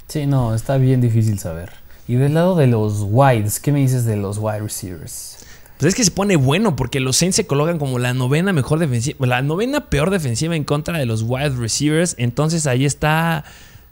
Sí, 0.08 0.26
no, 0.26 0.54
está 0.54 0.78
bien 0.78 1.02
difícil 1.02 1.40
saber. 1.40 1.72
Y 2.08 2.16
del 2.16 2.34
lado 2.34 2.56
de 2.56 2.68
los 2.68 3.02
wides, 3.02 3.60
¿qué 3.60 3.72
me 3.72 3.80
dices 3.80 4.06
de 4.06 4.18
los 4.18 4.38
wide 4.38 4.60
receivers? 4.60 5.38
Pues 5.78 5.90
es 5.90 5.96
que 5.96 6.04
se 6.04 6.12
pone 6.12 6.36
bueno 6.36 6.76
porque 6.76 7.00
los 7.00 7.18
Saints 7.18 7.36
se 7.36 7.48
colocan 7.48 7.80
como 7.80 8.00
la 8.00 8.14
novena 8.14 8.54
mejor 8.54 8.80
defensiva, 8.80 9.26
la 9.26 9.42
novena 9.42 9.90
peor 9.90 10.12
defensiva 10.12 10.56
en 10.56 10.64
contra 10.64 10.98
de 10.98 11.06
los 11.06 11.24
wide 11.24 11.50
receivers. 11.52 12.16
Entonces 12.18 12.68
ahí 12.68 12.86
está, 12.86 13.44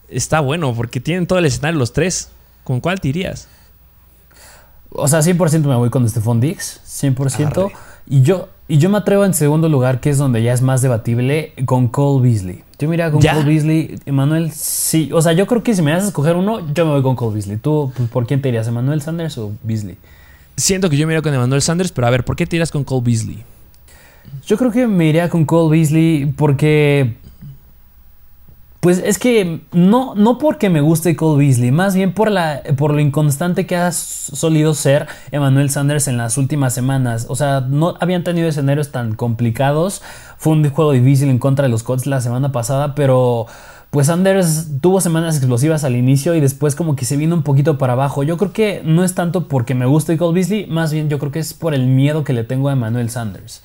está 0.10 0.40
bueno 0.42 0.74
porque 0.76 1.00
tienen 1.00 1.28
todo 1.28 1.40
el 1.40 1.46
escenario 1.46 1.80
los 1.80 1.94
tres. 1.94 2.30
¿Con 2.64 2.80
cuál 2.80 3.00
te 3.00 3.08
irías? 3.08 3.48
O 4.92 5.08
sea, 5.08 5.20
100% 5.20 5.62
me 5.62 5.76
voy 5.76 5.90
con 5.90 6.08
Stephon 6.08 6.40
Diggs, 6.40 6.82
100%. 6.86 7.72
Y 8.08 8.22
yo, 8.22 8.50
y 8.72 8.78
yo 8.78 8.90
me 8.90 8.98
atrevo 8.98 9.26
en 9.26 9.34
segundo 9.34 9.68
lugar, 9.68 10.00
que 10.00 10.10
es 10.10 10.18
donde 10.18 10.42
ya 10.42 10.54
es 10.54 10.62
más 10.62 10.82
debatible, 10.82 11.52
con 11.66 11.90
Cole 11.90 12.24
Beasley. 12.30 12.64
Yo 12.80 12.88
mira 12.88 13.12
con 13.12 13.22
Cole 13.22 13.44
Beasley, 13.44 14.00
Emanuel, 14.06 14.50
sí. 14.54 15.10
O 15.12 15.22
sea, 15.22 15.34
yo 15.34 15.46
creo 15.46 15.62
que 15.62 15.76
si 15.76 15.82
me 15.82 15.92
das 15.92 16.06
a 16.06 16.08
escoger 16.08 16.38
uno, 16.38 16.74
yo 16.74 16.86
me 16.86 16.94
voy 16.94 17.02
con 17.02 17.18
Cole 17.18 17.34
Beasley. 17.34 17.58
¿Tú 17.58 17.92
pues, 17.98 18.08
por 18.08 18.26
quién 18.26 18.42
te 18.42 18.48
irías, 18.48 18.70
Emanuel 18.70 19.02
Sanders 19.02 19.38
o 19.40 19.52
Beasley? 19.64 19.98
Siento 20.56 20.90
que 20.90 20.96
yo 20.96 21.06
me 21.06 21.12
iría 21.12 21.22
con 21.22 21.34
Emanuel 21.34 21.62
Sanders, 21.62 21.92
pero 21.92 22.08
a 22.08 22.12
ver, 22.12 22.24
¿por 22.24 22.38
qué 22.38 22.48
te 22.48 22.56
irías 22.56 22.72
con 22.72 22.86
Cole 22.86 23.02
Beasley? 23.04 23.44
Yo 24.48 24.58
creo 24.58 24.72
que 24.72 24.88
me 24.88 25.06
iría 25.08 25.28
con 25.28 25.44
Cole 25.44 25.78
Beasley 25.78 26.28
porque 26.38 27.18
pues 28.82 28.98
es 28.98 29.20
que 29.20 29.62
no, 29.72 30.16
no 30.16 30.40
porque 30.40 30.72
me 30.72 30.82
guste 30.82 31.16
Cole 31.16 31.46
Beasley, 31.46 31.72
más 31.72 31.94
bien 31.96 32.14
por, 32.14 32.32
la, 32.32 32.64
por 32.78 32.96
lo 32.96 33.00
inconstante 33.00 33.68
que 33.68 33.76
ha 33.76 33.92
solido 33.92 34.74
ser 34.74 35.06
Emmanuel 35.32 35.70
Sanders 35.70 36.08
en 36.08 36.18
las 36.18 36.36
últimas 36.40 36.74
semanas. 36.74 37.28
O 37.30 37.36
sea, 37.36 37.62
no 37.62 37.94
habían 38.00 38.24
tenido 38.24 38.50
escenarios 38.50 38.92
tan 38.92 39.14
complicados. 39.14 40.02
Fue 40.38 40.54
un 40.54 40.68
juego 40.68 40.94
difícil 40.94 41.30
en 41.30 41.38
contra 41.38 41.62
de 41.64 41.70
los 41.70 41.84
Colts 41.84 42.08
la 42.08 42.22
semana 42.22 42.52
pasada, 42.52 42.96
pero 42.96 43.46
pues 43.92 44.08
Sanders 44.08 44.70
tuvo 44.82 45.00
semanas 45.00 45.38
explosivas 45.38 45.84
al 45.84 45.96
inicio 45.96 46.34
y 46.34 46.40
después 46.40 46.74
como 46.74 46.96
que 46.96 47.06
se 47.06 47.18
vino 47.18 47.36
un 47.36 47.44
poquito 47.44 47.78
para 47.78 47.94
abajo. 47.94 48.24
Yo 48.24 48.38
creo 48.38 48.52
que 48.52 48.82
no 48.84 49.04
es 49.04 49.14
tanto 49.14 49.48
porque 49.48 49.76
me 49.76 49.86
guste 49.86 50.18
Cole 50.18 50.34
Beasley, 50.34 50.66
más 50.66 50.92
bien 50.92 51.08
yo 51.08 51.20
creo 51.20 51.32
que 51.32 51.40
es 51.40 51.54
por 51.54 51.76
el 51.76 51.86
miedo 51.86 52.24
que 52.24 52.34
le 52.34 52.44
tengo 52.44 52.70
a 52.70 52.72
Emmanuel 52.74 53.12
Sanders. 53.12 53.62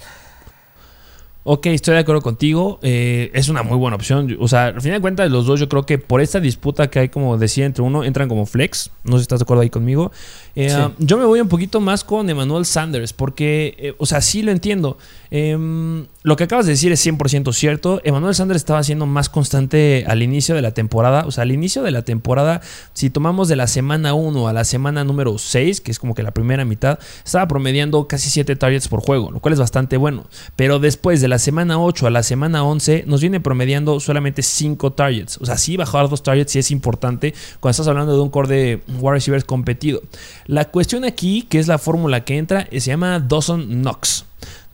Ok, 1.48 1.66
estoy 1.66 1.94
de 1.94 2.00
acuerdo 2.00 2.22
contigo. 2.22 2.80
Eh, 2.82 3.30
es 3.32 3.48
una 3.48 3.62
muy 3.62 3.78
buena 3.78 3.94
opción. 3.94 4.36
O 4.40 4.48
sea, 4.48 4.66
al 4.66 4.80
final 4.80 4.98
de 4.98 5.00
cuentas, 5.00 5.30
los 5.30 5.46
dos, 5.46 5.60
yo 5.60 5.68
creo 5.68 5.86
que 5.86 5.96
por 5.96 6.20
esta 6.20 6.40
disputa 6.40 6.90
que 6.90 6.98
hay, 6.98 7.08
como 7.08 7.38
decía, 7.38 7.66
entre 7.66 7.84
uno, 7.84 8.02
entran 8.02 8.28
como 8.28 8.46
flex. 8.46 8.90
No 9.04 9.12
sé 9.12 9.18
si 9.18 9.22
estás 9.22 9.38
de 9.38 9.44
acuerdo 9.44 9.62
ahí 9.62 9.70
conmigo. 9.70 10.10
Eh, 10.56 10.76
yo 10.98 11.16
me 11.16 11.24
voy 11.24 11.40
un 11.40 11.46
poquito 11.46 11.80
más 11.80 12.02
con 12.02 12.28
Emmanuel 12.28 12.66
Sanders, 12.66 13.12
porque, 13.12 13.76
eh, 13.78 13.94
o 13.96 14.06
sea, 14.06 14.22
sí 14.22 14.42
lo 14.42 14.50
entiendo. 14.50 14.98
Em, 15.30 16.06
lo 16.22 16.36
que 16.36 16.44
acabas 16.44 16.66
de 16.66 16.72
decir 16.72 16.92
es 16.92 17.04
100% 17.04 17.52
cierto. 17.52 18.00
Emmanuel 18.04 18.34
Sanders 18.34 18.58
estaba 18.58 18.82
siendo 18.82 19.06
más 19.06 19.28
constante 19.28 20.04
al 20.06 20.22
inicio 20.22 20.54
de 20.54 20.62
la 20.62 20.72
temporada. 20.72 21.24
O 21.26 21.30
sea, 21.30 21.42
al 21.42 21.52
inicio 21.52 21.82
de 21.82 21.90
la 21.90 22.02
temporada, 22.02 22.60
si 22.92 23.10
tomamos 23.10 23.48
de 23.48 23.56
la 23.56 23.66
semana 23.66 24.14
1 24.14 24.48
a 24.48 24.52
la 24.52 24.64
semana 24.64 25.04
número 25.04 25.38
6, 25.38 25.80
que 25.80 25.90
es 25.90 25.98
como 25.98 26.14
que 26.14 26.22
la 26.22 26.32
primera 26.32 26.64
mitad, 26.64 26.98
estaba 27.24 27.48
promediando 27.48 28.08
casi 28.08 28.30
7 28.30 28.56
targets 28.56 28.88
por 28.88 29.00
juego, 29.00 29.30
lo 29.30 29.40
cual 29.40 29.54
es 29.54 29.60
bastante 29.60 29.96
bueno. 29.96 30.26
Pero 30.56 30.78
después 30.78 31.20
de 31.20 31.28
la 31.28 31.38
semana 31.38 31.80
8 31.80 32.06
a 32.06 32.10
la 32.10 32.22
semana 32.22 32.64
11, 32.64 33.04
nos 33.06 33.20
viene 33.20 33.40
promediando 33.40 34.00
solamente 34.00 34.42
5 34.42 34.92
targets. 34.92 35.38
O 35.38 35.46
sea, 35.46 35.56
sí 35.56 35.76
bajar 35.76 36.08
dos 36.08 36.22
targets 36.22 36.52
sí 36.52 36.58
es 36.58 36.70
importante 36.70 37.34
cuando 37.60 37.72
estás 37.72 37.88
hablando 37.88 38.14
de 38.14 38.20
un 38.20 38.30
core 38.30 38.48
de 38.48 38.82
wide 39.00 39.12
receivers 39.12 39.44
competido. 39.44 40.02
La 40.46 40.66
cuestión 40.66 41.04
aquí, 41.04 41.42
que 41.42 41.58
es 41.58 41.68
la 41.68 41.78
fórmula 41.78 42.24
que 42.24 42.36
entra, 42.36 42.68
se 42.70 42.80
llama 42.80 43.18
Dawson 43.20 43.66
Knox. 43.82 44.24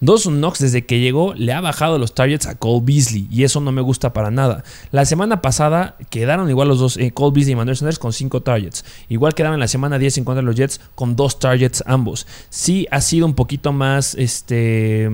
Dawson 0.03 0.39
Knox 0.39 0.59
desde 0.59 0.85
que 0.85 0.99
llegó 0.99 1.33
le 1.35 1.53
ha 1.53 1.61
bajado 1.61 1.97
los 1.97 2.13
targets 2.15 2.47
a 2.47 2.57
Cole 2.57 2.83
Beasley 2.85 3.29
y 3.31 3.45
eso 3.45 3.61
no 3.61 3.71
me 3.71 3.81
gusta 3.81 4.13
para 4.13 4.33
nada. 4.33 4.65
La 4.91 5.05
semana 5.05 5.41
pasada 5.41 5.97
quedaron 6.11 6.51
igual 6.51 6.69
los 6.69 6.81
dos, 6.81 6.97
eh, 6.97 7.13
Cole 7.13 7.33
Beasley 7.33 7.53
y 7.53 7.57
Manuel 7.57 7.77
Sanders 7.77 8.01
con 8.01 8.13
5 8.13 8.43
targets. 8.43 8.85
Igual 9.09 9.35
quedaban 9.35 9.61
la 9.61 9.69
semana 9.69 9.99
10 9.99 10.19
en 10.19 10.25
contra 10.25 10.43
de 10.43 10.47
los 10.47 10.57
Jets 10.57 10.81
con 10.97 11.15
2 11.15 11.39
targets 11.39 11.85
ambos. 11.87 12.27
Sí 12.51 12.87
ha 12.91 13.01
sido 13.01 13.27
un 13.27 13.35
poquito 13.35 13.73
más 13.73 14.17
este 14.17 15.09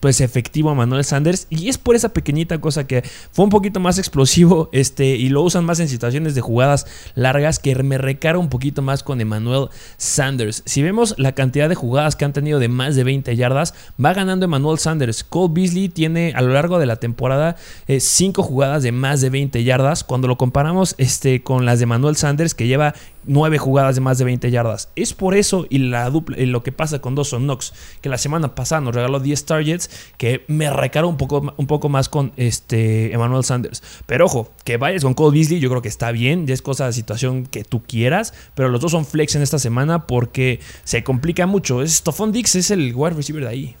pues 0.00 0.20
efectivo 0.20 0.70
a 0.70 0.74
Manuel 0.74 1.04
Sanders 1.04 1.46
y 1.50 1.68
es 1.68 1.78
por 1.78 1.96
esa 1.96 2.10
pequeñita 2.10 2.60
cosa 2.60 2.86
que 2.86 3.02
fue 3.32 3.44
un 3.44 3.50
poquito 3.50 3.80
más 3.80 3.98
explosivo 3.98 4.68
este 4.72 5.16
y 5.16 5.28
lo 5.28 5.42
usan 5.42 5.64
más 5.64 5.80
en 5.80 5.88
situaciones 5.88 6.34
de 6.34 6.40
jugadas 6.40 6.86
largas 7.14 7.58
que 7.58 7.74
me 7.82 7.98
recara 7.98 8.38
un 8.38 8.48
poquito 8.48 8.82
más 8.82 9.02
con 9.02 9.20
Emmanuel 9.20 9.68
Sanders. 9.96 10.62
Si 10.66 10.82
vemos 10.82 11.14
la 11.18 11.32
cantidad 11.32 11.68
de 11.68 11.74
jugadas 11.74 12.16
que 12.16 12.24
han 12.24 12.32
tenido 12.32 12.58
de 12.58 12.68
más 12.68 12.96
de 12.96 13.04
20 13.04 13.34
yardas, 13.36 13.74
va 14.02 14.14
ganando 14.14 14.44
Emmanuel 14.44 14.78
Sanders. 14.78 15.24
Cole 15.24 15.52
Beasley 15.52 15.88
tiene 15.88 16.32
a 16.34 16.42
lo 16.42 16.52
largo 16.52 16.78
de 16.78 16.86
la 16.86 16.96
temporada 16.96 17.56
5 17.86 18.40
eh, 18.40 18.44
jugadas 18.44 18.82
de 18.82 18.92
más 18.92 19.20
de 19.20 19.30
20 19.30 19.62
yardas. 19.64 20.04
Cuando 20.04 20.28
lo 20.28 20.36
comparamos 20.36 20.94
este, 20.98 21.42
con 21.42 21.66
las 21.66 21.78
de 21.78 21.84
Emmanuel 21.84 22.16
Sanders 22.16 22.54
que 22.54 22.66
lleva 22.66 22.94
9 23.28 23.58
jugadas 23.58 23.94
de 23.94 24.00
más 24.00 24.18
de 24.18 24.24
20 24.24 24.50
yardas. 24.50 24.88
Es 24.96 25.14
por 25.14 25.34
eso 25.34 25.66
y, 25.70 25.78
la 25.78 26.10
dupla, 26.10 26.38
y 26.38 26.46
lo 26.46 26.62
que 26.62 26.72
pasa 26.72 26.98
con 27.00 27.14
Dawson 27.14 27.44
Knox, 27.44 27.72
que 28.00 28.08
la 28.08 28.18
semana 28.18 28.54
pasada 28.54 28.80
nos 28.80 28.94
regaló 28.94 29.20
10 29.20 29.44
targets, 29.44 29.90
que 30.16 30.44
me 30.48 30.70
recaro 30.70 31.08
un 31.08 31.16
poco, 31.16 31.54
un 31.56 31.66
poco 31.66 31.88
más 31.88 32.08
con 32.08 32.32
este 32.36 33.12
Emmanuel 33.12 33.44
Sanders. 33.44 33.82
Pero 34.06 34.26
ojo, 34.26 34.50
que 34.64 34.76
vayas 34.76 35.04
con 35.04 35.14
Cole 35.14 35.38
Beasley, 35.38 35.60
yo 35.60 35.68
creo 35.68 35.82
que 35.82 35.88
está 35.88 36.10
bien, 36.10 36.46
ya 36.46 36.54
es 36.54 36.62
cosa 36.62 36.86
de 36.86 36.92
situación 36.92 37.46
que 37.46 37.64
tú 37.64 37.82
quieras, 37.82 38.34
pero 38.54 38.68
los 38.68 38.80
dos 38.80 38.92
son 38.92 39.06
flex 39.06 39.34
en 39.36 39.42
esta 39.42 39.58
semana 39.58 40.06
porque 40.06 40.60
se 40.84 41.04
complica 41.04 41.46
mucho. 41.46 41.86
Stoffon 41.86 42.32
Dix 42.32 42.56
es 42.56 42.70
el 42.70 42.92
wide 42.94 43.14
receiver 43.14 43.44
de 43.44 43.48
ahí. 43.48 43.76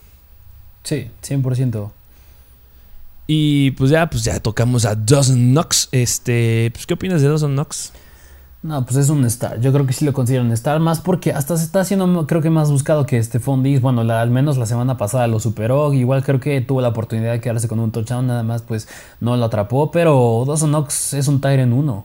Sí, 0.84 1.08
100%. 1.26 1.90
Y 3.30 3.72
pues 3.72 3.90
ya, 3.90 4.08
pues 4.08 4.24
ya 4.24 4.40
tocamos 4.40 4.86
a 4.86 4.94
Dawson 4.94 5.50
Knox. 5.52 5.90
Este, 5.92 6.70
pues, 6.72 6.86
¿qué 6.86 6.94
opinas 6.94 7.20
de 7.20 7.28
Dawson 7.28 7.52
Knox? 7.52 7.92
No, 8.60 8.84
pues 8.84 8.96
es 8.96 9.08
un 9.08 9.24
star. 9.24 9.60
Yo 9.60 9.72
creo 9.72 9.86
que 9.86 9.92
sí 9.92 10.04
lo 10.04 10.12
considero 10.12 10.42
un 10.42 10.50
star. 10.50 10.80
Más 10.80 11.00
porque 11.00 11.32
hasta 11.32 11.56
se 11.56 11.64
está 11.64 11.80
haciendo, 11.80 12.26
creo 12.26 12.42
que 12.42 12.50
más 12.50 12.70
buscado 12.70 13.06
que 13.06 13.16
este 13.16 13.38
Diggs. 13.38 13.80
Bueno, 13.80 14.00
al 14.00 14.30
menos 14.30 14.58
la 14.58 14.66
semana 14.66 14.96
pasada 14.96 15.28
lo 15.28 15.38
superó. 15.38 15.92
Igual 15.94 16.24
creo 16.24 16.40
que 16.40 16.60
tuvo 16.60 16.80
la 16.80 16.88
oportunidad 16.88 17.32
de 17.32 17.40
quedarse 17.40 17.68
con 17.68 17.78
un 17.78 17.92
touchdown. 17.92 18.26
Nada 18.26 18.42
más, 18.42 18.62
pues 18.62 18.88
no 19.20 19.36
lo 19.36 19.44
atrapó. 19.44 19.92
Pero 19.92 20.44
Dawson 20.46 20.70
Knox 20.70 21.14
es 21.14 21.28
un 21.28 21.40
Tyrant 21.40 21.72
1. 21.72 22.04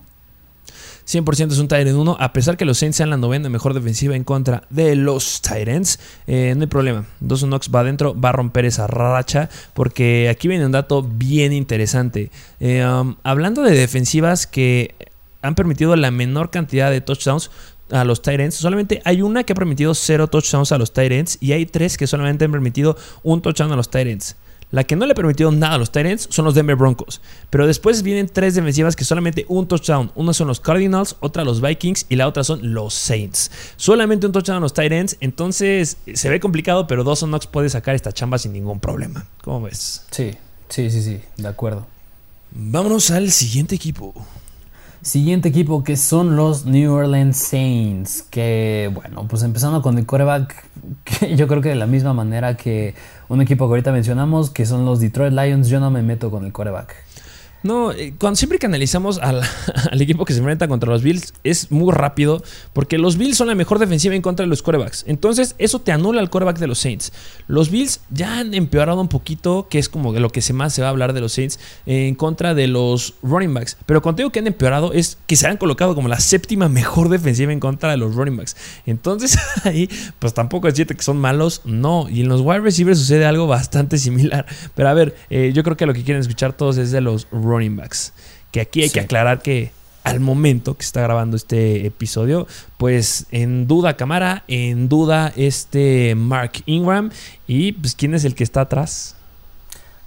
100% 1.06 1.52
es 1.52 1.60
un 1.60 1.68
Tyrant 1.68 1.98
1, 1.98 2.18
a 2.18 2.32
pesar 2.32 2.56
que 2.56 2.63
los 2.63 2.78
Saints 2.78 2.96
sean 2.96 3.10
la 3.10 3.18
novena 3.18 3.50
mejor 3.50 3.74
defensiva 3.74 4.16
en 4.16 4.24
contra 4.24 4.63
de 4.70 4.96
los 4.96 5.42
Tyrants, 5.42 6.00
eh, 6.28 6.54
no 6.56 6.62
hay 6.62 6.68
problema. 6.68 7.06
Dawson 7.20 7.50
Knox 7.50 7.70
va 7.74 7.82
adentro, 7.82 8.18
va 8.18 8.30
a 8.30 8.32
romper 8.32 8.63
esa 8.63 8.88
racha, 8.88 9.50
porque 9.74 10.30
aquí 10.30 10.48
viene 10.48 10.66
un 10.66 10.72
dato 10.72 11.04
bien 11.04 11.52
interesante. 11.52 12.32
Eh, 12.62 12.86
um, 12.86 13.16
hablando 13.24 13.63
de 13.63 13.72
defensivas 13.72 14.48
que 14.48 14.96
han 15.43 15.56
permitido 15.56 15.95
la 15.95 16.10
menor 16.10 16.49
cantidad 16.49 16.89
de 16.89 17.01
touchdowns 17.01 17.51
a 17.91 18.03
los 18.03 18.21
Tyrants. 18.21 18.56
Solamente 18.56 19.01
hay 19.06 19.21
una 19.21 19.43
que 19.43 19.53
ha 19.53 19.56
permitido 19.56 19.93
cero 19.93 20.27
touchdowns 20.27 20.71
a 20.71 20.77
los 20.77 20.93
Tyrants 20.93 21.38
y 21.39 21.51
hay 21.51 21.65
tres 21.65 21.97
que 21.97 22.08
solamente 22.08 22.45
han 22.45 22.51
permitido 22.51 22.97
un 23.21 23.41
touchdown 23.41 23.71
a 23.71 23.75
los 23.75 23.89
Tyrants. 23.89 24.36
La 24.71 24.86
que 24.86 24.95
no 24.95 25.06
le 25.06 25.12
ha 25.12 25.15
permitido 25.15 25.51
nada 25.51 25.75
a 25.75 25.77
los 25.77 25.91
Tyrants 25.91 26.27
son 26.32 26.45
los 26.45 26.56
Denver 26.56 26.75
Broncos. 26.75 27.21
Pero 27.51 27.67
después 27.67 28.01
vienen 28.01 28.27
tres 28.27 28.56
defensivas 28.56 28.95
que 28.95 29.06
solamente 29.06 29.45
un 29.47 29.67
touchdown. 29.67 30.12
Una 30.15 30.34
son 30.34 30.47
los 30.47 30.60
Cardinals, 30.60 31.15
otra 31.19 31.43
los 31.43 31.62
Vikings 31.62 32.08
y 32.10 32.15
la 32.15 32.27
otra 32.27 32.43
son 32.43 32.73
los 32.73 32.95
Saints. 32.95 33.51
Solamente 33.75 34.25
un 34.25 34.32
touchdown 34.32 34.58
a 34.58 34.62
los 34.62 34.73
Tyrants. 34.73 35.17
Entonces 35.19 35.97
se 36.12 36.29
ve 36.29 36.39
complicado, 36.39 36.88
pero 36.88 37.03
Dawson 37.03 37.29
Knox 37.29 37.45
puede 37.45 37.69
sacar 37.69 37.93
esta 37.93 38.12
chamba 38.13 38.39
sin 38.39 38.51
ningún 38.51 38.79
problema. 38.79 39.27
¿Cómo 39.43 39.62
ves? 39.62 40.06
Sí, 40.10 40.32
sí, 40.69 40.89
sí, 40.89 41.03
sí, 41.03 41.19
de 41.38 41.47
acuerdo. 41.47 41.86
Vámonos 42.49 43.12
al 43.12 43.32
siguiente 43.32 43.75
equipo. 43.75 44.15
Siguiente 45.04 45.50
equipo 45.50 45.84
que 45.84 45.98
son 45.98 46.38
los 46.38 46.66
New 46.66 46.94
Orleans 46.94 47.36
Saints. 47.36 48.22
Que 48.22 48.89
bueno, 48.94 49.28
pues 49.28 49.44
empezando 49.44 49.82
con 49.82 49.98
el 49.98 50.06
coreback, 50.06 50.66
que 51.04 51.36
yo 51.36 51.46
creo 51.50 51.62
que 51.62 51.68
de 51.70 51.76
la 51.76 51.88
misma 51.88 52.13
manera 52.13 52.56
que 52.56 52.96
un 53.28 53.42
equipo 53.42 53.68
que 53.68 53.72
ahorita 53.72 53.92
mencionamos, 53.92 54.50
que 54.50 54.66
son 54.66 54.86
los 54.86 55.02
Detroit 55.02 55.34
Lions, 55.34 55.68
yo 55.68 55.82
no 55.82 55.92
me 55.92 56.02
meto 56.04 56.32
con 56.32 56.46
el 56.46 56.54
coreback. 56.54 56.96
No, 57.63 57.91
eh, 57.93 58.13
cuando 58.19 58.36
siempre 58.36 58.60
que 58.60 58.65
analizamos 58.65 59.17
al, 59.21 59.41
equipo 60.02 60.26
que 60.26 60.33
se 60.33 60.40
enfrenta 60.40 60.67
contra 60.67 60.90
los 60.90 61.02
Bills, 61.02 61.33
es 61.44 61.71
muy 61.71 61.92
rápido, 61.94 62.44
porque 62.73 62.98
los 62.98 63.17
Bills 63.17 63.38
son 63.38 63.48
la 63.48 63.56
mejor 63.56 63.79
defensiva 63.79 64.15
en 64.15 64.21
contra 64.21 64.44
de 64.44 64.50
los 64.50 64.62
quarterbacks. 64.62 65.06
Entonces, 65.08 65.56
eso 65.58 65.79
te 65.79 65.92
anula 65.92 66.21
al 66.21 66.29
quarterback 66.29 66.60
de 66.60 66.67
los 66.67 66.79
Saints. 66.79 67.13
Los 67.48 67.69
Bills 67.69 68.02
ya 68.10 68.40
han 68.40 68.54
empeorado 68.54 69.00
un 69.00 69.08
poquito, 69.08 69.67
que 69.69 69.79
es 69.79 69.90
como 69.90 70.13
de 70.13 70.19
lo 70.19 70.29
que 70.29 70.44
más 70.54 70.73
se 70.73 70.81
va 70.81 70.88
a 70.88 70.92
hablar 70.92 71.13
de 71.13 71.21
los 71.21 71.33
Saints, 71.33 71.60
en 71.85 72.15
contra 72.15 72.54
de 72.54 72.67
los 72.67 73.15
running 73.23 73.54
backs. 73.54 73.77
Pero 73.85 74.02
cuando 74.02 74.17
digo 74.17 74.31
que 74.31 74.40
han 74.40 74.48
empeorado, 74.48 74.92
es 74.92 75.17
que 75.25 75.35
se 75.38 75.48
han 75.48 75.58
colocado 75.58 75.96
como 75.96 76.10
la 76.10 76.19
séptima 76.19 76.67
mejor 76.67 77.10
defensiva 77.10 77.54
en 77.54 77.60
contra 77.60 77.92
de 77.92 77.98
los 77.98 78.15
running 78.15 78.38
backs. 78.38 78.58
Entonces, 78.85 79.38
ahí, 79.63 79.90
pues 80.19 80.33
tampoco 80.33 80.67
es 80.67 80.73
que 80.73 81.04
son 81.04 81.17
malos, 81.17 81.62
no. 81.63 82.10
Y 82.10 82.21
en 82.21 82.29
los 82.29 82.42
wide 82.42 82.60
receivers 82.60 83.00
sucede 83.00 83.25
algo 83.25 83.48
bastante 83.48 83.98
similar. 83.98 84.46
Pero 84.75 84.90
a 84.90 84.94
ver, 84.94 85.15
eh, 85.29 85.52
yo 85.54 85.63
creo 85.63 85.77
que 85.77 85.85
lo 85.85 85.94
que 85.94 86.04
quieren 86.04 86.19
escuchar 86.19 86.54
todos 86.54 86.77
es 86.77 86.92
de 86.92 87.00
los 87.00 87.27
running 87.31 87.52
backs. 87.75 88.13
Que 88.51 88.62
aquí 88.62 88.83
hay 88.83 88.89
que 88.89 88.99
aclarar 88.99 89.41
que 89.41 89.71
al 90.04 90.19
momento 90.19 90.75
que 90.75 90.83
está 90.83 91.01
grabando 91.01 91.37
este 91.37 91.85
episodio, 91.85 92.47
pues 92.77 93.25
en 93.31 93.67
duda 93.67 93.95
Camara, 93.95 94.43
en 94.47 94.89
duda 94.89 95.31
este 95.35 96.15
Mark 96.15 96.51
Ingram. 96.65 97.10
Y 97.47 97.73
pues 97.73 97.95
quién 97.95 98.13
es 98.13 98.25
el 98.25 98.35
que 98.35 98.43
está 98.43 98.62
atrás. 98.62 99.15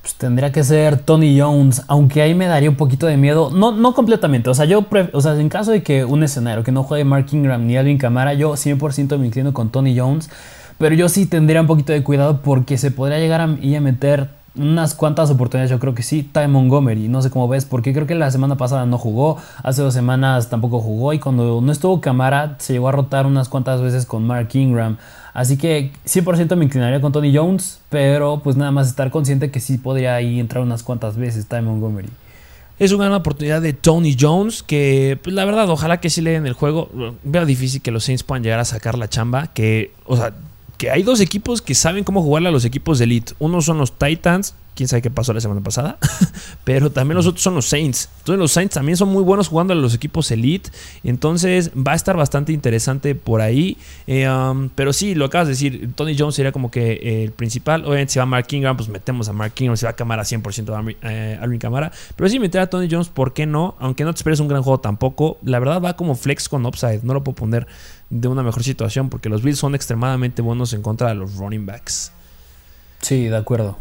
Pues 0.07 0.15
tendría 0.15 0.53
que 0.53 0.63
ser 0.63 0.99
Tony 0.99 1.41
Jones, 1.41 1.83
aunque 1.89 2.23
ahí 2.23 2.33
me 2.33 2.47
daría 2.47 2.71
un 2.71 2.77
poquito 2.77 3.09
de 3.09 3.17
miedo, 3.17 3.51
no, 3.51 3.73
no 3.73 3.93
completamente, 3.93 4.49
o 4.49 4.55
sea, 4.55 4.65
yo, 4.65 4.87
o 5.13 5.21
sea, 5.21 5.35
en 5.35 5.49
caso 5.49 5.73
de 5.73 5.83
que 5.83 6.05
un 6.05 6.23
escenario 6.23 6.63
que 6.63 6.71
no 6.71 6.85
juegue 6.85 7.05
Mark 7.05 7.27
Ingram 7.33 7.67
ni 7.67 7.77
Alvin 7.77 7.99
Camara, 7.99 8.33
yo 8.33 8.53
100% 8.53 9.19
me 9.19 9.27
inclino 9.27 9.53
con 9.53 9.73
Tony 9.73 9.99
Jones, 9.99 10.31
pero 10.79 10.95
yo 10.95 11.09
sí 11.09 11.27
tendría 11.27 11.61
un 11.61 11.67
poquito 11.67 11.93
de 11.93 12.05
cuidado 12.05 12.41
porque 12.41 12.79
se 12.79 12.93
podría 12.93 13.19
llegar 13.19 13.41
a, 13.41 13.45
a 13.47 13.81
meter 13.81 14.29
unas 14.57 14.95
cuantas 14.95 15.31
oportunidades, 15.31 15.71
yo 15.71 15.79
creo 15.79 15.95
que 15.95 16.03
sí. 16.03 16.23
Ty 16.23 16.49
Montgomery, 16.49 17.09
no 17.09 17.23
sé 17.23 17.31
cómo 17.31 17.49
ves, 17.49 17.65
porque 17.65 17.93
creo 17.93 18.07
que 18.07 18.15
la 18.15 18.31
semana 18.31 18.57
pasada 18.57 18.87
no 18.87 18.99
jugó, 18.99 19.37
hace 19.63 19.83
dos 19.83 19.95
semanas 19.95 20.49
tampoco 20.49 20.81
jugó 20.81 21.13
y 21.13 21.19
cuando 21.19 21.61
no 21.61 21.73
estuvo 21.73 22.01
Camara 22.01 22.57
se 22.59 22.75
llegó 22.75 22.89
a 22.89 22.93
rotar 22.93 23.27
unas 23.27 23.49
cuantas 23.49 23.81
veces 23.81 24.07
con 24.07 24.27
Mark 24.27 24.49
Ingram. 24.55 24.97
Así 25.35 25.59
que 25.59 25.93
100% 26.07 26.57
me 26.57 26.65
inclinaría 26.65 27.01
con 27.01 27.13
Tony 27.13 27.35
Jones, 27.35 27.81
pero 27.91 28.41
pues 28.43 28.57
nada 28.57 28.71
más 28.71 28.89
estar 28.89 29.11
consciente 29.11 29.51
que 29.51 29.61
sí 29.61 29.77
podría 29.77 30.15
ahí 30.15 30.41
entrar 30.41 30.65
unas 30.65 30.83
cuantas 30.83 31.17
veces 31.17 31.47
Ty 31.47 31.61
Montgomery. 31.61 32.09
Es 32.79 32.93
una 32.93 33.05
gran 33.05 33.17
oportunidad 33.17 33.63
de 33.63 33.73
Tony 33.73 34.17
Jones, 34.19 34.63
que 34.63 35.19
pues, 35.23 35.35
la 35.35 35.45
verdad, 35.47 35.69
ojalá 35.71 35.99
que 35.99 36.11
sí 36.11 36.21
le 36.21 36.33
den 36.33 36.47
el 36.47 36.53
juego. 36.53 36.91
Veo 37.25 37.47
difícil 37.47 37.81
que 37.81 37.91
los 37.91 38.05
Saints 38.05 38.23
puedan 38.23 38.43
llegar 38.43 38.59
a 38.59 38.67
sacar 38.67 38.99
la 38.99 39.09
chamba, 39.09 39.47
que, 39.49 39.93
o 40.05 40.17
sea, 40.17 40.35
que 40.77 40.91
hay 40.91 41.03
dos 41.03 41.21
equipos 41.21 41.63
que 41.63 41.75
saben 41.75 42.05
cómo 42.05 42.23
jugarle 42.23 42.49
a 42.49 42.53
los 42.53 42.65
equipos 42.65 42.99
de 42.99 43.05
elite. 43.05 43.33
Uno 43.39 43.63
son 43.63 43.79
los 43.79 43.99
Titans, 43.99 44.55
quién 44.77 44.89
sabe 44.89 45.03
qué 45.03 45.11
pasó 45.11 45.33
la 45.33 45.41
semana 45.41 45.63
pasada, 45.63 45.99
pero 46.65 46.93
también 46.93 47.17
los 47.17 47.27
otros 47.27 47.43
son 47.43 47.55
los 47.55 47.67
Saints. 47.67 48.11
Entonces 48.19 48.39
los 48.39 48.53
Saints 48.53 48.75
también 48.75 48.97
son 48.97 49.09
muy 49.09 49.23
buenos 49.23 49.49
jugando 49.49 49.73
a 49.73 49.77
los 49.77 49.95
equipos 49.95 50.31
elite, 50.31 50.71
entonces 51.03 51.71
va 51.75 51.93
a 51.93 51.95
estar 51.95 52.17
bastante 52.17 52.53
interesante 52.53 53.15
por 53.15 53.41
ahí. 53.41 53.79
Eh, 54.07 54.29
um, 54.29 54.69
pero 54.69 54.93
sí, 54.93 55.15
lo 55.15 55.25
acabas 55.25 55.49
de 55.49 55.55
decir, 55.55 55.91
Tony 55.95 56.15
Jones 56.17 56.35
sería 56.35 56.53
como 56.53 56.71
que 56.71 56.93
eh, 56.93 57.25
el 57.25 57.33
principal. 57.33 57.85
Obviamente 57.85 58.13
si 58.13 58.19
va 58.19 58.27
Mark 58.27 58.47
Ingram, 58.51 58.77
pues 58.77 58.89
metemos 58.89 59.29
a 59.29 59.33
Mark 59.33 59.55
Ingram, 59.59 59.77
si 59.77 59.87
va 59.87 59.91
a 59.91 59.97
Camara 59.97 60.23
100% 60.23 60.99
a 61.03 61.11
eh, 61.11 61.39
Alvin 61.41 61.59
Camara. 61.59 61.91
Pero 62.15 62.29
sí 62.29 62.39
meter 62.39 62.61
a 62.61 62.67
Tony 62.69 62.87
Jones, 62.91 63.09
¿por 63.09 63.33
qué 63.33 63.47
no? 63.47 63.77
Aunque 63.81 64.05
no 64.05 64.13
te 64.13 64.19
esperes 64.19 64.41
un 64.41 64.49
gran 64.49 64.63
juego 64.63 64.79
tampoco, 64.79 65.39
la 65.43 65.59
verdad 65.59 65.81
va 65.81 65.97
como 65.97 66.15
flex 66.15 66.49
con 66.51 66.67
upside, 66.67 67.01
no 67.03 67.15
lo 67.15 67.25
puedo 67.25 67.37
poner 67.37 67.67
de 68.11 68.29
una 68.29 68.43
mejor 68.43 68.63
situación 68.63 69.09
porque 69.09 69.29
los 69.29 69.43
Bills 69.43 69.59
son 69.59 69.75
extremadamente 69.75 70.43
buenos 70.43 70.73
en 70.73 70.83
contra 70.83 71.09
de 71.09 71.15
los 71.17 71.37
running 71.37 71.67
backs. 71.67 72.13
Sí, 73.01 73.25
de 73.25 73.37
acuerdo. 73.37 73.77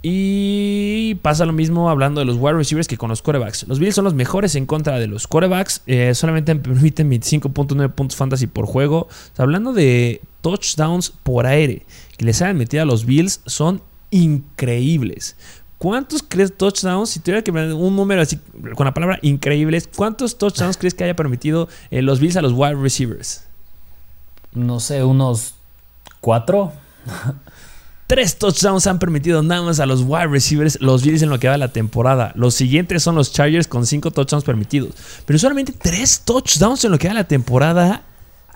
Y 0.00 1.16
pasa 1.22 1.44
lo 1.44 1.52
mismo 1.52 1.90
hablando 1.90 2.20
de 2.20 2.24
los 2.24 2.36
wide 2.36 2.54
receivers 2.54 2.86
que 2.86 2.96
con 2.96 3.10
los 3.10 3.20
quarterbacks. 3.20 3.66
Los 3.66 3.80
Bills 3.80 3.96
son 3.96 4.04
los 4.04 4.14
mejores 4.14 4.54
en 4.54 4.64
contra 4.64 4.98
de 4.98 5.08
los 5.08 5.26
quarterbacks. 5.26 5.82
Eh, 5.86 6.14
solamente 6.14 6.54
permiten 6.54 7.10
25.9 7.10 7.90
puntos 7.90 8.16
fantasy 8.16 8.46
por 8.46 8.66
juego. 8.66 9.08
hablando 9.36 9.72
de 9.72 10.20
touchdowns 10.40 11.10
por 11.10 11.46
aire 11.46 11.84
que 12.16 12.24
les 12.24 12.40
hayan 12.42 12.58
metido 12.58 12.84
a 12.84 12.86
los 12.86 13.06
Bills, 13.06 13.40
son 13.46 13.82
increíbles. 14.10 15.36
¿Cuántos 15.78 16.24
crees 16.26 16.56
touchdowns? 16.56 17.10
Si 17.10 17.20
tuviera 17.20 17.42
que 17.42 17.52
poner 17.52 17.72
un 17.72 17.94
número 17.94 18.20
así 18.20 18.38
con 18.74 18.84
la 18.84 18.92
palabra 18.92 19.20
increíbles, 19.22 19.88
¿cuántos 19.94 20.36
touchdowns 20.36 20.76
crees 20.76 20.92
que 20.92 21.04
haya 21.04 21.14
permitido 21.14 21.68
eh, 21.90 22.02
los 22.02 22.18
Bills 22.18 22.36
a 22.36 22.42
los 22.42 22.52
wide 22.52 22.74
receivers? 22.74 23.44
No 24.52 24.80
sé, 24.80 25.04
unos 25.04 25.54
cuatro. 26.20 26.72
Tres 28.08 28.38
touchdowns 28.38 28.86
han 28.86 28.98
permitido 28.98 29.42
nada 29.42 29.62
más 29.62 29.80
a 29.80 29.86
los 29.86 30.00
wide 30.00 30.28
receivers 30.28 30.80
los 30.80 31.04
Bills 31.04 31.20
en 31.20 31.28
lo 31.28 31.38
que 31.38 31.46
va 31.46 31.52
de 31.52 31.58
la 31.58 31.72
temporada. 31.72 32.32
Los 32.36 32.54
siguientes 32.54 33.02
son 33.02 33.14
los 33.14 33.32
Chargers 33.32 33.68
con 33.68 33.84
cinco 33.84 34.10
touchdowns 34.10 34.44
permitidos. 34.44 34.94
Pero 35.26 35.38
solamente 35.38 35.72
tres 35.72 36.22
touchdowns 36.24 36.84
en 36.84 36.90
lo 36.90 36.98
que 36.98 37.06
va 37.06 37.14
de 37.14 37.20
la 37.20 37.28
temporada. 37.28 38.02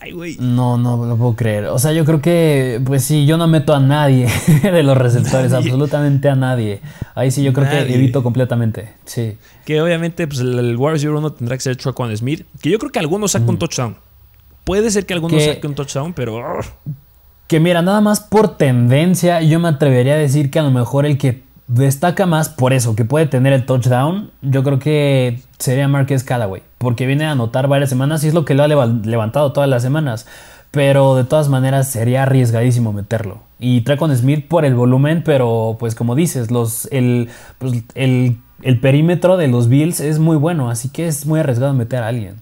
Ay, 0.03 0.11
güey. 0.11 0.36
No, 0.40 0.78
no 0.78 1.07
lo 1.07 1.16
puedo 1.16 1.36
creer. 1.36 1.66
O 1.66 1.78
sea, 1.78 1.92
yo 1.92 2.05
creo 2.05 2.20
que, 2.20 2.80
pues 2.84 3.05
sí, 3.05 3.24
yo 3.24 3.36
no 3.36 3.46
meto 3.46 3.72
a 3.72 3.78
nadie 3.78 4.26
de 4.62 4.82
los 4.82 4.96
receptores, 4.96 5.53
absolutamente 5.53 6.28
a 6.28 6.34
nadie. 6.34 6.80
Ahí 7.14 7.30
sí, 7.30 7.44
yo 7.44 7.53
creo 7.53 7.70
que 7.70 7.94
evito 7.94 8.24
completamente. 8.24 8.94
Sí. 9.05 9.36
Que 9.64 9.80
obviamente, 9.80 10.26
pues 10.26 10.40
el, 10.40 10.76
wide 10.76 10.94
receiver 10.94 11.14
uno 11.14 11.32
tendrá 11.32 11.57
que 11.57 11.62
ser 11.62 11.76
Troquan 11.76 12.16
Smith. 12.16 12.44
Que 12.61 12.70
yo 12.70 12.80
creo 12.80 12.90
que 12.90 12.98
algunos 12.98 13.30
saca 13.30 13.44
un 13.44 13.59
touchdown. 13.59 13.96
Puede 14.64 14.90
ser 14.90 15.07
que 15.07 15.14
algunos 15.14 15.40
saque 15.40 15.68
un 15.68 15.76
touchdown, 15.76 16.12
pero. 16.14 16.42
Que 17.46 17.61
mira, 17.61 17.80
nada 17.80 18.00
más 18.00 18.18
por 18.18 18.57
tendencia, 18.57 19.40
yo 19.40 19.61
me 19.61 19.68
atrevería 19.68 20.14
a 20.14 20.18
decir 20.18 20.50
que 20.50 20.59
a 20.59 20.62
lo 20.64 20.72
mejor 20.72 21.07
el 21.07 21.16
que 21.16 21.44
destaca 21.74 22.26
más 22.26 22.48
por 22.48 22.72
eso, 22.72 22.94
que 22.94 23.04
puede 23.04 23.26
tener 23.26 23.52
el 23.52 23.64
touchdown, 23.64 24.30
yo 24.42 24.62
creo 24.62 24.78
que 24.78 25.40
sería 25.58 25.88
Marquez 25.88 26.24
Callaway, 26.24 26.62
porque 26.78 27.06
viene 27.06 27.26
a 27.26 27.32
anotar 27.32 27.68
varias 27.68 27.90
semanas 27.90 28.24
y 28.24 28.28
es 28.28 28.34
lo 28.34 28.44
que 28.44 28.54
lo 28.54 28.62
ha 28.62 28.68
levantado 28.68 29.52
todas 29.52 29.68
las 29.68 29.82
semanas. 29.82 30.26
Pero 30.70 31.16
de 31.16 31.24
todas 31.24 31.50
maneras 31.50 31.90
sería 31.90 32.22
arriesgadísimo 32.22 32.94
meterlo. 32.94 33.42
Y 33.58 33.82
trae 33.82 33.98
con 33.98 34.16
Smith 34.16 34.48
por 34.48 34.64
el 34.64 34.74
volumen, 34.74 35.22
pero 35.22 35.76
pues 35.78 35.94
como 35.94 36.14
dices, 36.14 36.48
pues, 36.48 36.88
el, 36.90 37.28
el 37.94 38.80
perímetro 38.80 39.36
de 39.36 39.48
los 39.48 39.68
Bills 39.68 40.00
es 40.00 40.18
muy 40.18 40.38
bueno, 40.38 40.70
así 40.70 40.88
que 40.88 41.06
es 41.06 41.26
muy 41.26 41.40
arriesgado 41.40 41.74
meter 41.74 42.02
a 42.02 42.08
alguien. 42.08 42.36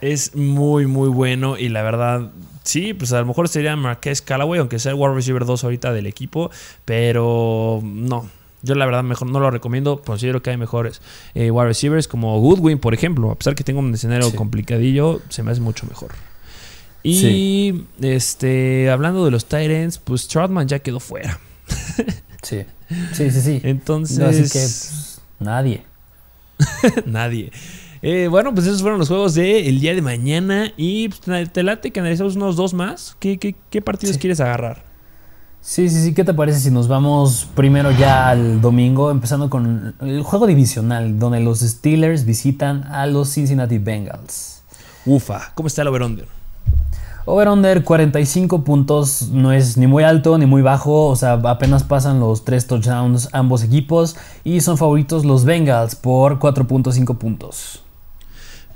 Es 0.00 0.34
muy, 0.34 0.86
muy 0.86 1.08
bueno 1.08 1.56
y 1.56 1.68
la 1.68 1.82
verdad 1.82 2.30
Sí, 2.68 2.92
pues 2.92 3.14
a 3.14 3.20
lo 3.20 3.24
mejor 3.24 3.48
sería 3.48 3.74
Marquez 3.76 4.20
Callaway, 4.20 4.60
aunque 4.60 4.78
sea 4.78 4.92
el 4.92 4.98
wide 4.98 5.14
receiver 5.14 5.46
2 5.46 5.64
ahorita 5.64 5.90
del 5.90 6.06
equipo, 6.06 6.50
pero 6.84 7.80
no. 7.82 8.28
Yo 8.62 8.74
la 8.74 8.86
verdad 8.86 9.04
mejor 9.04 9.30
no 9.30 9.40
lo 9.40 9.50
recomiendo, 9.50 10.02
considero 10.02 10.42
que 10.42 10.50
hay 10.50 10.56
mejores 10.56 11.00
eh, 11.34 11.50
wide 11.50 11.68
receivers 11.68 12.08
como 12.08 12.40
Goodwin, 12.40 12.78
por 12.78 12.92
ejemplo, 12.92 13.30
a 13.30 13.34
pesar 13.36 13.54
que 13.54 13.64
tengo 13.64 13.80
un 13.80 13.94
escenario 13.94 14.34
complicadillo, 14.34 15.20
se 15.28 15.42
me 15.42 15.52
hace 15.52 15.60
mucho 15.60 15.86
mejor. 15.86 16.12
Y 17.02 17.84
este 18.00 18.90
hablando 18.90 19.24
de 19.24 19.30
los 19.30 19.44
Titans, 19.44 19.98
pues 19.98 20.26
Troutman 20.28 20.66
ya 20.66 20.80
quedó 20.80 21.00
fuera. 21.00 21.38
sí. 22.42 22.64
Sí, 23.12 23.30
sí, 23.30 23.40
sí. 23.40 23.60
Entonces, 23.64 24.18
así 24.18 24.42
que 24.42 24.58
pues, 24.58 25.20
nadie. 25.38 25.84
nadie. 27.06 27.52
Eh, 28.00 28.28
bueno, 28.28 28.54
pues 28.54 28.66
esos 28.66 28.80
fueron 28.80 28.98
los 28.98 29.08
juegos 29.08 29.34
del 29.34 29.80
día 29.80 29.94
de 29.94 30.02
mañana. 30.02 30.72
Y 30.76 31.08
pues, 31.08 31.52
te 31.52 31.62
late 31.62 31.90
que 31.90 32.00
analizamos 32.00 32.36
unos 32.36 32.56
dos 32.56 32.74
más. 32.74 33.16
¿Qué, 33.20 33.38
qué, 33.38 33.82
partidos 33.82 34.18
quieres 34.18 34.40
agarrar? 34.40 34.84
Sí, 35.68 35.90
sí, 35.90 36.02
sí. 36.02 36.14
¿Qué 36.14 36.24
te 36.24 36.32
parece 36.32 36.60
si 36.60 36.70
nos 36.70 36.88
vamos 36.88 37.46
primero 37.54 37.90
ya 37.90 38.30
al 38.30 38.62
domingo, 38.62 39.10
empezando 39.10 39.50
con 39.50 39.94
el 40.00 40.22
juego 40.22 40.46
divisional, 40.46 41.18
donde 41.18 41.40
los 41.40 41.60
Steelers 41.60 42.24
visitan 42.24 42.84
a 42.84 43.06
los 43.06 43.34
Cincinnati 43.34 43.76
Bengals? 43.76 44.62
Ufa, 45.04 45.52
¿cómo 45.54 45.66
está 45.66 45.82
el 45.82 45.88
over-under? 45.88 46.26
Over-under 47.26 47.84
45 47.84 48.64
puntos 48.64 49.28
no 49.30 49.52
es 49.52 49.76
ni 49.76 49.86
muy 49.86 50.04
alto 50.04 50.38
ni 50.38 50.46
muy 50.46 50.62
bajo, 50.62 51.04
o 51.08 51.16
sea, 51.16 51.34
apenas 51.34 51.84
pasan 51.84 52.18
los 52.18 52.46
3 52.46 52.66
touchdowns 52.66 53.28
ambos 53.32 53.62
equipos 53.62 54.16
y 54.44 54.62
son 54.62 54.78
favoritos 54.78 55.26
los 55.26 55.44
Bengals 55.44 55.96
por 55.96 56.38
4.5 56.38 57.18
puntos. 57.18 57.82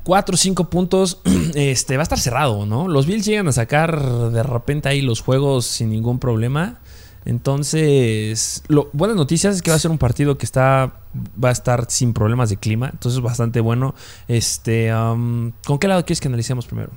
4 0.04 0.34
o 0.34 0.36
5 0.36 0.70
puntos, 0.70 1.20
este, 1.54 1.96
va 1.96 2.02
a 2.02 2.04
estar 2.04 2.18
cerrado, 2.18 2.66
¿no? 2.66 2.88
Los 2.88 3.06
Bills 3.06 3.24
llegan 3.24 3.48
a 3.48 3.52
sacar 3.52 4.00
de 4.30 4.42
repente 4.42 4.88
ahí 4.88 5.00
los 5.00 5.20
juegos 5.20 5.66
sin 5.66 5.90
ningún 5.90 6.18
problema. 6.18 6.80
Entonces, 7.24 8.64
lo, 8.66 8.90
buenas 8.92 9.16
noticias 9.16 9.54
es 9.54 9.62
que 9.62 9.70
va 9.70 9.76
a 9.76 9.80
ser 9.80 9.92
un 9.92 9.98
partido 9.98 10.38
que 10.38 10.44
está 10.44 10.94
va 11.42 11.50
a 11.50 11.52
estar 11.52 11.86
sin 11.88 12.14
problemas 12.14 12.50
de 12.50 12.56
clima, 12.56 12.90
entonces 12.92 13.20
bastante 13.20 13.60
bueno. 13.60 13.94
Este, 14.28 14.90
¿con 14.90 15.78
qué 15.78 15.88
lado 15.88 16.04
quieres 16.04 16.20
que 16.20 16.28
analicemos 16.28 16.66
primero? 16.66 16.90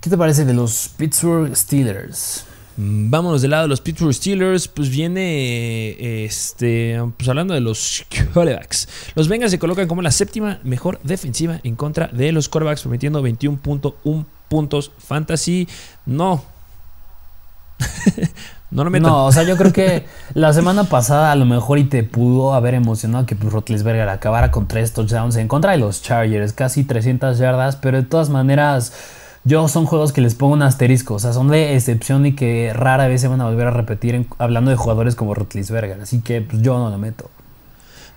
¿Qué 0.00 0.10
te 0.10 0.18
parece 0.18 0.44
de 0.44 0.52
los 0.52 0.90
Pittsburgh 0.98 1.56
Steelers? 1.56 2.44
Mm, 2.76 3.10
vámonos 3.10 3.42
del 3.42 3.52
lado 3.52 3.64
de 3.64 3.68
los 3.68 3.80
Pittsburgh 3.80 4.12
Steelers, 4.12 4.68
pues 4.68 4.88
viene, 4.88 6.24
este, 6.24 7.00
pues 7.16 7.28
hablando 7.28 7.54
de 7.54 7.60
los 7.60 8.04
quarterbacks. 8.34 8.88
Los 9.14 9.28
Bengals 9.28 9.52
se 9.52 9.58
colocan 9.58 9.86
como 9.86 10.02
la 10.02 10.10
séptima 10.10 10.58
mejor 10.64 10.98
defensiva 11.02 11.60
en 11.62 11.76
contra 11.76 12.08
de 12.08 12.32
los 12.32 12.48
quarterbacks, 12.48 12.82
permitiendo 12.82 13.22
21.1 13.22 14.24
puntos 14.48 14.92
fantasy. 14.98 15.68
No. 16.06 16.44
No 18.74 18.82
lo 18.82 18.90
metan. 18.90 19.08
No, 19.08 19.26
o 19.26 19.30
sea, 19.30 19.44
yo 19.44 19.56
creo 19.56 19.72
que 19.72 20.04
la 20.34 20.52
semana 20.52 20.82
pasada 20.82 21.30
a 21.30 21.36
lo 21.36 21.44
mejor 21.46 21.78
y 21.78 21.84
te 21.84 22.02
pudo 22.02 22.54
haber 22.54 22.74
emocionado 22.74 23.24
que 23.24 23.36
pues, 23.36 23.52
Rotlisberger 23.52 24.08
acabara 24.08 24.50
con 24.50 24.66
tres 24.66 24.92
touchdowns 24.92 25.36
en 25.36 25.46
contra 25.46 25.72
de 25.72 25.78
los 25.78 26.02
Chargers, 26.02 26.52
casi 26.52 26.82
300 26.82 27.38
yardas, 27.38 27.76
pero 27.76 27.98
de 27.98 28.02
todas 28.02 28.30
maneras, 28.30 28.92
yo 29.44 29.68
son 29.68 29.86
juegos 29.86 30.12
que 30.12 30.20
les 30.20 30.34
pongo 30.34 30.54
un 30.54 30.62
asterisco, 30.62 31.14
o 31.14 31.18
sea, 31.18 31.32
son 31.32 31.48
de 31.48 31.74
excepción 31.74 32.24
y 32.26 32.34
que 32.34 32.72
rara 32.74 33.08
vez 33.08 33.20
se 33.20 33.28
van 33.28 33.40
a 33.40 33.44
volver 33.44 33.66
a 33.66 33.70
repetir 33.70 34.26
hablando 34.38 34.70
de 34.70 34.76
jugadores 34.76 35.14
como 35.14 35.34
Rotlisberger, 35.34 36.00
así 36.00 36.20
que 36.20 36.40
pues, 36.40 36.62
yo 36.62 36.78
no 36.78 36.90
lo 36.90 36.98
meto. 36.98 37.30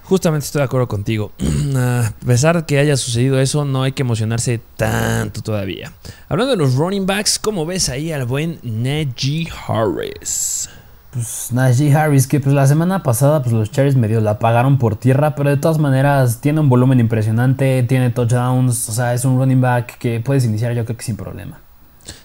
Justamente 0.04 0.46
estoy 0.46 0.62
de 0.62 0.66
acuerdo 0.66 0.88
contigo. 0.88 1.34
A 1.76 2.14
pesar 2.26 2.56
de 2.56 2.66
que 2.66 2.80
haya 2.80 2.96
sucedido 2.96 3.42
eso, 3.42 3.66
no 3.66 3.84
hay 3.84 3.92
que 3.92 4.04
emocionarse 4.04 4.62
tanto 4.78 5.42
todavía. 5.42 5.92
Hablando 6.30 6.52
de 6.52 6.58
los 6.58 6.76
running 6.76 7.06
backs, 7.06 7.38
¿cómo 7.38 7.66
ves 7.66 7.90
ahí 7.90 8.14
al 8.14 8.26
buen 8.26 8.60
Najee 8.64 9.50
Harris? 9.68 10.70
Pues 11.18 11.52
Najee 11.52 11.96
Harris, 11.96 12.28
que 12.28 12.40
pues 12.40 12.54
la 12.54 12.68
semana 12.68 13.02
pasada 13.02 13.42
pues 13.42 13.52
los 13.52 13.72
Cherries 13.72 13.96
medio 13.96 14.22
la 14.22 14.38
pagaron 14.38 14.78
por 14.78 14.98
tierra, 14.98 15.34
pero 15.34 15.50
de 15.50 15.58
todas 15.58 15.80
maneras 15.80 16.42
tiene 16.42 16.60
un 16.60 16.70
volumen 16.70 17.00
impresionante, 17.00 17.82
tiene 17.82 18.12
touchdowns, 18.12 18.88
o 18.88 18.92
sea, 18.92 19.16
es 19.16 19.26
un 19.26 19.40
running 19.40 19.60
back 19.60 19.98
que 19.98 20.20
puedes 20.20 20.46
iniciar 20.46 20.76
yo 20.76 20.86
creo 20.86 20.96
que 20.96 21.04
sin 21.04 21.18
problema. 21.18 21.60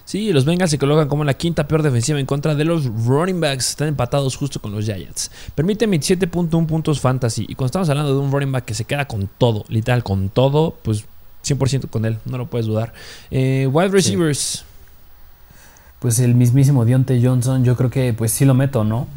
Sí, 0.05 0.31
los 0.31 0.45
Bengals 0.45 0.69
se 0.69 0.77
colocan 0.77 1.07
como 1.07 1.23
la 1.23 1.33
quinta 1.33 1.67
peor 1.67 1.81
defensiva 1.81 2.19
en 2.19 2.27
contra 2.27 2.53
de 2.53 2.65
los 2.65 2.85
running 2.85 3.41
backs. 3.41 3.69
Están 3.69 3.87
empatados 3.87 4.35
justo 4.35 4.61
con 4.61 4.71
los 4.71 4.85
Giants. 4.85 5.31
Permite 5.55 5.87
27.1 5.87 6.67
puntos 6.67 6.99
fantasy. 6.99 7.47
Y 7.49 7.55
cuando 7.55 7.65
estamos 7.65 7.89
hablando 7.89 8.13
de 8.13 8.19
un 8.19 8.31
running 8.31 8.51
back 8.51 8.65
que 8.65 8.75
se 8.75 8.85
queda 8.85 9.07
con 9.07 9.27
todo, 9.39 9.65
literal, 9.69 10.03
con 10.03 10.29
todo, 10.29 10.77
pues 10.83 11.05
100% 11.43 11.89
con 11.89 12.05
él, 12.05 12.19
no 12.25 12.37
lo 12.37 12.45
puedes 12.45 12.67
dudar. 12.67 12.93
Eh, 13.31 13.67
wide 13.71 13.89
receivers. 13.89 14.65
Pues 16.03 16.19
el 16.19 16.35
mismísimo 16.35 16.83
Dionte 16.83 17.17
Johnson, 17.23 17.63
yo 17.63 17.77
creo 17.77 17.89
que 17.89 18.11
pues 18.11 18.29
sí 18.33 18.43
lo 18.43 18.53
meto, 18.53 18.83
¿no? 18.83 19.07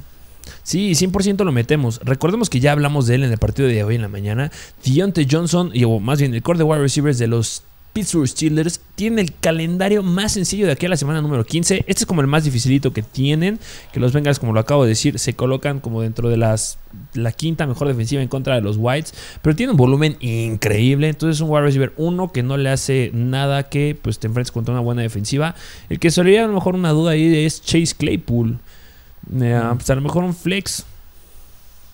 Sí, 0.62 0.92
100% 0.92 1.44
lo 1.44 1.50
metemos. 1.50 1.98
Recordemos 2.04 2.48
que 2.48 2.60
ya 2.60 2.70
hablamos 2.70 3.08
de 3.08 3.16
él 3.16 3.24
en 3.24 3.32
el 3.32 3.38
partido 3.38 3.66
de 3.66 3.82
hoy 3.82 3.96
en 3.96 4.02
la 4.02 4.08
mañana. 4.08 4.52
Dionte 4.84 5.26
Johnson, 5.28 5.72
y, 5.74 5.82
o 5.82 5.98
más 5.98 6.20
bien 6.20 6.32
el 6.32 6.44
core 6.44 6.58
de 6.58 6.62
wide 6.62 6.80
receivers 6.80 7.18
de 7.18 7.26
los 7.26 7.64
Pittsburgh 7.96 8.28
Steelers 8.28 8.78
tiene 8.94 9.22
el 9.22 9.32
calendario 9.32 10.02
más 10.02 10.32
sencillo 10.32 10.66
de 10.66 10.72
aquí 10.72 10.84
a 10.84 10.90
la 10.90 10.98
semana 10.98 11.22
número 11.22 11.46
15. 11.46 11.84
Este 11.86 12.02
es 12.02 12.04
como 12.04 12.20
el 12.20 12.26
más 12.26 12.44
dificilito 12.44 12.92
que 12.92 13.00
tienen. 13.00 13.58
Que 13.90 14.00
los 14.00 14.12
Bengals, 14.12 14.38
como 14.38 14.52
lo 14.52 14.60
acabo 14.60 14.82
de 14.82 14.90
decir, 14.90 15.18
se 15.18 15.32
colocan 15.32 15.80
como 15.80 16.02
dentro 16.02 16.28
de 16.28 16.36
las, 16.36 16.76
la 17.14 17.32
quinta 17.32 17.66
mejor 17.66 17.88
defensiva 17.88 18.20
en 18.20 18.28
contra 18.28 18.54
de 18.54 18.60
los 18.60 18.76
Whites. 18.76 19.14
Pero 19.40 19.56
tiene 19.56 19.70
un 19.72 19.78
volumen 19.78 20.18
increíble. 20.20 21.08
Entonces, 21.08 21.40
un 21.40 21.48
wide 21.48 21.62
receiver 21.62 21.94
uno 21.96 22.32
que 22.32 22.42
no 22.42 22.58
le 22.58 22.68
hace 22.68 23.12
nada 23.14 23.70
que 23.70 23.96
pues, 24.00 24.18
te 24.18 24.26
enfrentes 24.26 24.52
contra 24.52 24.74
una 24.74 24.82
buena 24.82 25.00
defensiva. 25.00 25.54
El 25.88 25.98
que 25.98 26.10
sería 26.10 26.44
a 26.44 26.48
lo 26.48 26.52
mejor 26.52 26.74
una 26.74 26.90
duda 26.90 27.12
ahí 27.12 27.46
es 27.46 27.62
Chase 27.62 27.94
Claypool. 27.96 28.58
Eh, 29.40 29.62
pues 29.74 29.88
a 29.88 29.94
lo 29.94 30.02
mejor 30.02 30.22
un 30.22 30.34
flex. 30.34 30.84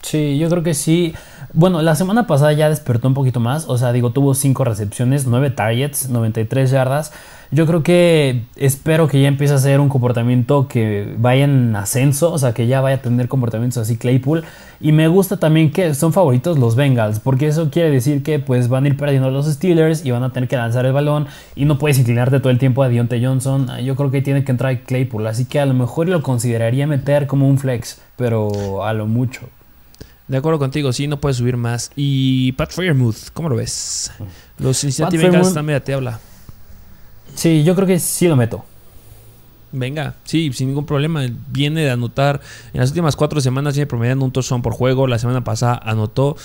Sí, 0.03 0.37
yo 0.37 0.51
creo 0.51 0.65
que 0.65 0.75
sí. 0.75 1.15
Bueno, 1.55 1.83
la 1.83 1.95
semana 1.95 2.27
pasada 2.27 2.55
ya 2.55 2.71
despertó 2.71 3.09
un 3.09 3.15
poquito 3.15 3.39
más. 3.39 3.67
O 3.69 3.77
sea, 3.77 3.93
digo, 3.93 4.11
tuvo 4.11 4.33
5 4.33 4.65
recepciones, 4.65 5.27
9 5.27 5.51
targets, 5.51 6.09
93 6.09 6.71
yardas. 6.71 7.13
Yo 7.51 7.67
creo 7.67 7.83
que 7.83 8.45
espero 8.57 9.07
que 9.07 9.21
ya 9.21 9.29
empiece 9.29 9.53
a 9.53 9.59
ser 9.59 9.79
un 9.81 9.91
comportamiento 9.91 10.67
que 10.67 11.15
vaya 11.19 11.45
en 11.45 11.77
ascenso. 11.77 12.33
O 12.33 12.39
sea, 12.39 12.55
que 12.55 12.67
ya 12.67 12.81
vaya 12.81 12.97
a 12.97 13.03
tener 13.03 13.29
comportamientos 13.29 13.77
así 13.77 13.99
Claypool. 13.99 14.45
Y 14.81 14.93
me 14.93 15.09
gusta 15.09 15.37
también 15.37 15.71
que 15.71 15.93
son 15.93 16.15
favoritos 16.15 16.59
los 16.59 16.75
Bengals. 16.75 17.21
Porque 17.21 17.49
eso 17.49 17.69
quiere 17.71 17.91
decir 17.91 18.23
que 18.23 18.39
pues 18.39 18.69
van 18.69 18.85
a 18.85 18.89
ir 18.89 18.97
perdiendo 18.97 19.31
los 19.31 19.45
Steelers 19.45 20.07
y 20.07 20.11
van 20.11 20.23
a 20.23 20.33
tener 20.33 20.49
que 20.49 20.57
lanzar 20.57 20.87
el 20.87 20.95
balón. 20.95 21.27
Y 21.55 21.67
no 21.67 21.77
puedes 21.77 21.99
inclinarte 21.99 22.41
todo 22.41 22.49
el 22.49 22.59
tiempo 22.59 22.83
a 22.83 22.89
Dionte 22.89 23.23
Johnson. 23.23 23.69
Yo 23.85 23.95
creo 23.95 24.11
que 24.11 24.23
tiene 24.23 24.43
que 24.43 24.53
entrar 24.53 24.81
Claypool. 24.85 25.27
Así 25.27 25.45
que 25.45 25.61
a 25.61 25.67
lo 25.67 25.75
mejor 25.75 26.09
lo 26.09 26.23
consideraría 26.23 26.87
meter 26.87 27.27
como 27.27 27.47
un 27.47 27.59
flex. 27.59 28.01
Pero 28.17 28.87
a 28.87 28.95
lo 28.95 29.07
mucho. 29.07 29.51
De 30.33 30.39
acuerdo 30.39 30.59
contigo, 30.59 30.95
sí, 30.95 31.09
no 31.09 31.21
puede 31.21 31.35
subir 31.35 31.59
más. 31.59 31.91
Y 31.95 32.53
Pat 32.53 32.73
Fairmouth, 32.73 33.29
¿cómo 33.35 33.51
lo 33.51 33.57
ves? 33.57 34.11
Los 34.57 34.79
Cincinnati 34.79 35.19
Bengals 35.19 35.49
están 35.49 35.67
media 35.67 35.85
tabla. 35.85 36.21
Sí, 37.35 37.65
yo 37.65 37.75
creo 37.75 37.87
que 37.87 37.99
sí 37.99 38.29
lo 38.29 38.35
meto. 38.35 38.65
Venga, 39.73 40.15
sí, 40.25 40.51
sin 40.55 40.69
ningún 40.69 40.87
problema. 40.87 41.21
Viene 41.49 41.83
de 41.83 41.91
anotar. 41.91 42.41
En 42.73 42.81
las 42.81 42.89
últimas 42.89 43.15
cuatro 43.15 43.43
semanas 43.43 43.75
viene 43.75 43.87
promediando 43.87 44.25
un 44.25 44.33
touchdown 44.33 44.63
por 44.63 44.73
juego. 44.73 45.07
La 45.07 45.19
semana 45.19 45.45
pasada 45.45 45.79
anotó 45.85 46.39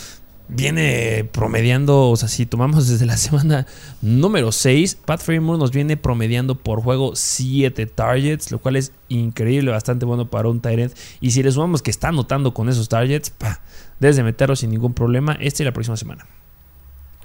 viene 0.49 1.27
promediando, 1.31 2.09
o 2.09 2.15
sea, 2.15 2.29
si 2.29 2.45
tomamos 2.45 2.87
desde 2.87 3.05
la 3.05 3.17
semana 3.17 3.65
número 4.01 4.51
6, 4.51 4.99
Pat 5.05 5.21
Fremont 5.21 5.59
nos 5.59 5.71
viene 5.71 5.97
promediando 5.97 6.55
por 6.55 6.81
juego 6.81 7.15
7 7.15 7.85
targets, 7.87 8.51
lo 8.51 8.59
cual 8.59 8.75
es 8.75 8.91
increíble, 9.09 9.71
bastante 9.71 10.05
bueno 10.05 10.29
para 10.29 10.49
un 10.49 10.61
Tyrant. 10.61 10.93
Y 11.21 11.31
si 11.31 11.43
le 11.43 11.51
sumamos 11.51 11.81
que 11.81 11.91
está 11.91 12.09
anotando 12.09 12.53
con 12.53 12.69
esos 12.69 12.89
targets, 12.89 13.29
pa, 13.29 13.61
desde 13.99 14.23
meterlo 14.23 14.55
sin 14.55 14.71
ningún 14.71 14.93
problema, 14.93 15.37
este 15.39 15.63
y 15.63 15.65
la 15.65 15.73
próxima 15.73 15.97
semana. 15.97 16.25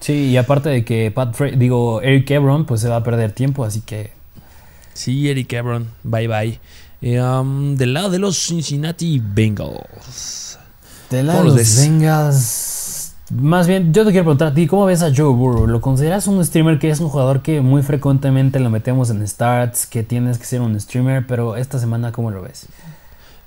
Sí, 0.01 0.31
y 0.31 0.37
aparte 0.37 0.69
de 0.69 0.85
que 0.85 1.13
Pat 1.13 1.39
digo, 1.41 2.03
Eric 2.03 2.29
Ebron, 2.31 2.67
pues 2.67 2.81
se 2.81 2.89
va 2.89 2.97
a 2.97 3.05
perder 3.05 3.33
tiempo, 3.33 3.65
así 3.65 3.83
que. 3.83 4.11
Sí, 4.95 5.31
Eric 5.31 5.53
Ebron, 5.53 5.89
bye 6.03 6.27
bye. 6.27 6.61
Eh, 7.01 7.21
um, 7.21 7.77
del 7.77 7.95
lado 7.95 8.11
de 8.11 8.19
los 8.19 8.37
Cincinnati 8.37 9.23
Bengals. 9.25 10.59
Del 11.09 11.29
lado 11.29 11.55
de 11.55 11.63
los 11.63 11.77
Bengals. 11.77 12.72
Más 13.35 13.67
bien, 13.67 13.95
yo 13.95 14.05
te 14.05 14.11
quiero 14.11 14.25
preguntar 14.25 14.49
a 14.49 14.55
ti, 14.55 14.67
¿cómo 14.67 14.85
ves 14.85 15.03
a 15.03 15.11
Joe 15.15 15.33
Burrow? 15.33 15.67
¿Lo 15.67 15.81
consideras 15.81 16.27
un 16.27 16.45
streamer 16.45 16.79
que 16.79 16.91
es 16.91 17.01
un 17.01 17.09
jugador 17.09 17.41
que 17.41 17.63
muy 17.63 17.83
frecuentemente 17.83 18.61
lo 18.61 18.69
metemos 18.69 19.09
en 19.09 19.27
starts, 19.27 19.87
que 19.87 20.03
tienes 20.03 20.37
que 20.37 20.45
ser 20.45 20.61
un 20.61 20.79
streamer, 20.79 21.27
pero 21.27 21.57
esta 21.57 21.79
semana, 21.79 22.13
¿cómo 22.13 22.31
lo 22.31 22.43
ves? 22.43 22.67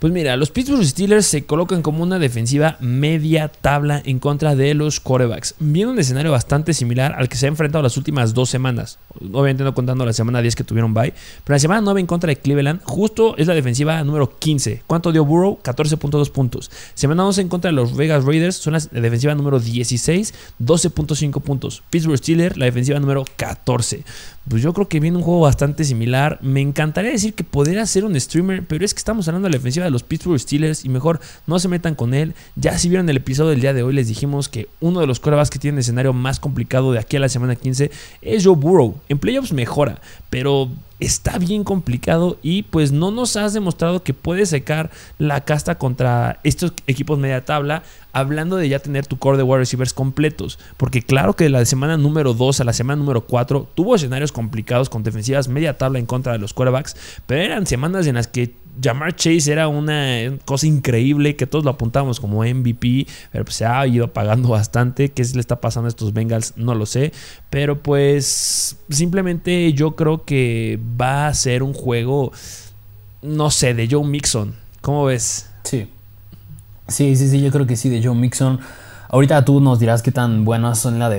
Pues 0.06 0.14
mira, 0.14 0.38
los 0.38 0.52
Pittsburgh 0.52 0.86
Steelers 0.86 1.26
se 1.26 1.46
colocan 1.48 1.82
como 1.82 2.04
una 2.04 2.20
defensiva 2.20 2.78
media 2.80 3.48
tabla 3.48 4.04
en 4.06 4.20
contra 4.20 4.56
de 4.56 4.76
los 4.76 5.00
corebacks. 5.00 5.56
Viene 5.58 5.94
un 5.94 5.98
escenario 5.98 6.32
bastante 6.32 6.76
similar 6.76 7.16
al 7.18 7.28
que 7.28 7.38
se 7.38 7.48
ha 7.48 7.50
enfrentado 7.50 7.82
las 7.82 7.98
últimas 7.98 8.36
dos 8.36 8.52
semanas. 8.52 9.00
Obviamente 9.20 9.64
no 9.64 9.74
contando 9.74 10.06
la 10.06 10.14
semana 10.14 10.44
10 10.44 10.58
que 10.58 10.64
tuvieron 10.64 10.94
bye. 10.94 11.12
Pero 11.44 11.56
la 11.56 11.60
semana 11.60 11.82
9 11.82 12.02
en 12.02 12.06
contra 12.06 12.28
de 12.28 12.36
Cleveland, 12.36 12.82
justo 12.84 13.36
es 13.38 13.48
la 13.48 13.56
defensiva 13.56 14.04
número 14.04 14.38
15. 14.38 14.84
¿Cuánto 14.86 15.12
dio 15.12 15.26
Burrow? 15.26 15.58
14.2 15.64 16.30
puntos. 16.30 16.70
Semana 16.94 17.26
11 17.26 17.42
en 17.42 17.50
contra 17.50 17.72
de 17.72 17.76
los 17.76 17.96
Vegas 17.96 18.26
Raiders, 18.26 18.58
son 18.58 18.74
la 18.74 18.80
defensiva 19.02 19.34
número 19.34 19.60
16, 19.60 20.36
12.5 20.62 21.42
puntos. 21.42 21.82
Pittsburgh 21.90 22.20
Steelers, 22.20 22.58
la 22.58 22.66
defensiva 22.66 23.00
número 23.00 23.26
14 23.38 24.04
pues 24.48 24.62
yo 24.62 24.74
creo 24.74 24.88
que 24.88 25.00
viene 25.00 25.18
un 25.18 25.24
juego 25.24 25.42
bastante 25.42 25.84
similar. 25.84 26.40
Me 26.42 26.62
encantaría 26.62 27.12
decir 27.12 27.34
que 27.34 27.44
podría 27.44 27.86
ser 27.86 28.06
un 28.06 28.20
streamer, 28.20 28.66
pero 28.66 28.86
es 28.86 28.94
que 28.94 29.00
estamos 29.00 29.28
hablando 29.28 29.48
de 29.48 29.52
la 29.52 29.58
defensiva 29.58 29.86
de 29.86 29.92
los 29.96 30.04
Pittsburgh 30.04 30.40
Steelers 30.40 30.86
y 30.86 30.90
mejor 30.90 31.20
no 31.48 31.58
se 31.60 31.68
metan 31.68 31.96
con 31.96 32.14
él. 32.14 32.36
Ya 32.56 32.78
si 32.78 32.90
vieron 32.90 33.10
el 33.10 33.18
episodio 33.18 33.52
del 33.52 33.62
día 33.62 33.74
de 33.74 33.84
hoy, 33.84 33.94
les 33.94 34.08
dijimos 34.08 34.50
que 34.50 34.68
uno 34.80 35.00
de 35.00 35.08
los 35.08 35.20
corebacks 35.20 35.50
que 35.50 35.60
tiene 35.60 35.82
escenario 35.82 36.14
más 36.14 36.40
complicado 36.40 36.92
de 36.92 37.00
aquí 37.00 37.18
a 37.18 37.20
la 37.20 37.30
semana 37.30 37.56
15 37.56 37.90
es 38.22 38.46
Joe 38.46 38.56
Burrow. 38.56 38.96
En 39.10 39.18
playoffs 39.18 39.54
mejora, 39.54 40.02
pero 40.30 40.70
está 41.00 41.38
bien 41.38 41.64
complicado 41.64 42.38
y 42.42 42.64
pues 42.64 42.92
no 42.92 43.12
nos 43.12 43.36
has 43.36 43.54
demostrado 43.54 44.04
que 44.04 44.14
puedes 44.14 44.50
secar 44.50 44.92
la 45.18 45.42
casta 45.42 45.78
contra 45.78 46.40
estos 46.44 46.74
equipos 46.88 47.20
media 47.20 47.44
tabla, 47.44 47.84
hablando 48.14 48.56
de 48.56 48.70
ya 48.70 48.80
tener 48.80 49.06
tu 49.06 49.18
core 49.18 49.38
de 49.38 49.44
wide 49.44 49.60
receivers 49.60 49.94
completos, 49.94 50.58
porque 50.78 51.02
claro 51.02 51.36
que 51.36 51.46
de 51.46 51.50
la 51.50 51.66
semana 51.66 51.98
número 51.98 52.34
2 52.34 52.62
a 52.62 52.64
la 52.64 52.74
semana 52.74 53.00
número 53.00 53.22
4 53.26 53.68
tuvo 53.76 53.96
escenarios 53.96 54.32
complicados 54.32 54.90
con 54.90 55.04
defensivas 55.04 55.48
media 55.48 55.78
tabla 55.78 56.00
en 56.00 56.06
contra 56.06 56.34
de 56.34 56.40
los 56.40 56.54
quarterbacks, 56.54 56.96
pero 57.26 57.42
eran 57.42 57.68
semanas 57.68 58.08
en 58.08 58.16
las 58.16 58.28
que 58.28 58.54
Jamar 58.82 59.16
Chase 59.16 59.52
era 59.52 59.68
una 59.68 60.38
cosa 60.44 60.68
increíble 60.68 61.36
que 61.36 61.48
todos 61.48 61.64
lo 61.64 61.72
apuntábamos 61.72 62.20
como 62.20 62.44
MVP, 62.44 63.08
pero 63.32 63.46
pues 63.46 63.56
se 63.56 63.66
ha 63.66 63.86
ido 63.88 64.12
pagando 64.12 64.50
bastante. 64.50 65.10
¿Qué 65.10 65.24
le 65.34 65.40
está 65.40 65.62
pasando 65.62 65.88
a 65.88 65.90
estos 65.90 66.14
Bengals? 66.14 66.54
No 66.58 66.76
lo 66.76 66.86
sé. 66.86 67.12
Pero 67.50 67.82
pues 67.82 68.78
simplemente 68.90 69.74
yo 69.74 69.96
creo 69.96 70.26
que 70.26 70.80
va 71.00 71.28
a 71.28 71.34
ser 71.34 71.64
un 71.64 71.74
juego, 71.74 72.32
no 73.22 73.52
sé, 73.52 73.74
de 73.74 73.88
Joe 73.90 74.06
Mixon. 74.06 74.56
¿Cómo 74.82 75.06
ves? 75.06 75.50
Sí. 75.64 75.90
Sí, 76.88 77.16
sí, 77.16 77.30
sí, 77.30 77.42
yo 77.42 77.52
creo 77.52 77.66
que 77.66 77.76
sí, 77.76 77.90
de 77.90 78.04
Joe 78.04 78.16
Mixon. 78.16 78.60
Ahorita 79.10 79.46
tú 79.46 79.62
nos 79.62 79.80
dirás 79.80 80.02
qué 80.02 80.12
tan 80.12 80.46
buenas 80.46 80.80
son 80.80 81.00
la 81.00 81.10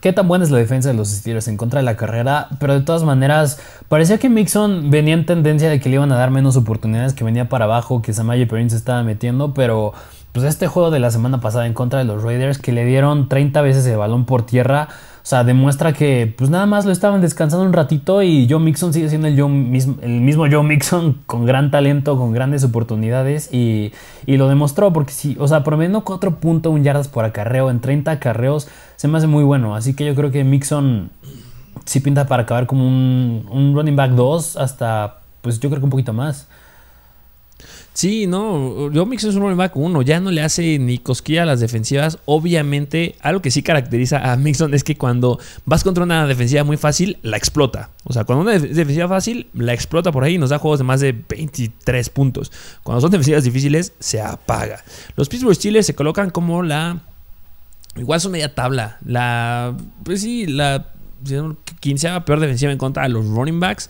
qué 0.00 0.12
tan 0.12 0.26
buena 0.26 0.44
es 0.44 0.50
la 0.50 0.58
defensa 0.58 0.88
de 0.88 0.94
los 0.94 1.08
Steelers 1.08 1.48
en 1.48 1.56
contra 1.56 1.80
de 1.80 1.84
la 1.84 1.96
carrera, 1.96 2.48
pero 2.58 2.74
de 2.74 2.80
todas 2.80 3.04
maneras 3.04 3.60
parecía 3.88 4.18
que 4.18 4.28
Mixon 4.28 4.90
venía 4.90 5.14
en 5.14 5.26
tendencia 5.26 5.68
de 5.68 5.78
que 5.78 5.88
le 5.88 5.96
iban 5.96 6.10
a 6.12 6.16
dar 6.16 6.30
menos 6.30 6.56
oportunidades, 6.56 7.14
que 7.14 7.24
venía 7.24 7.48
para 7.48 7.66
abajo, 7.66 8.02
que 8.02 8.12
Samaje 8.12 8.46
Perrin 8.46 8.70
se 8.70 8.76
estaba 8.76 9.02
metiendo, 9.02 9.54
pero 9.54 9.92
pues 10.32 10.44
este 10.44 10.66
juego 10.66 10.90
de 10.90 10.98
la 10.98 11.10
semana 11.10 11.40
pasada 11.40 11.66
en 11.66 11.72
contra 11.72 11.98
de 11.98 12.04
los 12.04 12.22
Raiders 12.22 12.58
que 12.58 12.72
le 12.72 12.84
dieron 12.84 13.28
30 13.28 13.62
veces 13.62 13.86
el 13.86 13.96
balón 13.96 14.24
por 14.24 14.44
tierra, 14.44 14.88
sea, 15.28 15.42
demuestra 15.42 15.92
que 15.92 16.32
pues 16.38 16.50
nada 16.50 16.66
más 16.66 16.84
lo 16.84 16.92
estaban 16.92 17.20
descansando 17.20 17.66
un 17.66 17.72
ratito 17.72 18.22
y 18.22 18.46
Joe 18.48 18.60
Mixon 18.60 18.92
sigue 18.92 19.08
siendo 19.08 19.26
el, 19.26 19.36
el 19.36 20.20
mismo 20.20 20.46
Joe 20.48 20.62
Mixon 20.62 21.18
con 21.26 21.44
gran 21.44 21.72
talento, 21.72 22.16
con 22.16 22.32
grandes 22.32 22.62
oportunidades 22.62 23.52
y, 23.52 23.92
lo 24.28 24.48
demostró 24.48 24.92
porque 24.92 25.12
sí, 25.12 25.36
o 25.40 25.48
sea, 25.48 25.64
promediando 25.64 26.04
4.1 26.04 26.80
yardas 26.80 27.08
por 27.08 27.24
acarreo 27.24 27.70
en 27.70 27.80
30 27.80 28.12
acarreos 28.12 28.68
se 28.94 29.08
me 29.08 29.18
hace 29.18 29.26
muy 29.26 29.42
bueno. 29.42 29.74
Así 29.74 29.94
que 29.94 30.06
yo 30.06 30.14
creo 30.14 30.30
que 30.30 30.44
Mixon 30.44 31.10
sí 31.84 31.98
pinta 31.98 32.28
para 32.28 32.44
acabar 32.44 32.66
como 32.66 32.86
un, 32.86 33.48
un 33.50 33.74
running 33.74 33.96
back 33.96 34.12
2 34.12 34.56
hasta, 34.58 35.22
pues 35.42 35.58
yo 35.58 35.70
creo 35.70 35.80
que 35.80 35.86
un 35.86 35.90
poquito 35.90 36.12
más. 36.12 36.46
Sí, 37.96 38.26
no, 38.26 38.90
Joe 38.92 39.06
Mixon 39.06 39.30
es 39.30 39.36
un 39.36 39.40
running 39.40 39.56
back 39.56 39.74
uno, 39.74 40.02
ya 40.02 40.20
no 40.20 40.30
le 40.30 40.42
hace 40.42 40.78
ni 40.78 40.98
cosquilla 40.98 41.44
a 41.44 41.46
las 41.46 41.60
defensivas. 41.60 42.18
Obviamente, 42.26 43.14
algo 43.22 43.40
que 43.40 43.50
sí 43.50 43.62
caracteriza 43.62 44.32
a 44.32 44.36
Mixon 44.36 44.74
es 44.74 44.84
que 44.84 44.98
cuando 44.98 45.40
vas 45.64 45.82
contra 45.82 46.04
una 46.04 46.26
defensiva 46.26 46.62
muy 46.62 46.76
fácil, 46.76 47.16
la 47.22 47.38
explota. 47.38 47.88
O 48.04 48.12
sea, 48.12 48.24
cuando 48.24 48.42
una 48.42 48.52
defensiva 48.58 49.08
fácil, 49.08 49.46
la 49.54 49.72
explota 49.72 50.12
por 50.12 50.24
ahí 50.24 50.34
y 50.34 50.38
nos 50.38 50.50
da 50.50 50.58
juegos 50.58 50.78
de 50.78 50.84
más 50.84 51.00
de 51.00 51.12
23 51.26 52.10
puntos. 52.10 52.52
Cuando 52.82 53.00
son 53.00 53.12
defensivas 53.12 53.44
difíciles, 53.44 53.94
se 53.98 54.20
apaga. 54.20 54.84
Los 55.16 55.30
Pittsburgh 55.30 55.54
Steelers 55.54 55.86
se 55.86 55.94
colocan 55.94 56.28
como 56.28 56.62
la... 56.62 57.00
Igual 57.96 58.20
son 58.20 58.32
media 58.32 58.54
tabla. 58.54 58.98
La... 59.06 59.74
Pues 60.04 60.20
sí, 60.20 60.46
la 60.46 60.88
quinceava 61.80 62.26
peor 62.26 62.40
defensiva 62.40 62.70
en 62.72 62.76
contra 62.76 63.04
de 63.04 63.08
los 63.08 63.26
running 63.26 63.58
backs. 63.58 63.88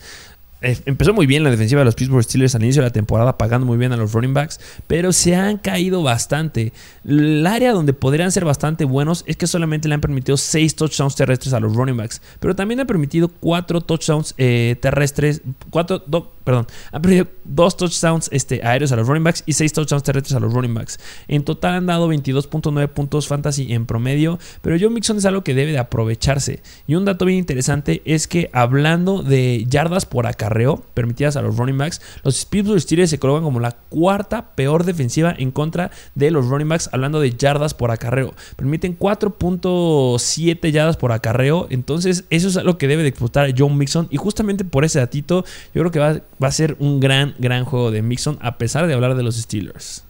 Empezó 0.59 1.13
muy 1.13 1.27
bien 1.27 1.43
la 1.43 1.51
defensiva 1.51 1.81
de 1.81 1.85
los 1.85 1.93
Pittsburgh 1.93 2.23
Steelers 2.23 2.55
al 2.55 2.63
inicio 2.63 2.81
de 2.81 2.87
la 2.87 2.93
temporada, 2.93 3.37
pagando 3.37 3.67
muy 3.67 3.77
bien 3.77 3.91
a 3.93 3.97
los 3.97 4.13
running 4.13 4.33
backs, 4.33 4.59
pero 4.87 5.13
se 5.13 5.35
han 5.35 5.57
caído 5.57 6.01
bastante. 6.01 6.73
El 7.05 7.45
área 7.45 7.73
donde 7.73 7.93
podrían 7.93 8.31
ser 8.31 8.43
bastante 8.43 8.83
buenos 8.83 9.23
es 9.27 9.37
que 9.37 9.45
solamente 9.45 9.87
le 9.87 9.93
han 9.93 10.01
permitido 10.01 10.35
6 10.35 10.75
touchdowns 10.75 11.15
terrestres 11.15 11.53
a 11.53 11.59
los 11.59 11.75
running 11.75 11.97
backs, 11.97 12.21
pero 12.39 12.55
también 12.55 12.79
han 12.79 12.87
permitido 12.87 13.27
4 13.27 13.81
touchdowns 13.81 14.33
eh, 14.37 14.75
terrestres, 14.81 15.41
4, 15.69 16.05
perdón, 16.47 16.65
han 16.93 17.01
permitido 17.01 17.27
2 17.43 17.77
touchdowns 17.77 18.29
este, 18.31 18.65
aéreos 18.65 18.93
a 18.93 18.95
los 18.95 19.05
running 19.05 19.25
backs 19.25 19.43
y 19.45 19.51
6 19.51 19.73
touchdowns 19.73 20.03
terrestres 20.03 20.33
a 20.33 20.39
los 20.39 20.53
running 20.53 20.73
backs. 20.73 20.97
En 21.27 21.43
total 21.43 21.75
han 21.75 21.85
dado 21.85 22.09
22.9 22.09 22.87
puntos 22.87 23.27
fantasy 23.27 23.73
en 23.73 23.85
promedio, 23.85 24.39
pero 24.61 24.77
Joe 24.79 24.89
Mixon 24.89 25.17
es 25.17 25.25
algo 25.25 25.43
que 25.43 25.53
debe 25.53 25.73
de 25.73 25.77
aprovecharse. 25.77 26.61
Y 26.87 26.95
un 26.95 27.03
dato 27.03 27.25
bien 27.25 27.37
interesante 27.37 28.01
es 28.05 28.29
que 28.29 28.49
hablando 28.53 29.23
de 29.23 29.65
yardas 29.67 30.05
por 30.05 30.25
acá, 30.25 30.47
permitidas 30.93 31.35
a 31.35 31.41
los 31.41 31.57
running 31.57 31.77
backs, 31.77 32.01
los 32.23 32.45
Pittsburgh 32.45 32.79
Steelers 32.79 33.09
se 33.09 33.19
colocan 33.19 33.43
como 33.43 33.59
la 33.59 33.73
cuarta 33.73 34.55
peor 34.55 34.85
defensiva 34.85 35.35
en 35.37 35.51
contra 35.51 35.91
de 36.15 36.31
los 36.31 36.47
running 36.47 36.69
backs, 36.69 36.89
hablando 36.93 37.19
de 37.19 37.31
yardas 37.31 37.73
por 37.73 37.91
acarreo. 37.91 38.33
Permiten 38.55 38.97
4.7 38.97 40.71
yardas 40.71 40.95
por 40.95 41.11
acarreo, 41.11 41.67
entonces 41.69 42.23
eso 42.29 42.47
es 42.47 42.55
lo 42.55 42.77
que 42.77 42.87
debe 42.87 43.03
de 43.03 43.09
explotar 43.09 43.53
John 43.57 43.77
Mixon 43.77 44.07
y 44.09 44.15
justamente 44.15 44.63
por 44.63 44.85
ese 44.85 44.99
datito 44.99 45.43
yo 45.73 45.81
creo 45.81 45.91
que 45.91 45.99
va, 45.99 46.21
va 46.41 46.47
a 46.47 46.51
ser 46.51 46.75
un 46.79 46.99
gran, 46.99 47.35
gran 47.39 47.65
juego 47.65 47.91
de 47.91 48.01
Mixon 48.01 48.37
a 48.41 48.57
pesar 48.57 48.87
de 48.87 48.93
hablar 48.93 49.15
de 49.15 49.23
los 49.23 49.35
Steelers. 49.35 50.03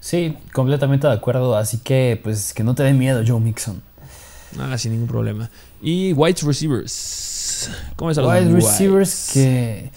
Sí, 0.00 0.36
completamente 0.52 1.06
de 1.06 1.12
acuerdo. 1.12 1.56
Así 1.56 1.78
que, 1.78 2.20
pues, 2.22 2.54
que 2.54 2.62
no 2.62 2.74
te 2.74 2.82
dé 2.82 2.92
miedo, 2.92 3.22
Joe 3.26 3.40
Mixon. 3.40 3.82
Ah, 4.58 4.78
sin 4.78 4.92
ningún 4.92 5.08
problema. 5.08 5.50
Y 5.82 6.12
White 6.12 6.42
Receivers. 6.46 7.70
¿Cómo 7.96 8.10
es 8.10 8.18
Wide 8.18 8.52
receivers 8.52 9.30
que. 9.32 9.90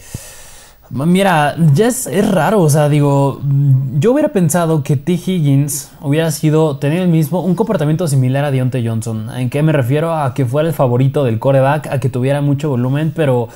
Mira, 0.90 1.54
ya 1.72 1.86
es, 1.86 2.08
raro, 2.32 2.62
o 2.62 2.68
sea, 2.68 2.88
digo, 2.88 3.40
yo 4.00 4.10
hubiera 4.10 4.30
pensado 4.30 4.82
que 4.82 4.96
T. 4.96 5.12
Higgins 5.12 5.88
hubiera 6.00 6.32
sido, 6.32 6.78
tener 6.78 7.02
el 7.02 7.08
mismo, 7.08 7.42
un 7.42 7.54
comportamiento 7.54 8.08
similar 8.08 8.44
a 8.44 8.50
Deontay 8.50 8.84
Johnson. 8.84 9.30
¿En 9.36 9.50
qué 9.50 9.62
me 9.62 9.70
refiero? 9.70 10.12
A 10.12 10.34
que 10.34 10.44
fuera 10.44 10.68
el 10.68 10.74
favorito 10.74 11.22
del 11.22 11.38
coreback, 11.38 11.86
a 11.86 12.00
que 12.00 12.08
tuviera 12.08 12.40
mucho 12.40 12.70
volumen, 12.70 13.12
pero 13.14 13.48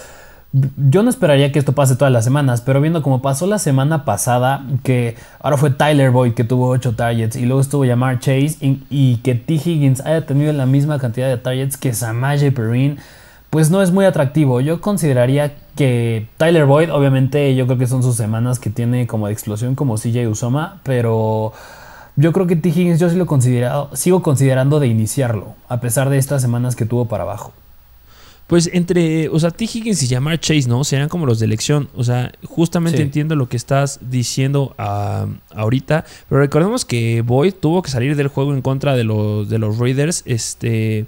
yo 0.77 1.03
no 1.03 1.11
esperaría 1.11 1.51
que 1.51 1.59
esto 1.59 1.73
pase 1.73 1.97
todas 1.97 2.13
las 2.13 2.23
semanas, 2.23 2.61
pero 2.61 2.81
viendo 2.81 3.03
como 3.03 3.21
pasó 3.23 3.47
la 3.49 3.59
semana 3.59 4.05
pasada, 4.05 4.65
que 4.85 5.17
ahora 5.41 5.57
fue 5.57 5.71
Tyler 5.71 6.13
Boyd 6.13 6.35
que 6.35 6.45
tuvo 6.45 6.69
8 6.69 6.95
targets 6.95 7.35
y 7.35 7.45
luego 7.45 7.61
estuvo 7.61 7.85
Yamar 7.85 8.21
Chase 8.21 8.57
y, 8.61 9.17
que 9.25 9.35
T. 9.35 9.55
Higgins 9.55 10.01
haya 10.03 10.25
tenido 10.27 10.53
la 10.53 10.67
misma 10.67 11.01
cantidad 11.01 11.29
de 11.29 11.39
targets 11.39 11.77
que 11.77 11.93
Samaje 11.93 12.53
Perrin 12.53 12.99
pues 13.51 13.71
no 13.71 13.83
es 13.83 13.91
muy 13.91 14.05
atractivo. 14.05 14.61
Yo 14.61 14.81
consideraría 14.81 15.55
que 15.77 16.29
Tyler 16.37 16.67
Boyd, 16.67 16.93
obviamente, 16.93 17.55
yo 17.57 17.67
creo 17.67 17.79
que 17.79 17.87
son 17.87 18.03
sus 18.03 18.17
semanas 18.17 18.59
que 18.61 18.71
tiene 18.71 19.07
como 19.09 19.27
de 19.27 19.33
explosión, 19.33 19.75
como 19.75 19.97
CJ 19.97 20.29
Usoma, 20.29 20.81
pero 20.85 21.53
yo 22.15 22.33
creo 22.33 22.47
que 22.47 22.55
T. 22.55 22.69
Higgins 22.69 23.01
yo 23.01 23.11
sí 23.11 23.17
lo 23.17 23.27
considerado, 23.27 23.91
sigo 23.93 24.23
considerando 24.23 24.79
de 24.79 24.87
iniciarlo, 24.87 25.55
a 25.69 25.81
pesar 25.81 26.11
de 26.11 26.19
estas 26.19 26.43
semanas 26.43 26.77
que 26.77 26.85
tuvo 26.85 27.07
para 27.07 27.25
abajo. 27.25 27.53
Pues 28.47 28.69
entre, 28.73 29.29
o 29.31 29.41
sea, 29.41 29.51
T. 29.51 29.65
Higgins 29.65 30.03
y 30.03 30.09
Jamar 30.09 30.39
Chase, 30.39 30.69
¿no? 30.69 30.85
Serían 30.85 31.09
como 31.09 31.25
los 31.25 31.39
de 31.39 31.47
elección. 31.47 31.89
O 31.95 32.05
sea, 32.05 32.31
justamente 32.45 33.01
entiendo 33.01 33.37
lo 33.37 33.49
que 33.49 33.57
estás 33.57 34.01
diciendo 34.03 34.75
ah, 34.77 35.27
ahorita. 35.55 36.05
Pero 36.29 36.41
recordemos 36.41 36.85
que 36.85 37.23
Boyd 37.23 37.55
tuvo 37.55 37.83
que 37.83 37.91
salir 37.91 38.17
del 38.17 38.29
juego 38.29 38.53
en 38.53 38.61
contra 38.61 38.95
de 38.95 39.05
los, 39.05 39.49
de 39.49 39.59
los 39.59 39.79
Raiders. 39.79 40.23
Este 40.27 41.07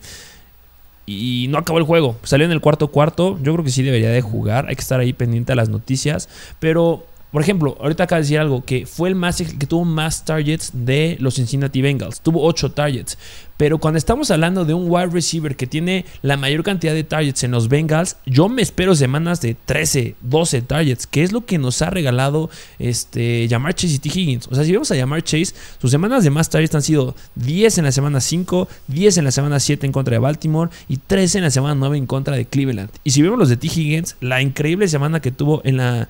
y 1.06 1.46
no 1.48 1.58
acabó 1.58 1.78
el 1.78 1.84
juego. 1.84 2.16
Salió 2.24 2.44
en 2.44 2.52
el 2.52 2.60
cuarto 2.60 2.88
cuarto. 2.88 3.38
Yo 3.42 3.52
creo 3.52 3.64
que 3.64 3.70
sí 3.70 3.82
debería 3.82 4.10
de 4.10 4.20
jugar. 4.20 4.66
Hay 4.68 4.74
que 4.74 4.82
estar 4.82 4.98
ahí 4.98 5.12
pendiente 5.12 5.52
a 5.52 5.56
las 5.56 5.68
noticias. 5.68 6.28
Pero, 6.58 7.06
por 7.30 7.42
ejemplo, 7.42 7.78
ahorita 7.80 8.04
acaba 8.04 8.18
de 8.18 8.24
decir 8.24 8.40
algo 8.40 8.64
que 8.64 8.86
fue 8.86 9.08
el 9.08 9.14
más 9.14 9.36
que 9.36 9.66
tuvo 9.66 9.84
más 9.84 10.24
targets 10.24 10.72
de 10.74 11.16
los 11.20 11.36
Cincinnati 11.36 11.80
Bengals. 11.80 12.20
Tuvo 12.20 12.44
8 12.44 12.72
targets. 12.72 13.16
Pero 13.56 13.78
cuando 13.78 13.98
estamos 13.98 14.30
hablando 14.30 14.64
de 14.64 14.74
un 14.74 14.90
wide 14.90 15.06
receiver 15.06 15.56
que 15.56 15.66
tiene 15.66 16.04
la 16.22 16.36
mayor 16.36 16.62
cantidad 16.62 16.92
de 16.92 17.04
targets 17.04 17.44
en 17.44 17.50
los 17.52 17.68
Bengals, 17.68 18.16
yo 18.26 18.48
me 18.48 18.62
espero 18.62 18.94
semanas 18.94 19.40
de 19.40 19.54
13, 19.54 20.14
12 20.20 20.62
targets, 20.62 21.06
que 21.06 21.22
es 21.22 21.32
lo 21.32 21.46
que 21.46 21.58
nos 21.58 21.80
ha 21.82 21.90
regalado 21.90 22.50
este, 22.78 23.46
Jamar 23.48 23.74
Chase 23.74 23.94
y 23.94 23.98
T. 23.98 24.08
Higgins. 24.08 24.48
O 24.48 24.54
sea, 24.54 24.64
si 24.64 24.72
vamos 24.72 24.90
a 24.90 24.96
llamar 24.96 25.22
Chase, 25.22 25.54
sus 25.80 25.90
semanas 25.90 26.24
de 26.24 26.30
más 26.30 26.50
targets 26.50 26.74
han 26.74 26.82
sido 26.82 27.14
10 27.36 27.78
en 27.78 27.84
la 27.84 27.92
semana 27.92 28.20
5, 28.20 28.68
10 28.88 29.18
en 29.18 29.24
la 29.24 29.30
semana 29.30 29.60
7 29.60 29.86
en 29.86 29.92
contra 29.92 30.14
de 30.14 30.18
Baltimore 30.18 30.70
y 30.88 30.98
13 30.98 31.38
en 31.38 31.44
la 31.44 31.50
semana 31.50 31.74
9 31.74 31.96
en 31.96 32.06
contra 32.06 32.36
de 32.36 32.44
Cleveland. 32.46 32.90
Y 33.04 33.10
si 33.12 33.22
vemos 33.22 33.38
los 33.38 33.48
de 33.48 33.56
T. 33.56 33.66
Higgins, 33.66 34.16
la 34.20 34.42
increíble 34.42 34.88
semana 34.88 35.20
que 35.20 35.30
tuvo 35.30 35.62
en 35.64 35.76
la 35.76 36.08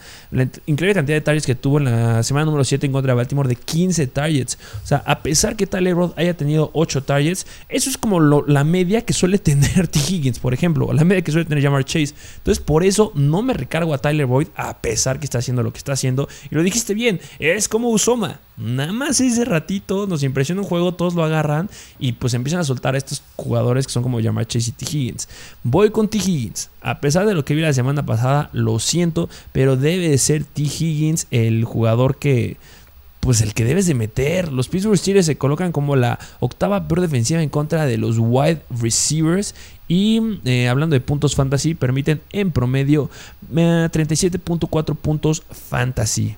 increíble 0.66 0.94
cantidad 0.94 1.16
de 1.16 1.20
targets 1.20 1.46
que 1.46 1.54
tuvo 1.54 1.78
en 1.78 1.84
la 1.84 2.22
semana 2.22 2.46
número 2.46 2.64
7 2.64 2.86
en 2.86 2.92
contra 2.92 3.12
de 3.12 3.16
Baltimore 3.16 3.48
de 3.48 3.56
15 3.56 4.06
targets. 4.08 4.58
O 4.82 4.86
sea, 4.86 4.98
a 5.06 5.20
pesar 5.20 5.56
que 5.56 5.66
Tyler 5.66 5.94
Roth 5.94 6.18
haya 6.18 6.34
tenido 6.34 6.70
8 6.72 7.02
targets, 7.02 7.35
eso 7.68 7.90
es 7.90 7.98
como 7.98 8.20
la 8.20 8.64
media 8.64 9.02
que 9.02 9.12
suele 9.12 9.38
tener 9.46 9.88
T. 9.88 9.98
Higgins, 9.98 10.38
por 10.38 10.54
ejemplo, 10.54 10.86
o 10.86 10.92
la 10.92 11.04
media 11.04 11.22
que 11.22 11.32
suele 11.32 11.46
tener 11.46 11.62
Jamar 11.62 11.84
Chase. 11.84 12.14
Entonces, 12.36 12.62
por 12.62 12.84
eso 12.84 13.12
no 13.14 13.42
me 13.42 13.52
recargo 13.52 13.92
a 13.92 13.98
Tyler 13.98 14.26
Boyd, 14.26 14.48
a 14.54 14.78
pesar 14.78 15.18
que 15.18 15.24
está 15.24 15.38
haciendo 15.38 15.62
lo 15.62 15.72
que 15.72 15.78
está 15.78 15.92
haciendo. 15.92 16.28
Y 16.50 16.54
lo 16.54 16.62
dijiste 16.62 16.94
bien, 16.94 17.20
es 17.38 17.68
como 17.68 17.90
Usoma. 17.90 18.40
Nada 18.56 18.92
más 18.92 19.20
ese 19.20 19.44
ratito 19.44 20.06
nos 20.06 20.22
impresiona 20.22 20.62
un 20.62 20.66
juego, 20.66 20.94
todos 20.94 21.14
lo 21.14 21.22
agarran 21.22 21.68
y 21.98 22.12
pues 22.12 22.32
empiezan 22.32 22.60
a 22.60 22.64
soltar 22.64 22.94
a 22.94 22.98
estos 22.98 23.22
jugadores 23.36 23.86
que 23.86 23.92
son 23.92 24.02
como 24.02 24.22
Jamar 24.22 24.46
Chase 24.46 24.70
y 24.70 24.72
T. 24.72 24.86
Higgins. 24.86 25.28
Voy 25.62 25.90
con 25.90 26.08
T. 26.08 26.16
Higgins. 26.16 26.70
A 26.80 27.00
pesar 27.00 27.26
de 27.26 27.34
lo 27.34 27.44
que 27.44 27.54
vi 27.54 27.60
la 27.60 27.74
semana 27.74 28.06
pasada, 28.06 28.48
lo 28.52 28.78
siento, 28.78 29.28
pero 29.52 29.76
debe 29.76 30.08
de 30.08 30.18
ser 30.18 30.44
T. 30.44 30.62
Higgins 30.62 31.26
el 31.30 31.64
jugador 31.64 32.16
que 32.16 32.56
pues 33.26 33.40
el 33.40 33.54
que 33.54 33.64
debes 33.64 33.86
de 33.86 33.94
meter. 33.94 34.52
Los 34.52 34.68
Pittsburgh 34.68 34.96
Steelers 34.96 35.26
se 35.26 35.36
colocan 35.36 35.72
como 35.72 35.96
la 35.96 36.18
octava 36.40 36.86
peor 36.86 37.00
defensiva 37.00 37.42
en 37.42 37.48
contra 37.48 37.84
de 37.84 37.98
los 37.98 38.16
wide 38.18 38.62
receivers. 38.70 39.54
Y 39.88 40.20
eh, 40.44 40.68
hablando 40.68 40.94
de 40.94 41.00
puntos 41.00 41.34
fantasy, 41.34 41.74
permiten 41.74 42.22
en 42.30 42.52
promedio 42.52 43.10
37.4 43.52 44.92
eh, 44.92 44.94
puntos 45.02 45.42
fantasy. 45.50 46.36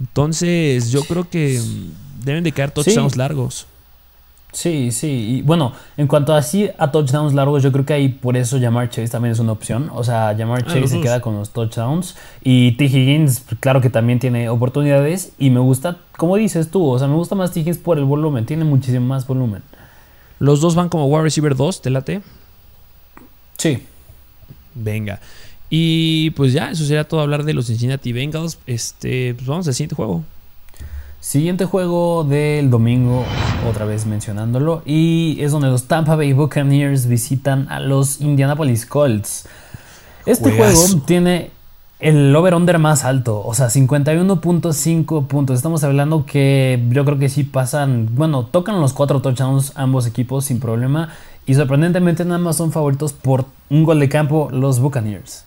Entonces, 0.00 0.90
yo 0.90 1.02
creo 1.04 1.28
que 1.30 1.60
mm, 1.60 2.24
deben 2.24 2.44
de 2.44 2.52
quedar 2.52 2.72
touchdowns 2.72 3.16
largos. 3.16 3.66
Sí, 4.54 4.92
sí. 4.92 5.08
Y 5.08 5.42
bueno, 5.42 5.72
en 5.96 6.06
cuanto 6.06 6.32
a 6.32 6.38
así 6.38 6.70
a 6.78 6.92
touchdowns 6.92 7.34
largos, 7.34 7.62
yo 7.64 7.72
creo 7.72 7.84
que 7.84 7.92
ahí 7.92 8.08
por 8.08 8.36
eso 8.36 8.56
llamar 8.56 8.88
Chase 8.88 9.08
también 9.08 9.32
es 9.32 9.40
una 9.40 9.50
opción. 9.50 9.90
O 9.92 10.04
sea, 10.04 10.32
llamar 10.32 10.62
ah, 10.64 10.72
Chase 10.72 10.86
se 10.86 11.00
queda 11.00 11.20
con 11.20 11.34
los 11.34 11.50
touchdowns. 11.50 12.16
Y 12.42 12.72
T. 12.72 12.84
Higgins, 12.84 13.42
claro 13.58 13.80
que 13.80 13.90
también 13.90 14.20
tiene 14.20 14.48
oportunidades. 14.48 15.32
Y 15.38 15.50
me 15.50 15.58
gusta, 15.58 15.98
como 16.16 16.36
dices 16.36 16.70
tú, 16.70 16.86
o 16.86 16.98
sea, 16.98 17.08
me 17.08 17.16
gusta 17.16 17.34
más 17.34 17.50
T. 17.50 17.60
Higgins 17.60 17.78
por 17.78 17.98
el 17.98 18.04
volumen. 18.04 18.46
Tiene 18.46 18.64
muchísimo 18.64 19.04
más 19.04 19.26
volumen. 19.26 19.62
Los 20.38 20.60
dos 20.60 20.76
van 20.76 20.88
como 20.88 21.06
wide 21.06 21.24
receiver 21.24 21.56
2, 21.56 21.82
¿te 21.82 21.90
late? 21.90 22.22
Sí. 23.58 23.82
Venga. 24.74 25.20
Y 25.68 26.30
pues 26.30 26.52
ya, 26.52 26.70
eso 26.70 26.84
sería 26.84 27.08
todo 27.08 27.20
hablar 27.20 27.42
de 27.42 27.54
los 27.54 27.66
Cincinnati 27.66 28.12
Bengals. 28.12 28.58
Este, 28.66 29.34
pues 29.34 29.48
vamos 29.48 29.66
al 29.66 29.74
siguiente 29.74 29.96
juego. 29.96 30.22
Siguiente 31.24 31.64
juego 31.64 32.22
del 32.22 32.68
domingo, 32.68 33.24
otra 33.66 33.86
vez 33.86 34.04
mencionándolo, 34.04 34.82
y 34.84 35.38
es 35.40 35.52
donde 35.52 35.68
los 35.68 35.84
Tampa 35.84 36.16
Bay 36.16 36.34
Buccaneers 36.34 37.06
visitan 37.06 37.66
a 37.70 37.80
los 37.80 38.20
Indianapolis 38.20 38.84
Colts. 38.84 39.46
Este 40.26 40.52
juego 40.52 40.82
tiene 41.06 41.50
el 41.98 42.36
over-under 42.36 42.78
más 42.78 43.04
alto, 43.04 43.42
o 43.42 43.54
sea, 43.54 43.68
51.5 43.68 45.26
puntos. 45.26 45.56
Estamos 45.56 45.82
hablando 45.82 46.26
que 46.26 46.84
yo 46.90 47.06
creo 47.06 47.18
que 47.18 47.30
sí 47.30 47.42
pasan, 47.42 48.10
bueno, 48.14 48.44
tocan 48.44 48.78
los 48.82 48.92
cuatro 48.92 49.22
touchdowns 49.22 49.72
ambos 49.76 50.06
equipos 50.06 50.44
sin 50.44 50.60
problema, 50.60 51.08
y 51.46 51.54
sorprendentemente 51.54 52.26
nada 52.26 52.38
más 52.38 52.56
son 52.56 52.70
favoritos 52.70 53.14
por 53.14 53.46
un 53.70 53.84
gol 53.84 53.98
de 53.98 54.10
campo 54.10 54.50
los 54.52 54.78
Buccaneers. 54.78 55.46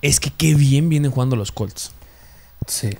Es 0.00 0.18
que 0.18 0.30
qué 0.30 0.54
bien 0.54 0.88
vienen 0.88 1.10
jugando 1.10 1.36
los 1.36 1.52
Colts. 1.52 1.92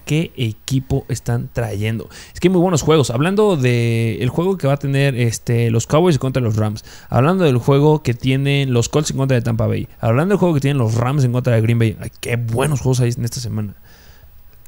¿Qué 0.05 0.33
equipo 0.37 1.05
están 1.09 1.49
trayendo? 1.53 2.09
Es 2.35 2.41
que 2.41 2.49
hay 2.49 2.53
muy 2.53 2.61
buenos 2.61 2.83
juegos. 2.83 3.11
Hablando 3.11 3.57
del 3.57 4.29
juego 4.29 4.57
que 4.57 4.67
va 4.67 4.75
a 4.75 4.79
tener 4.79 5.15
este, 5.15 5.71
los 5.71 5.87
Cowboys 5.87 6.19
contra 6.19 6.43
los 6.43 6.57
Rams. 6.57 6.85
Hablando 7.09 7.45
del 7.45 7.59
juego 7.59 8.03
que 8.03 8.15
tienen 8.15 8.73
los 8.73 8.89
Colts 8.89 9.11
en 9.11 9.19
contra 9.19 9.37
de 9.37 9.43
Tampa 9.43 9.67
Bay. 9.67 9.89
Hablando 10.01 10.33
del 10.33 10.39
juego 10.39 10.55
que 10.55 10.61
tienen 10.61 10.79
los 10.79 10.95
Rams 10.95 11.25
en 11.25 11.33
contra 11.33 11.55
de 11.55 11.61
Green 11.61 11.79
Bay. 11.79 11.97
qué 12.21 12.37
buenos 12.37 12.81
juegos 12.81 13.01
hay 13.01 13.13
en 13.17 13.25
esta 13.25 13.41
semana. 13.41 13.75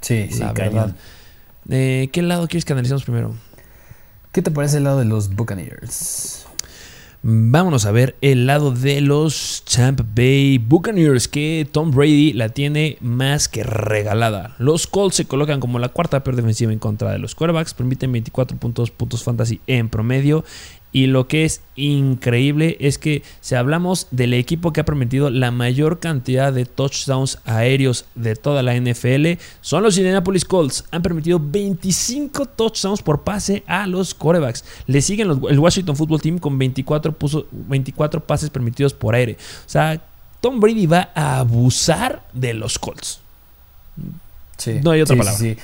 Sí, 0.01 0.29
sí, 0.31 0.43
verdad. 0.55 0.95
Eh, 1.69 2.09
¿Qué 2.13 2.23
lado 2.23 2.49
quieres 2.49 2.65
que 2.65 2.73
analicemos 2.73 3.05
primero? 3.05 3.35
¿Qué 4.33 4.43
te 4.43 4.51
parece 4.51 4.79
el 4.79 4.85
lado 4.85 4.99
de 4.99 5.05
los 5.05 5.35
Buccaneers? 5.35 6.42
Vámonos 7.25 7.87
a 7.87 7.93
ver 7.93 8.17
el 8.21 8.49
lado 8.49 8.73
de 8.73 9.01
los 9.01 9.63
Tampa 9.73 10.05
Bay 10.13 10.59
Buccaneers, 10.59 11.29
que 11.29 11.69
Tom 11.71 11.93
Brady 11.93 12.33
la 12.33 12.49
tiene 12.49 12.97
más 13.01 13.49
que 13.49 13.63
regalada. 13.63 14.57
Los 14.59 14.89
Colts 14.89 15.15
se 15.15 15.27
colocan 15.27 15.61
como 15.61 15.79
la 15.79 15.91
cuarta 15.91 16.25
peor 16.25 16.35
defensiva 16.35 16.73
en 16.73 16.81
contra 16.81 17.13
de 17.13 17.21
los 17.21 17.37
quarterbacks, 17.37 17.75
permiten 17.75 18.11
24 18.11 18.57
puntos, 18.57 18.91
puntos 18.91 19.23
fantasy 19.23 19.61
en 19.69 19.89
promedio 19.89 20.45
y 20.93 21.07
lo 21.07 21.27
que 21.27 21.47
es 21.47 21.63
increíble 21.75 22.77
es 22.79 22.99
que 22.99 23.23
si 23.41 23.55
hablamos 23.55 24.09
del 24.11 24.35
equipo 24.35 24.73
que 24.73 24.83
ha 24.83 24.85
permitido 24.85 25.31
la 25.31 25.51
mayor 25.51 26.01
cantidad 26.01 26.53
de 26.53 26.67
touchdowns 26.67 27.39
aéreos 27.47 28.05
de 28.15 28.37
toda 28.37 28.63
la 28.63 28.79
NFL, 28.79 29.41
son 29.63 29.83
los 29.83 29.97
Indianapolis 29.97 30.45
Colts. 30.45 30.85
Han 30.91 31.01
permitido 31.01 31.41
25 31.43 32.45
touchdowns 32.47 33.01
por 33.01 33.23
pase 33.23 33.65
a 33.67 33.87
los 33.87 34.13
corebacks. 34.15 34.65
Le 34.87 35.01
siguen 35.01 35.31
el 35.49 35.59
Washington 35.59 35.97
Football 35.97 36.21
Team 36.21 36.39
con 36.39 36.59
24, 36.59 37.17
24 37.51 38.21
pases 38.25 38.51
permitidos 38.51 38.93
por 38.93 39.15
aire. 39.15 39.39
O 39.67 39.69
sea, 39.69 39.99
Tom 40.43 40.61
Brady 40.61 40.87
va 40.87 41.11
a 41.15 41.39
abusar 41.39 42.23
de 42.35 42.53
los 42.53 42.79
Colts. 42.79 43.21
Sí, 44.59 44.81
no 44.83 44.91
hay 44.91 45.01
otra 45.01 45.17
palabra. 45.17 45.39
Sí, 45.39 45.57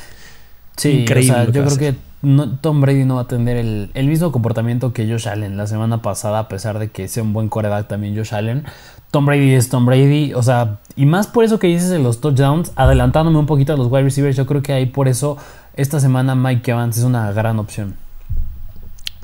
sí. 0.77 0.91
Increíble. 0.91 1.47
yo 1.53 1.65
creo 1.65 1.77
que 1.77 2.08
Tom 2.21 2.81
Brady 2.81 3.05
no 3.05 3.17
va 3.17 3.23
a 3.23 3.29
tener 3.29 3.57
el, 3.57 4.09
mismo 4.09 4.33
comportamiento 4.33 4.93
que 4.93 5.09
Josh 5.09 5.29
Allen 5.29 5.57
la 5.57 5.69
semana 5.69 6.03
pasada, 6.03 6.41
a 6.41 6.49
pesar 6.49 6.81
de 6.81 6.91
que 6.91 7.07
sea 7.07 7.23
un 7.23 7.33
buen 7.33 7.49
coreback 7.49 7.87
también 7.87 8.17
Josh 8.17 8.35
Allen. 8.35 8.65
Tom 9.13 9.25
Brady 9.25 9.55
es 9.55 9.69
Tom 9.69 9.87
Brady, 9.87 10.35
o 10.35 10.43
sea, 10.43 10.79
y 10.97 11.07
más 11.07 11.29
por 11.29 11.45
eso 11.45 11.59
que 11.59 11.69
dices 11.69 11.93
en 11.93 12.03
los 12.03 12.21
touchdowns, 12.21 12.73
adelantándome 12.75 13.39
un 13.39 13.47
poquito 13.47 13.73
a 13.73 13.77
los 13.77 13.87
wide 13.87 14.03
receivers, 14.03 14.37
yo 14.37 14.47
creo 14.47 14.63
que 14.63 14.73
ahí 14.73 14.87
por 14.87 15.07
eso 15.07 15.39
esta 15.75 16.01
semana 16.01 16.35
Mike 16.35 16.73
Evans 16.73 16.99
es 16.99 17.05
una 17.05 17.31
gran 17.33 17.59
opción. 17.61 17.95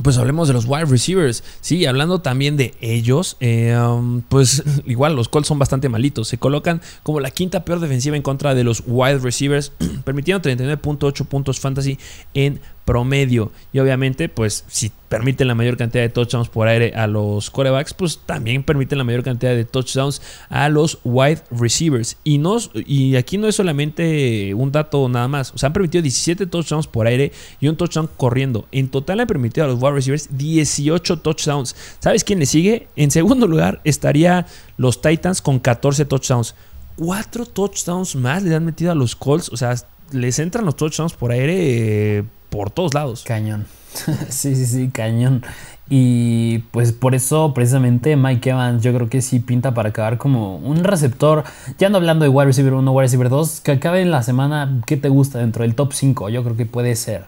Pues 0.03 0.19
hablemos 0.19 0.49
de 0.49 0.55
los 0.55 0.67
wide 0.67 0.87
receivers. 0.87 1.45
Sí, 1.61 1.87
hablando 1.87 2.21
también 2.21 2.57
de 2.57 2.75
ellos, 2.81 3.37
eh, 3.39 3.77
um, 3.77 4.23
pues 4.23 4.63
igual 4.87 5.15
los 5.15 5.29
Colts 5.29 5.49
son 5.49 5.59
bastante 5.59 5.89
malitos. 5.89 6.29
Se 6.29 6.39
colocan 6.39 6.81
como 7.03 7.21
la 7.21 7.31
quinta 7.31 7.65
peor 7.65 7.79
defensiva 7.79 8.17
en 8.17 8.23
contra 8.23 8.55
de 8.55 8.65
los 8.65 8.83
wide 8.87 9.19
receivers, 9.19 9.73
permitiendo 10.05 10.49
39.8 10.49 11.27
puntos 11.27 11.61
fantasy 11.61 11.99
en 12.35 12.61
promedio. 12.85 13.51
Y 13.73 13.79
obviamente, 13.79 14.29
pues 14.29 14.65
si 14.69 14.93
permiten 15.09 15.49
la 15.49 15.55
mayor 15.55 15.77
cantidad 15.77 16.03
de 16.03 16.09
touchdowns 16.09 16.49
por 16.49 16.67
aire 16.69 16.93
a 16.95 17.07
los 17.07 17.51
corebacks, 17.51 17.95
pues 17.95 18.19
también 18.27 18.63
permiten 18.63 18.99
la 18.99 19.05
mayor 19.05 19.23
cantidad 19.23 19.55
de 19.55 19.65
touchdowns 19.65 20.21
a 20.49 20.69
los 20.69 20.99
wide 21.05 21.43
receivers. 21.51 22.17
Y, 22.25 22.39
no, 22.39 22.59
y 22.75 23.17
aquí 23.17 23.39
no 23.39 23.49
es 23.49 23.57
solamente 23.57 24.55
un 24.55 24.73
dato 24.73 25.09
nada 25.09 25.29
más. 25.29 25.53
O 25.55 25.59
sea, 25.59 25.69
han 25.69 25.73
permitido 25.73 26.03
17 26.03 26.47
touchdowns 26.47 26.87
por 26.87 27.07
aire 27.07 27.33
y 27.61 27.69
un 27.69 27.77
touchdown 27.77 28.09
corriendo. 28.17 28.67
En 28.73 28.89
total 28.89 29.21
han 29.21 29.27
permitido 29.27 29.67
a 29.67 29.69
los 29.69 29.81
wide 29.81 29.93
receivers 29.93 30.29
18 30.31 31.19
touchdowns. 31.21 31.77
¿Sabes 32.01 32.25
quién 32.25 32.39
le 32.39 32.47
sigue? 32.47 32.89
En 32.97 33.11
segundo 33.11 33.47
lugar 33.47 33.81
estaría 33.85 34.47
los 34.77 35.01
Titans 35.01 35.41
con 35.41 35.59
14 35.59 36.05
touchdowns. 36.05 36.55
Cuatro 36.97 37.47
touchdowns 37.47 38.15
más 38.15 38.43
le 38.43 38.55
han 38.55 38.65
metido 38.65 38.93
a 38.93 38.95
los 38.95 39.17
Colts. 39.17 39.49
O 39.51 39.57
sea, 39.57 39.75
les 40.13 40.39
entran 40.39 40.65
los 40.65 40.77
touchdowns 40.77 41.13
por 41.13 41.33
aire 41.33 42.19
eh, 42.19 42.25
por 42.55 42.71
todos 42.71 42.95
lados. 42.95 43.25
Cañón. 43.27 43.67
sí, 44.29 44.55
sí, 44.55 44.67
sí, 44.67 44.91
cañón. 44.91 45.43
Y 45.91 46.59
pues 46.71 46.93
por 46.93 47.15
eso 47.15 47.53
precisamente 47.53 48.17
Mike 48.17 48.51
Evans 48.51 48.83
yo 48.83 48.95
creo 48.95 49.09
que 49.09 49.21
sí 49.21 49.41
pinta 49.41 49.75
para 49.75 49.89
acabar 49.89 50.19
como 50.19 50.57
un 50.59 50.85
receptor. 50.85 51.43
Ya 51.79 51.89
no 51.89 51.97
hablando 51.97 52.23
de 52.25 52.29
wide 52.29 52.47
receiver 52.47 52.75
1, 52.75 52.93
wide 52.93 53.05
receiver 53.07 53.29
2, 53.29 53.61
que 53.61 53.73
acabe 53.73 54.03
en 54.03 54.13
la 54.13 54.23
semana, 54.23 54.81
¿qué 54.87 54.97
te 54.97 55.09
gusta 55.09 55.41
dentro 55.41 55.65
del 55.65 55.75
top 55.75 55.93
5? 55.93 56.29
Yo 56.29 56.45
creo 56.45 56.57
que 56.57 56.65
puede 56.65 56.95
ser. 56.95 57.25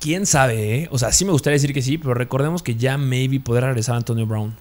¿Quién 0.00 0.26
sabe? 0.26 0.82
Eh? 0.82 0.88
O 0.90 0.98
sea, 0.98 1.12
sí 1.12 1.24
me 1.24 1.30
gustaría 1.30 1.54
decir 1.54 1.72
que 1.72 1.80
sí, 1.80 1.96
pero 1.96 2.12
recordemos 2.12 2.62
que 2.62 2.74
ya 2.74 2.98
maybe 2.98 3.38
podrá 3.38 3.68
regresar 3.68 3.94
Antonio 3.94 4.26
Brown. 4.26 4.54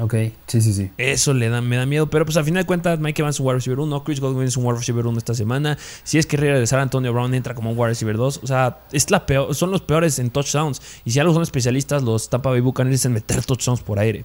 Ok, 0.00 0.14
sí, 0.46 0.60
sí, 0.60 0.72
sí. 0.72 0.90
Eso 0.98 1.32
le 1.32 1.48
da, 1.48 1.62
me 1.62 1.76
da 1.76 1.86
miedo. 1.86 2.10
Pero 2.10 2.24
pues 2.24 2.36
al 2.36 2.44
final 2.44 2.64
de 2.64 2.66
cuentas, 2.66 2.98
Mike 2.98 3.22
Evans 3.22 3.36
es 3.36 3.40
un 3.40 3.46
wide 3.46 3.56
receiver 3.56 3.78
1. 3.78 4.04
Chris 4.04 4.20
Godwin 4.20 4.48
es 4.48 4.56
un 4.56 4.66
wide 4.66 4.78
receiver 4.78 5.06
1 5.06 5.16
esta 5.16 5.32
semana. 5.32 5.78
Si 6.02 6.18
es 6.18 6.26
que 6.26 6.36
regresar 6.36 6.80
Antonio 6.80 7.12
Brown 7.12 7.32
entra 7.34 7.54
como 7.54 7.70
un 7.70 7.78
wide 7.78 7.90
receiver 7.90 8.16
2. 8.16 8.40
O 8.42 8.46
sea, 8.46 8.78
es 8.92 9.10
la 9.10 9.24
peor, 9.24 9.54
son 9.54 9.70
los 9.70 9.82
peores 9.82 10.18
en 10.18 10.30
touchdowns. 10.30 10.82
Y 11.04 11.12
si 11.12 11.20
algo 11.20 11.32
son 11.32 11.42
especialistas, 11.42 12.02
los 12.02 12.28
Tampa 12.28 12.50
Bay 12.50 12.60
Buccaneers 12.60 13.04
en 13.04 13.12
meter 13.12 13.44
touchdowns 13.44 13.80
por 13.80 13.98
aire. 13.98 14.24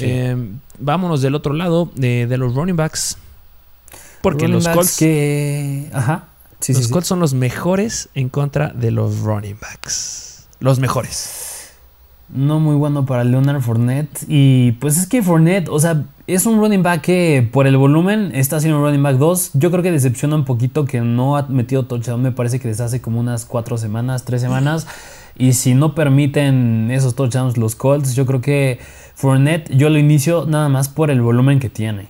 Em, 0.00 0.58
vámonos 0.78 1.20
del 1.20 1.34
otro 1.34 1.52
lado, 1.52 1.90
de, 1.94 2.26
los 2.38 2.54
running 2.54 2.76
backs. 2.76 3.18
Porque 4.22 4.48
los 4.48 4.66
Colts. 4.66 4.96
Que... 4.96 5.90
Ajá. 5.92 6.28
los 6.66 6.88
Colts 6.88 7.08
son 7.08 7.20
los 7.20 7.34
mejores 7.34 8.08
en 8.14 8.30
contra 8.30 8.68
de 8.68 8.90
los 8.90 9.20
running 9.20 9.58
backs. 9.60 10.46
Los 10.60 10.78
mejores 10.78 11.51
no 12.32 12.60
muy 12.60 12.76
bueno 12.76 13.06
para 13.06 13.24
Leonard 13.24 13.60
Fournette. 13.60 14.24
Y 14.28 14.72
pues 14.72 14.96
es 14.96 15.06
que 15.06 15.22
Fournette, 15.22 15.68
o 15.68 15.78
sea, 15.78 16.04
es 16.26 16.46
un 16.46 16.58
running 16.58 16.82
back 16.82 17.02
que 17.02 17.48
por 17.52 17.66
el 17.66 17.76
volumen 17.76 18.32
está 18.34 18.56
haciendo 18.56 18.78
un 18.78 18.84
running 18.84 19.02
back 19.02 19.16
2. 19.16 19.52
Yo 19.54 19.70
creo 19.70 19.82
que 19.82 19.92
decepciona 19.92 20.36
un 20.36 20.44
poquito 20.44 20.84
que 20.84 21.00
no 21.00 21.36
ha 21.36 21.46
metido 21.48 21.84
touchdown. 21.84 22.22
Me 22.22 22.32
parece 22.32 22.60
que 22.60 22.68
desde 22.68 22.84
hace 22.84 23.00
como 23.00 23.20
unas 23.20 23.44
4 23.44 23.76
semanas, 23.78 24.24
3 24.24 24.40
semanas. 24.40 24.86
Y 25.36 25.54
si 25.54 25.74
no 25.74 25.94
permiten 25.94 26.90
esos 26.90 27.14
touchdowns 27.14 27.56
los 27.56 27.74
Colts, 27.74 28.14
yo 28.14 28.26
creo 28.26 28.40
que 28.40 28.78
Fournette 29.14 29.74
yo 29.76 29.88
lo 29.90 29.98
inicio 29.98 30.46
nada 30.46 30.68
más 30.68 30.88
por 30.88 31.10
el 31.10 31.20
volumen 31.20 31.58
que 31.58 31.70
tiene. 31.70 32.08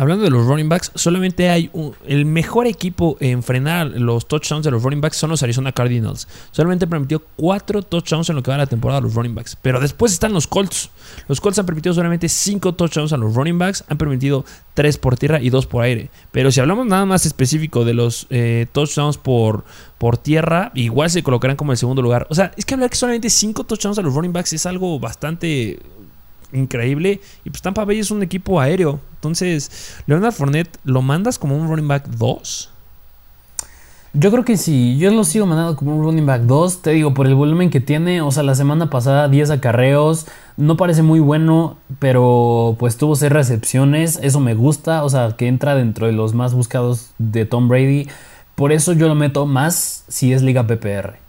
Hablando 0.00 0.22
de 0.22 0.30
los 0.30 0.46
running 0.46 0.68
backs, 0.68 0.92
solamente 0.94 1.50
hay 1.50 1.70
un, 1.72 1.92
el 2.06 2.24
mejor 2.24 2.68
equipo 2.68 3.16
en 3.18 3.42
frenar 3.42 3.88
los 3.88 4.28
touchdowns 4.28 4.64
de 4.64 4.70
los 4.70 4.84
running 4.84 5.00
backs 5.00 5.16
son 5.16 5.30
los 5.30 5.42
Arizona 5.42 5.72
Cardinals. 5.72 6.28
Solamente 6.52 6.86
permitió 6.86 7.20
cuatro 7.34 7.82
touchdowns 7.82 8.30
en 8.30 8.36
lo 8.36 8.44
que 8.44 8.52
va 8.52 8.58
de 8.58 8.62
la 8.62 8.66
temporada 8.68 9.00
a 9.00 9.02
los 9.02 9.14
running 9.14 9.34
backs. 9.34 9.56
Pero 9.60 9.80
después 9.80 10.12
están 10.12 10.32
los 10.32 10.46
Colts. 10.46 10.90
Los 11.26 11.40
Colts 11.40 11.58
han 11.58 11.66
permitido 11.66 11.96
solamente 11.96 12.28
cinco 12.28 12.76
touchdowns 12.76 13.12
a 13.12 13.16
los 13.16 13.34
running 13.34 13.58
backs. 13.58 13.82
Han 13.88 13.98
permitido 13.98 14.44
tres 14.74 14.98
por 14.98 15.16
tierra 15.16 15.40
y 15.40 15.50
dos 15.50 15.66
por 15.66 15.82
aire. 15.82 16.10
Pero 16.30 16.52
si 16.52 16.60
hablamos 16.60 16.86
nada 16.86 17.04
más 17.04 17.26
específico 17.26 17.84
de 17.84 17.94
los 17.94 18.28
eh, 18.30 18.68
touchdowns 18.70 19.18
por, 19.18 19.64
por 19.98 20.16
tierra, 20.16 20.70
igual 20.76 21.10
se 21.10 21.24
colocarán 21.24 21.56
como 21.56 21.72
el 21.72 21.78
segundo 21.78 22.02
lugar. 22.02 22.28
O 22.30 22.36
sea, 22.36 22.52
es 22.56 22.64
que 22.64 22.74
hablar 22.74 22.90
que 22.90 22.96
solamente 22.96 23.30
cinco 23.30 23.64
touchdowns 23.64 23.98
a 23.98 24.02
los 24.02 24.14
running 24.14 24.32
backs 24.32 24.52
es 24.52 24.64
algo 24.64 25.00
bastante 25.00 25.80
increíble. 26.52 27.20
Y 27.44 27.50
pues 27.50 27.62
Tampa 27.62 27.84
Bay 27.84 27.98
es 27.98 28.10
un 28.10 28.22
equipo 28.22 28.60
aéreo. 28.60 29.00
Entonces, 29.14 29.96
Leonard 30.06 30.32
Fournette, 30.32 30.78
¿lo 30.84 31.02
mandas 31.02 31.38
como 31.38 31.56
un 31.56 31.68
running 31.68 31.88
back 31.88 32.06
2? 32.08 32.70
Yo 34.14 34.30
creo 34.30 34.44
que 34.44 34.56
sí, 34.56 34.96
yo 34.98 35.10
lo 35.10 35.22
sigo 35.22 35.44
mandando 35.44 35.76
como 35.76 35.94
un 35.94 36.02
running 36.02 36.24
back 36.24 36.42
2, 36.42 36.80
te 36.80 36.90
digo, 36.90 37.12
por 37.12 37.26
el 37.26 37.34
volumen 37.34 37.68
que 37.68 37.80
tiene, 37.80 38.22
o 38.22 38.30
sea, 38.30 38.42
la 38.42 38.54
semana 38.54 38.88
pasada 38.88 39.28
10 39.28 39.50
acarreos, 39.50 40.26
no 40.56 40.78
parece 40.78 41.02
muy 41.02 41.20
bueno, 41.20 41.76
pero 41.98 42.74
pues 42.78 42.96
tuvo 42.96 43.16
6 43.16 43.30
recepciones, 43.30 44.18
eso 44.22 44.40
me 44.40 44.54
gusta, 44.54 45.04
o 45.04 45.10
sea, 45.10 45.36
que 45.36 45.46
entra 45.46 45.74
dentro 45.74 46.06
de 46.06 46.14
los 46.14 46.32
más 46.32 46.54
buscados 46.54 47.10
de 47.18 47.44
Tom 47.44 47.68
Brady, 47.68 48.08
por 48.54 48.72
eso 48.72 48.94
yo 48.94 49.08
lo 49.08 49.14
meto 49.14 49.44
más 49.44 50.04
si 50.08 50.32
es 50.32 50.40
liga 50.40 50.66
PPR. 50.66 51.27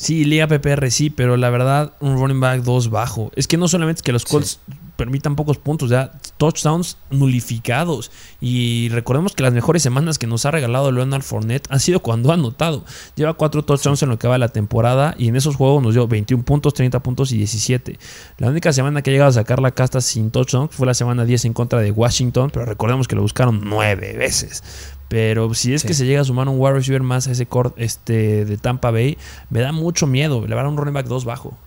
Sí, 0.00 0.24
Liga 0.24 0.48
PPR 0.48 0.90
sí, 0.90 1.10
pero 1.10 1.36
la 1.36 1.50
verdad, 1.50 1.92
un 2.00 2.18
running 2.18 2.40
back 2.40 2.62
2 2.62 2.88
bajo. 2.88 3.30
Es 3.36 3.46
que 3.46 3.58
no 3.58 3.68
solamente 3.68 3.98
es 3.98 4.02
que 4.02 4.12
los 4.12 4.24
Colts 4.24 4.58
permitan 4.96 5.36
pocos 5.36 5.58
puntos, 5.58 5.90
ya 5.90 6.12
touchdowns 6.38 6.96
nulificados. 7.10 8.10
Y 8.40 8.88
recordemos 8.92 9.34
que 9.34 9.42
las 9.42 9.52
mejores 9.52 9.82
semanas 9.82 10.18
que 10.18 10.26
nos 10.26 10.46
ha 10.46 10.52
regalado 10.52 10.90
Leonard 10.90 11.20
Fournette 11.20 11.70
han 11.70 11.80
sido 11.80 12.00
cuando 12.00 12.30
ha 12.30 12.34
anotado. 12.34 12.82
Lleva 13.14 13.34
cuatro 13.34 13.62
touchdowns 13.62 14.02
en 14.02 14.08
lo 14.08 14.18
que 14.18 14.26
va 14.26 14.36
de 14.36 14.38
la 14.38 14.48
temporada 14.48 15.14
y 15.18 15.28
en 15.28 15.36
esos 15.36 15.56
juegos 15.56 15.82
nos 15.82 15.92
dio 15.92 16.08
21 16.08 16.44
puntos, 16.46 16.72
30 16.72 16.98
puntos 17.00 17.30
y 17.32 17.36
17. 17.36 17.98
La 18.38 18.48
única 18.48 18.72
semana 18.72 19.02
que 19.02 19.10
ha 19.10 19.12
llegado 19.12 19.28
a 19.28 19.34
sacar 19.34 19.60
la 19.60 19.72
casta 19.72 20.00
sin 20.00 20.30
touchdowns 20.30 20.74
fue 20.74 20.86
la 20.86 20.94
semana 20.94 21.26
10 21.26 21.44
en 21.44 21.52
contra 21.52 21.78
de 21.78 21.90
Washington, 21.90 22.48
pero 22.50 22.64
recordemos 22.64 23.06
que 23.06 23.16
lo 23.16 23.20
buscaron 23.22 23.60
nueve 23.64 24.16
veces. 24.16 24.62
Pero 25.10 25.52
si 25.54 25.74
es 25.74 25.82
que 25.82 25.92
se 25.92 26.06
llega 26.06 26.20
a 26.20 26.24
sumar 26.24 26.48
un 26.48 26.60
wide 26.60 26.74
receiver 26.74 27.02
más 27.02 27.26
a 27.26 27.32
ese 27.32 27.44
core 27.44 27.70
este, 27.78 28.44
de 28.44 28.56
Tampa 28.56 28.92
Bay, 28.92 29.18
me 29.50 29.58
da 29.58 29.72
mucho 29.72 30.06
miedo. 30.06 30.46
Le 30.46 30.54
va 30.54 30.62
a 30.62 30.68
un 30.68 30.76
running 30.76 30.94
back 30.94 31.06
2 31.06 31.24
bajo. 31.24 31.58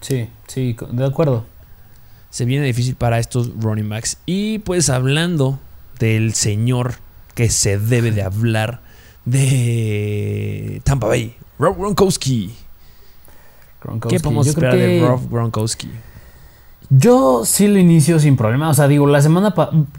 Sí, 0.00 0.28
sí, 0.46 0.76
de 0.92 1.04
acuerdo. 1.04 1.44
Se 2.30 2.44
viene 2.44 2.64
difícil 2.64 2.94
para 2.94 3.18
estos 3.18 3.50
running 3.60 3.88
backs. 3.88 4.18
Y 4.24 4.60
pues 4.60 4.88
hablando 4.88 5.58
del 5.98 6.34
señor 6.34 6.94
que 7.34 7.50
se 7.50 7.76
debe 7.76 8.12
de 8.12 8.22
hablar 8.22 8.82
de 9.24 10.80
Tampa 10.84 11.08
Bay, 11.08 11.34
Rob 11.58 11.76
Gronkowski. 11.76 12.54
¿Qué 14.08 14.20
podemos 14.20 14.46
esperar 14.46 14.76
de 14.76 15.00
Rob 15.00 15.28
Gronkowski? 15.28 15.90
Yo 16.96 17.44
sí 17.44 17.66
lo 17.66 17.78
inicio 17.78 18.20
sin 18.20 18.36
problema. 18.36 18.68
O 18.68 18.74
sea, 18.74 18.86
digo, 18.86 19.08
la 19.08 19.20
semana 19.20 19.52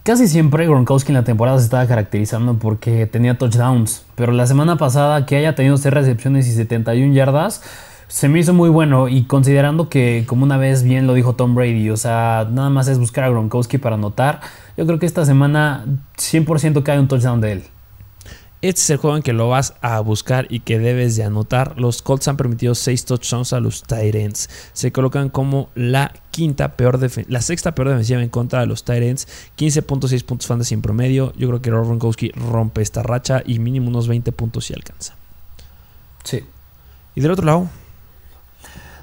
casi 0.04 0.30
siempre 0.30 0.66
Gronkowski 0.66 1.12
en 1.12 1.16
la 1.16 1.24
temporada 1.26 1.58
se 1.58 1.66
estaba 1.66 1.86
caracterizando 1.88 2.54
porque 2.54 3.06
tenía 3.06 3.38
touchdowns. 3.38 4.06
Pero 4.16 4.32
la 4.32 4.48
semana 4.48 4.78
pasada 4.78 5.26
que 5.26 5.36
haya 5.36 5.56
tenido 5.56 5.76
6 5.76 5.94
recepciones 5.94 6.48
y 6.48 6.54
71 6.54 7.14
yardas, 7.14 7.64
se 8.08 8.30
me 8.30 8.40
hizo 8.40 8.54
muy 8.54 8.70
bueno. 8.70 9.10
Y 9.10 9.24
considerando 9.24 9.90
que, 9.90 10.24
como 10.26 10.46
una 10.46 10.56
vez 10.56 10.84
bien 10.84 11.06
lo 11.06 11.14
dijo 11.16 11.34
Tom 11.34 11.54
Brady, 11.54 11.90
o 11.90 11.98
sea, 11.98 12.48
nada 12.50 12.70
más 12.70 12.88
es 12.88 12.98
buscar 12.98 13.26
a 13.26 13.30
Gronkowski 13.30 13.78
para 13.78 13.96
anotar. 13.96 14.40
Yo 14.78 14.86
creo 14.86 14.98
que 14.98 15.06
esta 15.06 15.26
semana 15.26 15.84
100% 16.18 16.82
cae 16.84 16.98
un 16.98 17.10
touchdown 17.10 17.42
de 17.42 17.52
él. 17.52 17.64
Este 18.62 18.82
es 18.82 18.90
el 18.90 18.98
juego 18.98 19.18
en 19.18 19.22
que 19.22 19.34
lo 19.34 19.48
vas 19.48 19.76
a 19.82 20.00
buscar 20.00 20.48
y 20.50 20.62
que 20.62 20.80
debes 20.80 21.16
de 21.16 21.24
anotar. 21.24 21.80
Los 21.80 22.02
Colts 22.02 22.28
han 22.28 22.38
permitido 22.38 22.74
6 22.74 23.06
touchdowns 23.06 23.54
a 23.54 23.60
los 23.60 23.84
Titans. 23.84 24.50
Se 24.74 24.92
colocan 24.92 25.30
como 25.30 25.70
la 25.76 26.14
quinta 26.32 26.76
peor 26.76 27.00
la 27.28 27.42
sexta 27.42 27.76
peor 27.76 27.90
defensiva 27.90 28.24
en 28.24 28.30
contra 28.30 28.62
de 28.62 28.66
los 28.66 28.84
Titans. 28.84 29.28
15.6 29.58 30.24
puntos 30.24 30.48
fantasy 30.48 30.74
en 30.74 30.82
promedio. 30.82 31.32
Yo 31.38 31.48
creo 31.48 31.62
que 31.62 31.70
Rob 31.70 31.86
Gronkowski 31.86 32.32
rompe 32.32 32.82
esta 32.82 33.04
racha 33.04 33.44
y 33.46 33.60
mínimo 33.60 33.90
unos 33.90 34.08
20 34.08 34.32
puntos 34.32 34.66
si 34.66 34.74
alcanza. 34.74 35.16
Sí. 36.24 36.44
Y 37.14 37.22
del 37.22 37.32
otro 37.32 37.46
lado, 37.46 37.70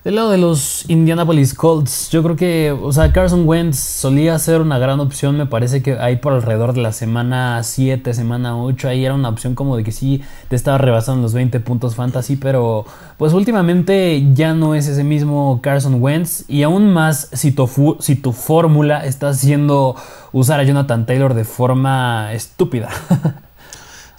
del 0.05 0.17
lado 0.17 0.31
de 0.31 0.39
los 0.39 0.85
Indianapolis 0.89 1.55
Colts, 1.55 2.11
yo 2.11 2.25
creo 2.25 2.35
que, 2.35 2.73
o 2.73 2.93
sea, 2.93 3.13
Carson 3.13 3.47
Wentz 3.47 3.79
solía 3.79 4.37
ser 4.41 4.61
una 4.61 4.79
gran 4.79 4.99
opción, 4.99 5.37
me 5.37 5.47
parece 5.47 5.81
que 5.81 5.97
ahí 5.97 6.17
por 6.17 6.33
alrededor 6.33 6.73
de 6.73 6.83
la 6.83 6.91
semana 6.91 7.63
7, 7.63 8.13
semana 8.13 8.61
8, 8.61 8.89
ahí 8.89 9.05
era 9.05 9.15
una 9.15 9.29
opción 9.29 9.55
como 9.55 9.77
de 9.77 9.85
que 9.85 9.93
sí 9.93 10.21
te 10.49 10.57
estaba 10.57 10.77
rebasando 10.79 11.23
los 11.23 11.35
20 11.35 11.61
puntos 11.61 11.95
fantasy, 11.95 12.35
pero 12.35 12.85
pues 13.17 13.33
últimamente 13.33 14.33
ya 14.35 14.55
no 14.55 14.75
es 14.75 14.89
ese 14.89 15.05
mismo 15.05 15.61
Carson 15.63 16.03
Wentz 16.03 16.47
y 16.49 16.65
aún 16.65 16.93
más 16.93 17.29
si 17.33 17.53
tu, 17.53 17.97
si 18.01 18.17
tu 18.17 18.33
fórmula 18.33 19.05
está 19.07 19.29
haciendo 19.29 19.95
usar 20.33 20.59
a 20.59 20.65
Jonathan 20.65 21.07
Taylor 21.07 21.35
de 21.35 21.45
forma 21.45 22.33
estúpida. 22.33 22.89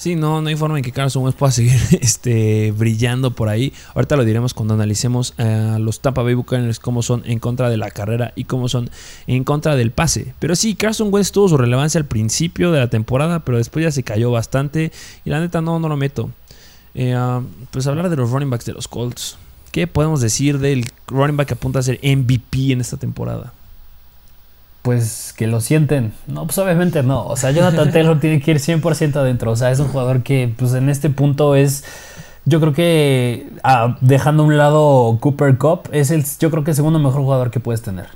Sí, 0.03 0.17
no, 0.17 0.41
no 0.41 0.49
hay 0.49 0.57
forma 0.57 0.77
en 0.77 0.83
que 0.83 0.91
Carson 0.91 1.23
Wentz 1.23 1.37
pueda 1.37 1.53
seguir 1.53 1.79
este, 2.01 2.73
brillando 2.73 3.31
por 3.31 3.47
ahí. 3.47 3.71
Ahorita 3.95 4.17
lo 4.17 4.25
diremos 4.25 4.53
cuando 4.53 4.73
analicemos 4.73 5.33
a 5.39 5.79
los 5.79 6.01
Tampa 6.01 6.23
Bay 6.23 6.33
Buccaneers 6.33 6.81
cómo 6.81 7.01
son 7.01 7.23
en 7.25 7.39
contra 7.39 7.69
de 7.69 7.77
la 7.77 7.89
carrera 7.89 8.33
y 8.35 8.43
cómo 8.43 8.67
son 8.67 8.89
en 9.27 9.45
contra 9.45 9.77
del 9.77 9.91
pase. 9.91 10.33
Pero 10.39 10.57
sí, 10.57 10.75
Carson 10.75 11.07
Wentz 11.09 11.31
tuvo 11.31 11.47
su 11.47 11.57
relevancia 11.57 11.99
al 11.99 12.05
principio 12.05 12.73
de 12.73 12.79
la 12.79 12.89
temporada, 12.89 13.45
pero 13.45 13.57
después 13.57 13.81
ya 13.81 13.91
se 13.91 14.03
cayó 14.03 14.29
bastante 14.29 14.91
y 15.23 15.29
la 15.29 15.39
neta 15.39 15.61
no, 15.61 15.79
no 15.79 15.87
lo 15.87 15.95
meto. 15.95 16.31
Eh, 16.95 17.13
ah, 17.15 17.41
pues 17.71 17.87
hablar 17.87 18.09
de 18.09 18.17
los 18.17 18.29
running 18.29 18.49
backs 18.49 18.65
de 18.65 18.73
los 18.73 18.89
Colts. 18.89 19.37
¿Qué 19.71 19.87
podemos 19.87 20.19
decir 20.19 20.59
del 20.59 20.83
running 21.07 21.37
back 21.37 21.47
que 21.47 21.53
apunta 21.53 21.79
a 21.79 21.81
ser 21.81 22.01
MVP 22.03 22.73
en 22.73 22.81
esta 22.81 22.97
temporada? 22.97 23.53
Pues 24.83 25.33
que 25.35 25.47
lo 25.47 25.61
sienten. 25.61 26.13
No, 26.27 26.45
pues 26.45 26.59
obviamente 26.59 27.01
no. 27.01 27.25
O 27.25 27.35
sea, 27.35 27.49
Jonathan 27.49 27.91
Taylor 27.93 28.19
tiene 28.19 28.39
que 28.39 28.51
ir 28.51 28.57
100% 28.57 29.15
adentro. 29.15 29.51
O 29.51 29.55
sea, 29.55 29.71
es 29.71 29.79
un 29.79 29.87
jugador 29.87 30.21
que 30.21 30.53
pues 30.55 30.75
en 30.75 30.89
este 30.89 31.09
punto 31.09 31.55
es... 31.55 31.83
Yo 32.45 32.59
creo 32.59 32.73
que 32.73 33.47
ah, 33.63 33.97
dejando 34.01 34.43
a 34.43 34.45
un 34.45 34.57
lado 34.57 35.17
Cooper 35.21 35.57
Cup, 35.57 35.89
es 35.93 36.11
el, 36.11 36.25
yo 36.39 36.51
creo 36.51 36.65
que 36.65 36.71
el 36.71 36.75
segundo 36.75 36.99
mejor 36.99 37.21
jugador 37.21 37.49
que 37.49 37.61
puedes 37.61 37.81
tener. 37.81 38.07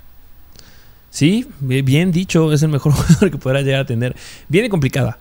Sí, 1.09 1.47
bien 1.61 2.11
dicho, 2.11 2.51
es 2.51 2.61
el 2.61 2.69
mejor 2.69 2.91
jugador 2.93 3.31
que 3.31 3.37
podrás 3.37 3.63
llegar 3.63 3.81
a 3.81 3.85
tener. 3.85 4.17
Viene 4.49 4.67
complicada. 4.67 5.17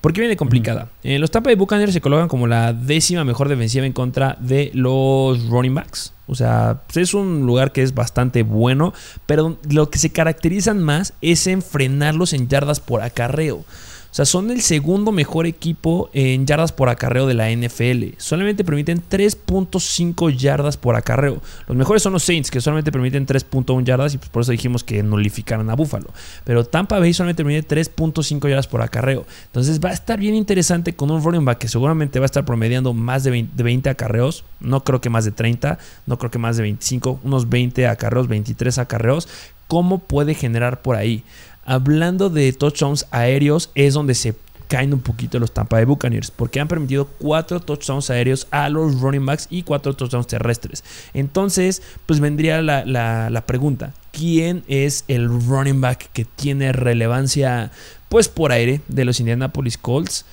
¿Por 0.00 0.12
qué 0.12 0.20
viene 0.20 0.36
complicada? 0.36 0.88
Eh, 1.02 1.18
los 1.18 1.30
Tampa 1.30 1.48
Bay 1.48 1.56
Buccaneers 1.56 1.92
se 1.92 2.00
colocan 2.00 2.28
como 2.28 2.46
la 2.46 2.72
décima 2.72 3.24
mejor 3.24 3.48
defensiva 3.48 3.84
en 3.84 3.92
contra 3.92 4.36
de 4.38 4.70
los 4.72 5.48
running 5.48 5.74
backs. 5.74 6.12
O 6.28 6.34
sea, 6.34 6.82
es 6.94 7.14
un 7.14 7.46
lugar 7.46 7.72
que 7.72 7.82
es 7.82 7.94
bastante 7.94 8.42
bueno, 8.42 8.92
pero 9.26 9.58
lo 9.68 9.90
que 9.90 9.98
se 9.98 10.10
caracterizan 10.10 10.80
más 10.80 11.14
es 11.20 11.46
en 11.46 11.62
frenarlos 11.62 12.32
en 12.32 12.48
yardas 12.48 12.80
por 12.80 13.02
acarreo. 13.02 13.64
O 14.10 14.14
sea, 14.14 14.24
son 14.24 14.50
el 14.50 14.62
segundo 14.62 15.12
mejor 15.12 15.46
equipo 15.46 16.08
en 16.12 16.46
yardas 16.46 16.72
por 16.72 16.88
acarreo 16.88 17.26
de 17.26 17.34
la 17.34 17.50
NFL. 17.50 18.16
Solamente 18.16 18.64
permiten 18.64 19.02
3.5 19.08 20.34
yardas 20.34 20.76
por 20.76 20.96
acarreo. 20.96 21.42
Los 21.66 21.76
mejores 21.76 22.02
son 22.02 22.14
los 22.14 22.22
Saints, 22.22 22.50
que 22.50 22.60
solamente 22.60 22.90
permiten 22.90 23.26
3.1 23.26 23.84
yardas 23.84 24.14
y 24.14 24.18
pues 24.18 24.30
por 24.30 24.42
eso 24.42 24.52
dijimos 24.52 24.82
que 24.82 25.02
nulificaran 25.02 25.68
a 25.68 25.74
Buffalo. 25.74 26.08
Pero 26.44 26.64
Tampa 26.64 26.98
Bay 26.98 27.12
solamente 27.12 27.44
permite 27.44 27.76
3.5 27.76 28.48
yardas 28.48 28.66
por 28.66 28.80
acarreo. 28.80 29.26
Entonces 29.46 29.78
va 29.78 29.90
a 29.90 29.94
estar 29.94 30.18
bien 30.18 30.34
interesante 30.34 30.94
con 30.94 31.10
un 31.10 31.22
running 31.22 31.44
back 31.44 31.58
que 31.58 31.68
seguramente 31.68 32.18
va 32.18 32.24
a 32.24 32.26
estar 32.26 32.44
promediando 32.44 32.94
más 32.94 33.24
de 33.24 33.30
20, 33.30 33.56
de 33.56 33.62
20 33.62 33.90
acarreos. 33.90 34.44
No 34.60 34.84
creo 34.84 35.00
que 35.02 35.10
más 35.10 35.26
de 35.26 35.32
30, 35.32 35.78
no 36.06 36.18
creo 36.18 36.30
que 36.30 36.38
más 36.38 36.56
de 36.56 36.62
25, 36.62 37.20
unos 37.24 37.48
20 37.48 37.86
acarreos, 37.86 38.26
23 38.26 38.78
acarreos. 38.78 39.28
¿Cómo 39.66 39.98
puede 39.98 40.34
generar 40.34 40.80
por 40.80 40.96
ahí? 40.96 41.24
Hablando 41.68 42.30
de 42.30 42.50
touchdowns 42.54 43.06
aéreos, 43.10 43.70
es 43.74 43.92
donde 43.92 44.14
se 44.14 44.34
caen 44.68 44.94
un 44.94 45.00
poquito 45.00 45.38
los 45.38 45.52
Tampa 45.52 45.76
Bay 45.76 45.84
Buccaneers, 45.84 46.30
porque 46.30 46.60
han 46.60 46.68
permitido 46.68 47.06
cuatro 47.18 47.60
touchdowns 47.60 48.08
aéreos 48.08 48.46
a 48.50 48.70
los 48.70 49.00
running 49.00 49.24
backs 49.26 49.46
y 49.50 49.62
cuatro 49.62 49.94
touchdowns 49.94 50.26
terrestres. 50.26 50.82
Entonces, 51.12 51.82
pues 52.06 52.20
vendría 52.20 52.62
la, 52.62 53.44
pregunta, 53.46 53.92
¿quién 54.12 54.64
es 54.66 55.04
el 55.08 55.28
running 55.28 55.80
back 55.82 56.10
que 56.12 56.24
tiene 56.24 56.72
relevancia, 56.72 57.70
pues 58.08 58.28
por 58.28 58.50
aire, 58.50 58.80
de 58.88 59.04
los 59.04 59.20
Indianapolis 59.20 59.76
Colts? 59.76 60.24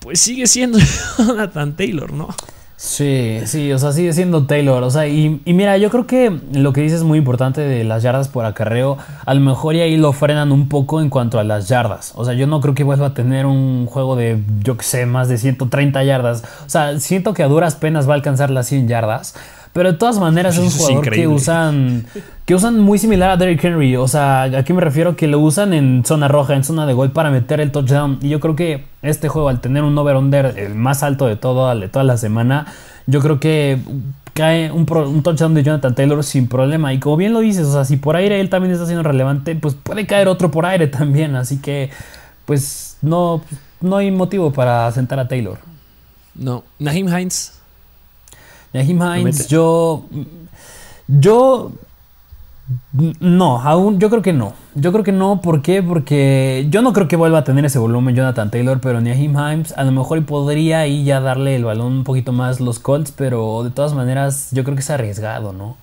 Pues 0.00 0.20
sigue 0.20 0.48
siendo 0.48 0.78
Jonathan 1.18 1.76
Taylor, 1.76 2.12
¿no? 2.12 2.34
Sí, 2.82 3.40
sí, 3.44 3.70
o 3.74 3.78
sea, 3.78 3.92
sigue 3.92 4.10
siendo 4.14 4.46
Taylor. 4.46 4.82
O 4.84 4.90
sea, 4.90 5.06
y, 5.06 5.42
mira, 5.44 5.76
yo 5.76 5.90
creo 5.90 6.06
que 6.06 6.40
lo 6.54 6.72
que 6.72 6.80
dices 6.80 7.00
es 7.00 7.04
muy 7.04 7.18
importante 7.18 7.60
de 7.60 7.84
las 7.84 8.02
yardas 8.02 8.28
por 8.28 8.46
acarreo. 8.46 8.96
A 9.26 9.34
lo 9.34 9.40
mejor 9.42 9.74
y 9.74 9.82
ahí 9.82 9.98
lo 9.98 10.14
frenan 10.14 10.50
un 10.50 10.66
poco 10.66 11.02
en 11.02 11.10
cuanto 11.10 11.38
a 11.38 11.44
las 11.44 11.68
yardas. 11.68 12.14
O 12.16 12.24
sea, 12.24 12.32
yo 12.32 12.46
no 12.46 12.62
creo 12.62 12.74
que 12.74 12.82
vuelva 12.82 13.08
a 13.08 13.12
tener 13.12 13.44
un 13.44 13.84
juego 13.84 14.16
de, 14.16 14.42
yo 14.64 14.78
que 14.78 14.84
sé, 14.84 15.04
más 15.04 15.28
de 15.28 15.36
130 15.36 16.02
yardas. 16.04 16.42
O 16.64 16.70
sea, 16.70 16.98
siento 17.00 17.34
que 17.34 17.42
a 17.42 17.48
duras 17.48 17.74
penas 17.74 18.08
va 18.08 18.12
a 18.12 18.16
alcanzar 18.16 18.48
las 18.48 18.68
100 18.68 18.88
yardas. 18.88 19.34
Pero 19.72 19.92
de 19.92 19.98
todas 19.98 20.18
maneras 20.18 20.58
es 20.58 20.64
un 20.64 20.70
jugador 20.70 21.10
que 21.10 21.28
usan 21.28 22.04
que 22.44 22.56
usan 22.56 22.80
muy 22.80 22.98
similar 22.98 23.30
a 23.30 23.36
Derrick 23.36 23.62
Henry. 23.62 23.94
O 23.94 24.08
sea, 24.08 24.42
aquí 24.42 24.72
me 24.72 24.80
refiero 24.80 25.14
que 25.14 25.28
lo 25.28 25.38
usan 25.38 25.72
en 25.72 26.02
zona 26.04 26.26
roja, 26.26 26.56
en 26.56 26.64
zona 26.64 26.84
de 26.84 26.92
gol 26.92 27.12
para 27.12 27.30
meter 27.30 27.60
el 27.60 27.70
touchdown. 27.70 28.18
Y 28.22 28.28
yo 28.28 28.40
creo 28.40 28.56
que 28.56 28.86
este 29.02 29.28
juego, 29.28 29.48
al 29.48 29.60
tener 29.60 29.84
un 29.84 29.96
over-under 29.96 30.58
el 30.58 30.74
más 30.74 31.04
alto 31.04 31.26
de, 31.26 31.36
todo, 31.36 31.72
de 31.78 31.88
toda 31.88 32.04
la 32.04 32.16
semana, 32.16 32.66
yo 33.06 33.20
creo 33.20 33.38
que 33.38 33.78
cae 34.34 34.72
un, 34.72 34.84
touchdown 35.22 35.54
de 35.54 35.62
Jonathan 35.62 35.94
Taylor 35.94 36.24
sin 36.24 36.48
problema. 36.48 36.92
Y 36.92 36.98
como 36.98 37.16
bien 37.16 37.32
lo 37.32 37.38
dices, 37.38 37.68
o 37.68 37.72
sea, 37.72 37.84
si 37.84 37.96
por 37.96 38.16
aire 38.16 38.40
él 38.40 38.50
también 38.50 38.72
está 38.72 38.84
siendo 38.84 39.04
relevante, 39.04 39.54
pues 39.54 39.74
puede 39.74 40.06
caer 40.06 40.26
otro 40.26 40.50
por 40.50 40.66
aire 40.66 40.88
también. 40.88 41.36
Así 41.36 41.58
que, 41.58 41.90
pues 42.46 42.98
no, 43.00 43.42
no 43.80 43.98
hay 43.98 44.10
motivo 44.10 44.52
para 44.52 44.90
sentar 44.90 45.20
a 45.20 45.28
Taylor. 45.28 45.58
No. 46.34 46.64
Naheem 46.80 47.06
Hines. 47.06 47.59
Naheem 48.72 49.00
Hines, 49.02 49.48
yo. 49.48 50.04
Yo 51.08 51.72
no, 53.20 53.60
aún 53.60 53.98
yo 53.98 54.10
creo 54.10 54.22
que 54.22 54.32
no. 54.32 54.52
Yo 54.74 54.92
creo 54.92 55.02
que 55.02 55.12
no, 55.12 55.40
¿por 55.40 55.60
qué? 55.60 55.82
Porque 55.82 56.66
yo 56.70 56.82
no 56.82 56.92
creo 56.92 57.08
que 57.08 57.16
vuelva 57.16 57.38
a 57.38 57.44
tener 57.44 57.64
ese 57.64 57.80
volumen 57.80 58.14
Jonathan 58.14 58.50
Taylor, 58.50 58.80
pero 58.80 59.00
Naheem 59.00 59.36
Himes 59.36 59.72
a 59.76 59.82
lo 59.82 59.90
mejor 59.90 60.24
podría 60.24 60.80
ahí 60.80 61.04
ya 61.04 61.20
darle 61.20 61.56
el 61.56 61.64
balón 61.64 61.92
un 61.92 62.04
poquito 62.04 62.32
más 62.32 62.60
los 62.60 62.78
Colts, 62.78 63.10
pero 63.10 63.64
de 63.64 63.70
todas 63.70 63.94
maneras 63.94 64.50
yo 64.52 64.62
creo 64.62 64.76
que 64.76 64.82
es 64.82 64.90
arriesgado, 64.90 65.52
¿no? 65.52 65.76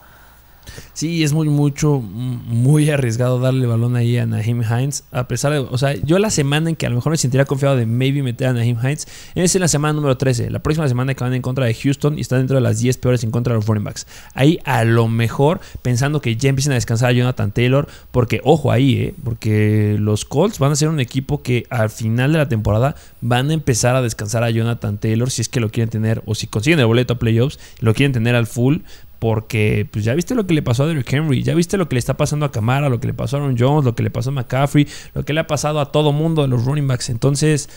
Sí, 0.93 1.23
es 1.23 1.33
muy, 1.33 1.49
mucho, 1.49 1.99
muy 1.99 2.89
arriesgado 2.89 3.39
darle 3.39 3.65
balón 3.67 3.95
ahí 3.95 4.17
a 4.17 4.25
Naheem 4.25 4.63
Hines. 4.63 5.03
A 5.11 5.27
pesar 5.27 5.51
de, 5.53 5.59
o 5.59 5.77
sea, 5.77 5.93
yo 5.95 6.19
la 6.19 6.29
semana 6.29 6.69
en 6.69 6.75
que 6.75 6.85
a 6.85 6.89
lo 6.89 6.95
mejor 6.95 7.11
me 7.11 7.17
sentiría 7.17 7.45
confiado 7.45 7.75
de 7.75 7.85
maybe 7.85 8.23
meter 8.23 8.47
a 8.47 8.53
Naheem 8.53 8.77
Hines 8.79 9.07
es 9.35 9.55
en 9.55 9.61
la 9.61 9.67
semana 9.67 9.93
número 9.93 10.17
13. 10.17 10.49
La 10.49 10.59
próxima 10.59 10.87
semana 10.87 11.13
que 11.13 11.23
van 11.23 11.33
en 11.33 11.41
contra 11.41 11.65
de 11.65 11.73
Houston 11.73 12.17
y 12.17 12.21
están 12.21 12.39
dentro 12.39 12.55
de 12.55 12.61
las 12.61 12.79
10 12.79 12.97
peores 12.97 13.23
en 13.23 13.31
contra 13.31 13.53
de 13.53 13.59
los 13.59 13.67
running 13.67 13.83
backs. 13.83 14.07
Ahí 14.33 14.59
a 14.65 14.83
lo 14.83 15.07
mejor 15.07 15.59
pensando 15.81 16.21
que 16.21 16.35
ya 16.35 16.49
empiecen 16.49 16.71
a 16.71 16.75
descansar 16.75 17.09
a 17.09 17.13
Jonathan 17.13 17.51
Taylor, 17.51 17.87
porque 18.11 18.41
ojo 18.43 18.71
ahí, 18.71 18.95
¿eh? 18.95 19.13
porque 19.23 19.97
los 19.99 20.25
Colts 20.25 20.59
van 20.59 20.71
a 20.71 20.75
ser 20.75 20.89
un 20.89 20.99
equipo 20.99 21.41
que 21.41 21.65
al 21.69 21.89
final 21.89 22.31
de 22.31 22.37
la 22.39 22.49
temporada 22.49 22.95
van 23.21 23.49
a 23.49 23.53
empezar 23.53 23.95
a 23.95 24.01
descansar 24.01 24.43
a 24.43 24.49
Jonathan 24.49 24.97
Taylor 24.97 25.31
si 25.31 25.41
es 25.41 25.49
que 25.49 25.59
lo 25.59 25.69
quieren 25.69 25.89
tener 25.89 26.21
o 26.25 26.35
si 26.35 26.47
consiguen 26.47 26.79
el 26.79 26.85
boleto 26.85 27.13
a 27.13 27.19
playoffs, 27.19 27.59
lo 27.79 27.93
quieren 27.93 28.13
tener 28.13 28.35
al 28.35 28.47
full 28.47 28.77
porque 29.19 29.87
pues 29.91 30.05
ya 30.05 30.13
viste 30.13 30.35
lo 30.35 30.45
que 30.45 30.53
le 30.53 30.61
pasó 30.61 30.83
a 30.83 30.87
Derrick 30.87 31.11
Henry, 31.11 31.43
ya 31.43 31.55
viste 31.55 31.77
lo 31.77 31.89
que 31.89 31.95
le 31.95 31.99
está 31.99 32.15
pasando 32.15 32.45
a 32.45 32.51
Camara, 32.51 32.89
lo 32.89 32.99
que 32.99 33.07
le 33.07 33.13
pasó 33.13 33.37
a 33.37 33.39
Aaron 33.39 33.55
Jones, 33.57 33.85
lo 33.85 33.95
que 33.95 34.03
le 34.03 34.09
pasó 34.09 34.29
a 34.29 34.33
McCaffrey, 34.33 34.87
lo 35.13 35.23
que 35.23 35.33
le 35.33 35.39
ha 35.39 35.47
pasado 35.47 35.79
a 35.79 35.91
todo 35.91 36.11
mundo 36.11 36.41
de 36.41 36.47
los 36.47 36.65
running 36.65 36.87
backs. 36.87 37.09
Entonces, 37.09 37.69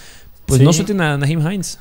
pues 0.47 0.61
no 0.61 0.72
suelten 0.72 1.01
a 1.01 1.16
Naheem 1.16 1.41
Hines. 1.41 1.78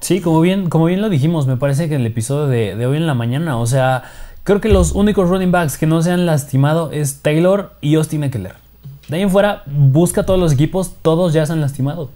Sí, 0.00 0.20
como 0.20 0.40
bien, 0.40 0.68
como 0.68 0.84
bien 0.86 1.00
lo 1.00 1.08
dijimos, 1.08 1.46
me 1.46 1.56
parece 1.56 1.88
que 1.88 1.94
en 1.94 2.02
el 2.02 2.06
episodio 2.06 2.46
de, 2.46 2.86
hoy 2.86 2.96
en 2.96 3.06
la 3.06 3.14
mañana, 3.14 3.56
o 3.56 3.66
sea, 3.66 4.02
creo 4.42 4.60
que 4.60 4.68
los 4.68 4.92
únicos 4.92 5.30
running 5.30 5.50
backs 5.50 5.78
que 5.78 5.86
no 5.86 6.02
se 6.02 6.10
han 6.10 6.26
lastimado 6.26 6.90
es 6.92 7.22
Taylor 7.22 7.72
y 7.80 7.94
Austin 7.94 8.24
Eckler. 8.24 8.56
De 9.08 9.16
ahí 9.16 9.22
en 9.22 9.30
fuera, 9.30 9.62
busca 9.66 10.26
todos 10.26 10.38
los 10.38 10.52
equipos, 10.52 10.94
todos 11.00 11.32
ya 11.32 11.46
se 11.46 11.52
han 11.52 11.60
lastimado. 11.60 12.10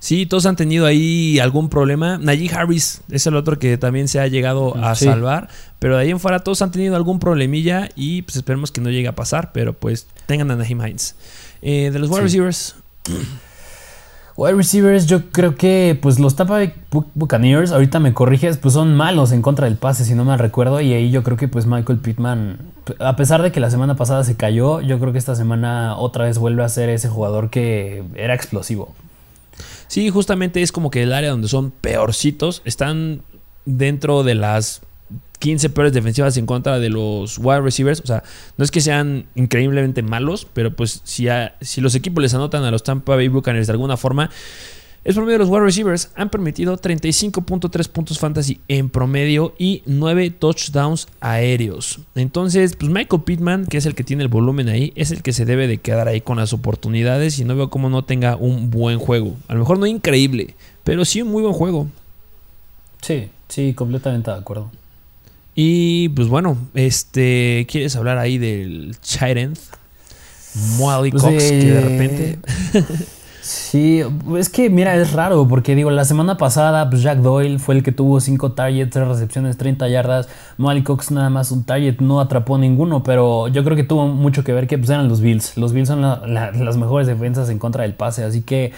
Sí, 0.00 0.26
todos 0.26 0.46
han 0.46 0.56
tenido 0.56 0.86
ahí 0.86 1.38
algún 1.38 1.68
problema. 1.68 2.18
Najee 2.18 2.50
Harris 2.54 3.02
es 3.10 3.26
el 3.26 3.36
otro 3.36 3.58
que 3.58 3.78
también 3.78 4.08
se 4.08 4.20
ha 4.20 4.26
llegado 4.26 4.76
a 4.76 4.94
salvar. 4.94 5.48
Pero 5.78 5.96
de 5.96 6.02
ahí 6.02 6.10
en 6.10 6.20
fuera 6.20 6.40
todos 6.40 6.62
han 6.62 6.70
tenido 6.70 6.96
algún 6.96 7.18
problemilla 7.18 7.88
y 7.96 8.22
pues 8.22 8.36
esperemos 8.36 8.70
que 8.70 8.80
no 8.80 8.90
llegue 8.90 9.08
a 9.08 9.14
pasar. 9.14 9.52
Pero 9.52 9.72
pues 9.72 10.06
tengan 10.26 10.50
a 10.50 10.56
Najee 10.56 10.74
Hines. 10.74 11.14
Eh, 11.62 11.90
de 11.92 11.98
los 11.98 12.10
wide 12.10 12.22
receivers. 12.22 12.76
Wide 14.38 14.54
receivers, 14.54 15.06
yo 15.06 15.32
creo 15.32 15.56
que 15.56 15.98
pues 16.00 16.20
los 16.20 16.36
Tampa 16.36 16.60
Buccaneers, 17.14 17.72
ahorita 17.72 17.98
me 17.98 18.14
corriges, 18.14 18.56
pues 18.56 18.72
son 18.72 18.94
malos 18.94 19.32
en 19.32 19.42
contra 19.42 19.64
del 19.64 19.76
pase, 19.76 20.04
si 20.04 20.14
no 20.14 20.24
me 20.24 20.36
recuerdo. 20.36 20.80
Y 20.80 20.92
ahí 20.92 21.10
yo 21.10 21.24
creo 21.24 21.36
que 21.36 21.48
pues 21.48 21.66
Michael 21.66 21.98
Pittman, 21.98 22.58
a 23.00 23.16
pesar 23.16 23.42
de 23.42 23.50
que 23.50 23.58
la 23.58 23.68
semana 23.68 23.96
pasada 23.96 24.22
se 24.22 24.36
cayó, 24.36 24.80
yo 24.80 25.00
creo 25.00 25.10
que 25.10 25.18
esta 25.18 25.34
semana 25.34 25.96
otra 25.96 26.26
vez 26.26 26.38
vuelve 26.38 26.62
a 26.62 26.68
ser 26.68 26.88
ese 26.88 27.08
jugador 27.08 27.50
que 27.50 28.04
era 28.14 28.32
explosivo. 28.32 28.94
Sí, 29.88 30.10
justamente 30.10 30.62
es 30.62 30.72
como 30.72 30.90
que 30.90 31.02
el 31.02 31.12
área 31.12 31.30
donde 31.30 31.48
son 31.48 31.70
peorcitos. 31.70 32.62
Están 32.64 33.22
dentro 33.64 34.22
de 34.22 34.34
las 34.34 34.82
15 35.38 35.70
peores 35.70 35.92
defensivas 35.92 36.36
en 36.36 36.46
contra 36.46 36.78
de 36.78 36.88
los 36.88 37.38
wide 37.38 37.60
receivers. 37.60 38.00
O 38.00 38.06
sea, 38.06 38.22
no 38.56 38.64
es 38.64 38.70
que 38.70 38.80
sean 38.80 39.26
increíblemente 39.34 40.02
malos, 40.02 40.46
pero 40.52 40.74
pues 40.74 41.00
si, 41.04 41.28
si 41.60 41.80
los 41.80 41.94
equipos 41.94 42.22
les 42.22 42.34
anotan 42.34 42.64
a 42.64 42.70
los 42.70 42.82
Tampa 42.82 43.14
Bay 43.16 43.28
Buccaneers 43.28 43.66
de 43.66 43.72
alguna 43.72 43.96
forma, 43.96 44.30
es 45.08 45.14
promedio 45.14 45.38
de 45.38 45.44
los 45.46 45.48
wide 45.48 45.62
receivers 45.62 46.10
han 46.16 46.28
permitido 46.28 46.76
35.3 46.76 47.88
puntos 47.88 48.18
fantasy 48.18 48.60
en 48.68 48.90
promedio 48.90 49.54
y 49.58 49.82
9 49.86 50.28
touchdowns 50.32 51.08
aéreos. 51.18 52.00
Entonces, 52.14 52.76
pues 52.76 52.92
Michael 52.92 53.22
Pittman, 53.22 53.64
que 53.64 53.78
es 53.78 53.86
el 53.86 53.94
que 53.94 54.04
tiene 54.04 54.22
el 54.22 54.28
volumen 54.28 54.68
ahí, 54.68 54.92
es 54.96 55.10
el 55.10 55.22
que 55.22 55.32
se 55.32 55.46
debe 55.46 55.66
de 55.66 55.78
quedar 55.78 56.08
ahí 56.08 56.20
con 56.20 56.36
las 56.36 56.52
oportunidades 56.52 57.38
y 57.38 57.44
no 57.44 57.56
veo 57.56 57.70
cómo 57.70 57.88
no 57.88 58.04
tenga 58.04 58.36
un 58.36 58.68
buen 58.68 58.98
juego. 58.98 59.34
A 59.48 59.54
lo 59.54 59.60
mejor 59.60 59.78
no 59.78 59.86
increíble, 59.86 60.54
pero 60.84 61.06
sí 61.06 61.22
un 61.22 61.30
muy 61.30 61.42
buen 61.42 61.54
juego. 61.54 61.88
Sí, 63.00 63.30
sí, 63.48 63.72
completamente 63.72 64.30
de 64.30 64.36
acuerdo. 64.36 64.70
Y 65.54 66.10
pues 66.10 66.28
bueno, 66.28 66.58
este, 66.74 67.66
¿quieres 67.70 67.96
hablar 67.96 68.18
ahí 68.18 68.36
del 68.36 68.94
Chirenth? 69.00 69.58
Molly 70.76 71.12
pues, 71.12 71.22
Cox, 71.22 71.44
que 71.44 71.64
de 71.64 71.80
repente. 71.80 72.38
sí, 73.48 74.02
es 74.36 74.48
que 74.48 74.68
mira, 74.68 74.94
es 74.96 75.12
raro, 75.12 75.48
porque 75.48 75.74
digo, 75.74 75.90
la 75.90 76.04
semana 76.04 76.36
pasada, 76.36 76.88
pues 76.90 77.02
Jack 77.02 77.18
Doyle 77.18 77.58
fue 77.58 77.76
el 77.76 77.82
que 77.82 77.92
tuvo 77.92 78.20
5 78.20 78.52
targets, 78.52 78.90
3 78.90 79.08
recepciones, 79.08 79.56
30 79.56 79.88
yardas. 79.88 80.28
Molly 80.58 80.82
Cox 80.82 81.10
nada 81.10 81.30
más 81.30 81.50
un 81.50 81.64
target, 81.64 82.00
no 82.00 82.20
atrapó 82.20 82.58
ninguno, 82.58 83.02
pero 83.02 83.48
yo 83.48 83.64
creo 83.64 83.76
que 83.76 83.84
tuvo 83.84 84.06
mucho 84.06 84.44
que 84.44 84.52
ver 84.52 84.66
que 84.66 84.76
pues, 84.76 84.90
eran 84.90 85.08
los 85.08 85.20
Bills. 85.20 85.56
Los 85.56 85.72
Bills 85.72 85.88
son 85.88 86.02
las 86.02 86.76
mejores 86.76 87.06
defensas 87.06 87.48
en 87.48 87.58
contra 87.58 87.82
del 87.82 87.94
pase, 87.94 88.24
así 88.24 88.42
que 88.42 88.72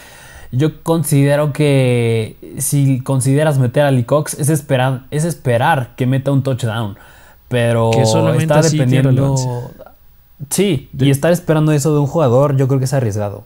yo 0.52 0.82
considero 0.82 1.52
que 1.52 2.36
si 2.58 3.00
consideras 3.00 3.58
meter 3.58 3.84
a 3.84 3.90
Lee 3.90 4.04
Cox 4.04 4.34
es 4.38 4.48
esperar, 4.48 5.02
es 5.10 5.24
esperar 5.24 5.94
que 5.96 6.06
meta 6.06 6.30
un 6.30 6.42
touchdown. 6.42 6.96
Pero 7.48 7.90
está 7.92 8.62
dependiendo. 8.62 9.34
Sí, 10.48 10.88
y 10.96 11.10
estar 11.10 11.32
esperando 11.32 11.72
eso 11.72 11.92
de 11.92 11.98
un 11.98 12.06
jugador, 12.06 12.56
yo 12.56 12.68
creo 12.68 12.78
que 12.78 12.84
es 12.84 12.94
arriesgado 12.94 13.44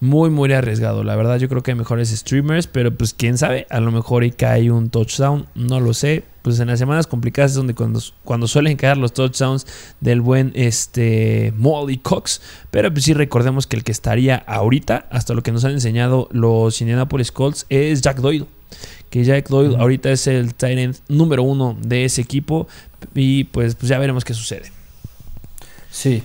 muy, 0.00 0.30
muy 0.30 0.50
arriesgado. 0.52 1.04
La 1.04 1.14
verdad, 1.14 1.38
yo 1.38 1.48
creo 1.48 1.62
que 1.62 1.72
hay 1.72 1.76
mejores 1.76 2.08
streamers, 2.08 2.66
pero 2.66 2.94
pues 2.94 3.12
quién 3.12 3.36
sabe, 3.36 3.66
a 3.68 3.80
lo 3.80 3.92
mejor 3.92 4.24
y 4.24 4.30
cae 4.30 4.70
un 4.70 4.88
touchdown, 4.88 5.46
no 5.54 5.78
lo 5.78 5.94
sé. 5.94 6.24
Pues 6.42 6.58
en 6.58 6.68
las 6.68 6.78
semanas 6.78 7.06
complicadas 7.06 7.50
es 7.50 7.56
donde 7.58 7.74
cuando, 7.74 8.00
cuando 8.24 8.48
suelen 8.48 8.78
caer 8.78 8.96
los 8.96 9.12
touchdowns 9.12 9.66
del 10.00 10.22
buen 10.22 10.52
este, 10.54 11.52
Molly 11.56 11.98
Cox. 11.98 12.40
Pero 12.70 12.90
pues 12.90 13.04
sí 13.04 13.12
recordemos 13.12 13.66
que 13.66 13.76
el 13.76 13.84
que 13.84 13.92
estaría 13.92 14.36
ahorita, 14.36 15.06
hasta 15.10 15.34
lo 15.34 15.42
que 15.42 15.52
nos 15.52 15.66
han 15.66 15.72
enseñado 15.72 16.28
los 16.32 16.80
Indianapolis 16.80 17.30
Colts, 17.30 17.66
es 17.68 18.00
Jack 18.00 18.20
Doyle. 18.20 18.46
Que 19.10 19.24
Jack 19.24 19.48
Doyle 19.50 19.76
ahorita 19.76 20.10
es 20.10 20.26
el 20.28 20.54
tight 20.54 20.96
número 21.08 21.42
uno 21.42 21.76
de 21.78 22.06
ese 22.06 22.22
equipo. 22.22 22.68
Y 23.14 23.44
pues, 23.44 23.74
pues 23.74 23.90
ya 23.90 23.98
veremos 23.98 24.24
qué 24.24 24.32
sucede. 24.32 24.72
Sí. 25.90 26.22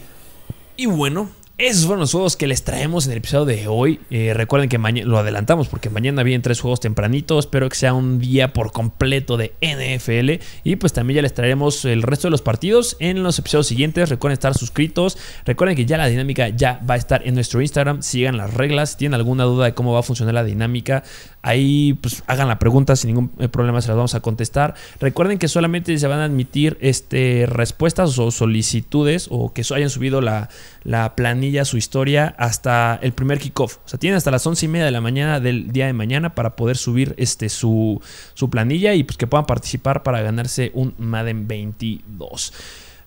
Y 0.78 0.86
bueno, 0.86 1.30
esos 1.58 1.86
fueron 1.86 2.02
los 2.02 2.12
juegos 2.12 2.36
que 2.36 2.48
les 2.48 2.66
traemos 2.66 3.06
en 3.06 3.14
el 3.14 3.20
episodio 3.20 3.46
de 3.46 3.68
hoy. 3.70 4.02
Eh, 4.10 4.34
recuerden 4.34 4.68
que 4.68 4.78
lo 4.78 5.18
adelantamos 5.18 5.70
porque 5.70 5.90
mañana 5.90 6.22
vienen 6.22 6.42
tres 6.42 6.60
juegos 6.60 6.82
tempranitos. 6.82 7.46
Espero 7.46 7.70
que 7.70 7.78
sea 7.78 7.94
un 7.94 8.20
día 8.20 8.52
por 8.52 8.74
completo 8.74 9.38
de 9.38 9.54
NFL. 9.62 10.44
Y 10.66 10.76
pues 10.76 10.92
también 10.92 11.16
ya 11.16 11.22
les 11.22 11.34
traeremos 11.34 11.86
el 11.86 12.02
resto 12.02 12.28
de 12.28 12.32
los 12.32 12.42
partidos 12.42 12.98
en 13.00 13.24
los 13.24 13.40
episodios 13.40 13.68
siguientes. 13.68 14.10
Recuerden 14.10 14.34
estar 14.34 14.54
suscritos. 14.54 15.18
Recuerden 15.46 15.78
que 15.78 15.86
ya 15.86 15.98
la 15.98 16.08
dinámica 16.08 16.50
ya 16.50 16.82
va 16.90 16.96
a 16.96 16.98
estar 16.98 17.26
en 17.26 17.36
nuestro 17.36 17.62
Instagram. 17.62 18.02
Sigan 18.02 18.36
las 18.36 18.54
reglas. 18.54 18.92
Si 18.92 18.98
tienen 18.98 19.16
alguna 19.16 19.46
duda 19.46 19.64
de 19.64 19.74
cómo 19.74 19.94
va 19.94 20.02
a 20.02 20.04
funcionar 20.04 20.34
la 20.34 20.44
dinámica, 20.44 21.04
ahí 21.42 21.94
pues 22.02 22.22
hagan 22.28 22.50
la 22.50 22.60
pregunta 22.60 22.98
sin 22.98 23.12
ningún 23.12 23.32
eh, 23.40 23.48
problema. 23.48 23.82
Se 23.82 23.88
las 23.88 23.96
vamos 23.96 24.14
a 24.14 24.20
contestar. 24.20 24.74
Recuerden 25.00 25.40
que 25.40 25.48
solamente 25.48 25.98
se 25.98 26.08
van 26.08 26.20
a 26.20 26.26
admitir 26.26 26.78
este, 26.82 27.46
respuestas 27.48 28.20
o 28.20 28.30
solicitudes 28.30 29.28
o 29.32 29.54
que 29.54 29.64
hayan 29.74 29.90
subido 29.90 30.20
la, 30.20 30.50
la 30.84 31.16
planilla 31.16 31.45
su 31.66 31.78
historia 31.78 32.36
hasta 32.38 33.00
el 33.02 33.14
primer 33.14 33.40
kickoff. 33.40 33.78
O 33.78 33.88
sea, 33.88 34.00
tienen 34.00 34.18
hasta 34.18 34.32
las 34.32 34.46
once 34.48 34.66
y 34.66 34.70
media 34.70 34.86
de 34.86 34.92
la 34.92 35.02
mañana 35.02 35.40
del 35.40 35.72
día 35.72 35.86
de 35.86 35.94
mañana 35.94 36.36
para 36.36 36.56
poder 36.56 36.78
subir 36.78 37.14
este, 37.18 37.50
su, 37.50 38.02
su 38.34 38.50
planilla 38.50 38.94
y 38.94 39.04
pues 39.04 39.18
que 39.18 39.28
puedan 39.28 39.46
participar 39.46 40.04
para 40.04 40.22
ganarse 40.22 40.72
un 40.74 40.94
Madden 40.98 41.48
22. 41.48 42.54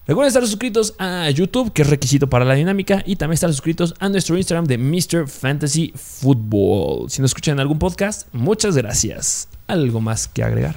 Recuerden 0.06 0.28
estar 0.28 0.46
suscritos 0.46 0.94
a 0.98 1.28
YouTube, 1.28 1.70
que 1.74 1.82
es 1.82 1.90
requisito 1.90 2.30
para 2.30 2.46
la 2.46 2.54
dinámica, 2.54 3.02
y 3.04 3.16
también 3.16 3.34
estar 3.34 3.50
suscritos 3.50 3.94
a 3.98 4.08
nuestro 4.08 4.38
Instagram 4.38 4.64
de 4.64 4.78
Mr. 4.78 5.28
Fantasy 5.28 5.92
Football. 5.94 7.10
Si 7.10 7.20
nos 7.20 7.32
escuchan 7.32 7.60
algún 7.60 7.78
podcast, 7.78 8.26
muchas 8.32 8.74
gracias. 8.74 9.48
¿Algo 9.66 10.00
más 10.00 10.26
que 10.26 10.42
agregar? 10.42 10.74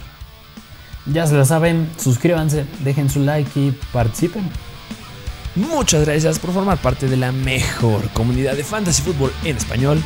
Ya 1.05 1.25
se 1.27 1.35
lo 1.35 1.45
saben, 1.45 1.89
suscríbanse, 1.97 2.65
dejen 2.83 3.09
su 3.09 3.21
like 3.21 3.57
y 3.57 3.71
participen. 3.93 4.43
Muchas 5.55 6.05
gracias 6.05 6.39
por 6.39 6.53
formar 6.53 6.77
parte 6.77 7.07
de 7.07 7.17
la 7.17 7.31
mejor 7.31 8.09
comunidad 8.11 8.55
de 8.55 8.63
fantasy 8.63 9.01
fútbol 9.01 9.33
en 9.43 9.57
español 9.57 10.01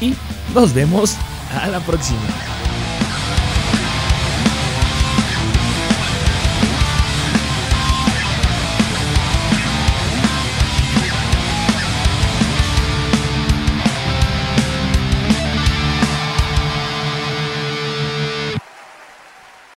y 0.00 0.14
nos 0.54 0.72
vemos 0.72 1.16
a 1.60 1.66
la 1.68 1.80
próxima. 1.80 2.20